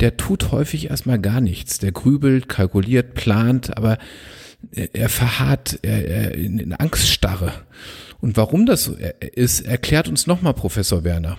der 0.00 0.16
tut 0.16 0.50
häufig 0.50 0.90
erstmal 0.90 1.18
gar 1.18 1.40
nichts. 1.40 1.78
Der 1.78 1.92
grübelt, 1.92 2.48
kalkuliert, 2.48 3.14
plant, 3.14 3.76
aber 3.76 3.98
er, 4.70 4.94
er 4.94 5.08
verharrt 5.08 5.78
er, 5.82 6.06
er 6.06 6.34
in, 6.34 6.58
in 6.58 6.72
Angststarre. 6.72 7.52
Und 8.20 8.36
warum 8.36 8.66
das 8.66 8.84
so 8.84 8.96
ist, 9.34 9.60
erklärt 9.60 10.08
uns 10.08 10.26
nochmal 10.26 10.54
Professor 10.54 11.04
Werner. 11.04 11.38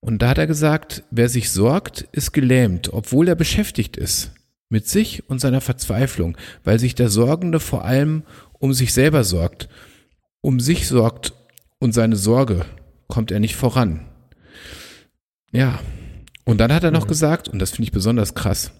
Und 0.00 0.22
da 0.22 0.28
hat 0.28 0.38
er 0.38 0.46
gesagt, 0.46 1.02
wer 1.10 1.28
sich 1.28 1.50
sorgt, 1.50 2.06
ist 2.12 2.32
gelähmt, 2.32 2.92
obwohl 2.92 3.26
er 3.28 3.34
beschäftigt 3.34 3.96
ist. 3.96 4.30
Mit 4.68 4.86
sich 4.86 5.28
und 5.28 5.40
seiner 5.40 5.60
Verzweiflung, 5.60 6.36
weil 6.64 6.78
sich 6.78 6.94
der 6.94 7.08
Sorgende 7.08 7.60
vor 7.60 7.84
allem 7.84 8.22
um 8.52 8.72
sich 8.72 8.92
selber 8.92 9.24
sorgt. 9.24 9.68
Um 10.40 10.60
sich 10.60 10.86
sorgt 10.86 11.32
und 11.78 11.92
seine 11.92 12.16
Sorge 12.16 12.64
kommt 13.08 13.30
er 13.30 13.40
nicht 13.40 13.56
voran. 13.56 14.06
Ja. 15.52 15.80
Und 16.44 16.58
dann 16.58 16.72
hat 16.72 16.84
er 16.84 16.92
noch 16.92 17.08
gesagt, 17.08 17.48
und 17.48 17.58
das 17.58 17.70
finde 17.70 17.84
ich 17.84 17.92
besonders 17.92 18.34
krass, 18.34 18.70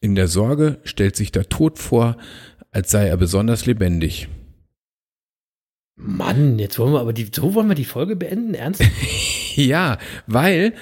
in 0.00 0.14
der 0.14 0.28
Sorge 0.28 0.80
stellt 0.84 1.16
sich 1.16 1.32
der 1.32 1.48
Tod 1.48 1.78
vor, 1.78 2.16
als 2.70 2.90
sei 2.90 3.08
er 3.08 3.16
besonders 3.16 3.66
lebendig. 3.66 4.28
Mann, 5.96 6.58
jetzt 6.58 6.78
wollen 6.78 6.92
wir 6.92 7.00
aber 7.00 7.12
die, 7.12 7.28
so 7.34 7.54
wollen 7.54 7.68
wir 7.68 7.74
die 7.74 7.84
Folge 7.84 8.16
beenden? 8.16 8.54
Ernst? 8.54 8.82
Ja, 9.56 9.98
weil 10.28 10.74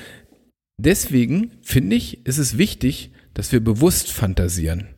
deswegen 0.77 1.53
finde 1.63 1.97
ich, 1.97 2.27
ist 2.27 2.37
es 2.37 2.59
wichtig, 2.59 3.11
dass 3.33 3.51
wir 3.51 3.61
bewusst 3.61 4.13
fantasieren. 4.13 4.89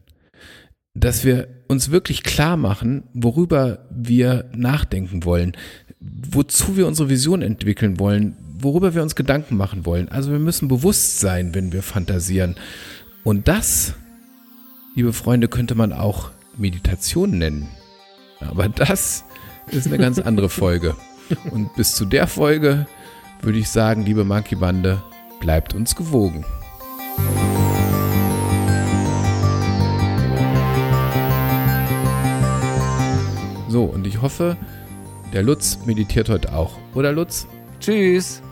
Dass 0.94 1.24
wir 1.24 1.46
uns 1.68 1.92
wirklich 1.92 2.24
klar 2.24 2.56
machen, 2.56 3.04
worüber 3.14 3.86
wir 3.92 4.50
nachdenken 4.52 5.24
wollen, 5.24 5.56
wozu 6.00 6.76
wir 6.76 6.88
unsere 6.88 7.08
Vision 7.08 7.40
entwickeln 7.40 8.00
wollen, 8.00 8.36
worüber 8.60 8.96
wir 8.96 9.02
uns 9.02 9.14
Gedanken 9.14 9.56
machen 9.56 9.86
wollen. 9.86 10.08
Also 10.08 10.32
wir 10.32 10.40
müssen 10.40 10.66
bewusst 10.66 11.20
sein, 11.20 11.54
wenn 11.54 11.72
wir 11.72 11.84
fantasieren. 11.84 12.56
Und 13.22 13.46
das, 13.46 13.94
liebe 14.98 15.12
Freunde, 15.12 15.46
könnte 15.46 15.76
man 15.76 15.92
auch 15.92 16.30
Meditation 16.56 17.38
nennen. 17.38 17.68
Aber 18.40 18.68
das 18.68 19.22
ist 19.68 19.86
eine 19.86 19.96
ganz 19.96 20.18
andere 20.18 20.48
Folge. 20.48 20.96
Und 21.52 21.72
bis 21.76 21.94
zu 21.94 22.04
der 22.04 22.26
Folge 22.26 22.84
würde 23.40 23.60
ich 23.60 23.68
sagen, 23.68 24.04
liebe 24.04 24.24
Monkey 24.24 24.56
Bande, 24.56 25.00
bleibt 25.38 25.72
uns 25.72 25.94
gewogen. 25.94 26.44
So, 33.68 33.84
und 33.84 34.04
ich 34.04 34.20
hoffe, 34.20 34.56
der 35.32 35.44
Lutz 35.44 35.78
meditiert 35.86 36.28
heute 36.28 36.52
auch. 36.52 36.76
Oder 36.94 37.12
Lutz? 37.12 37.46
Tschüss. 37.78 38.42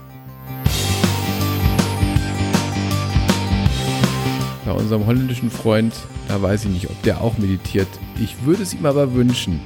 Bei 4.65 4.71
unserem 4.71 5.07
holländischen 5.07 5.51
Freund, 5.51 5.93
da 6.29 6.41
weiß 6.41 6.64
ich 6.64 6.70
nicht, 6.70 6.91
ob 6.91 7.03
der 7.03 7.20
auch 7.20 7.39
meditiert. 7.39 7.89
Ich 8.20 8.45
würde 8.45 8.62
es 8.62 8.74
ihm 8.74 8.87
aber 8.87 9.14
wünschen. 9.14 9.61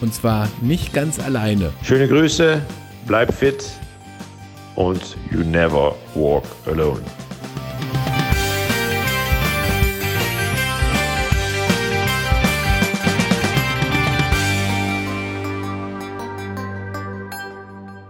Und 0.00 0.12
zwar 0.14 0.48
nicht 0.60 0.92
ganz 0.92 1.18
alleine. 1.18 1.72
Schöne 1.82 2.08
Grüße, 2.08 2.60
bleib 3.06 3.32
fit 3.32 3.64
und 4.74 5.16
you 5.30 5.44
never 5.44 5.94
walk 6.14 6.44
alone. 6.66 7.02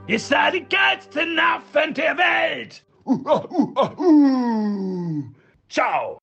Ihr 0.06 0.18
seid 0.18 0.54
die 0.54 0.64
geilsten 0.68 1.38
Affen 1.38 1.94
der 1.94 2.16
Welt! 2.18 2.84
Uh, 3.06 3.12
uh, 3.24 3.76
uh, 3.76 3.90
uh. 3.98 5.22
Ciao! 5.70 6.21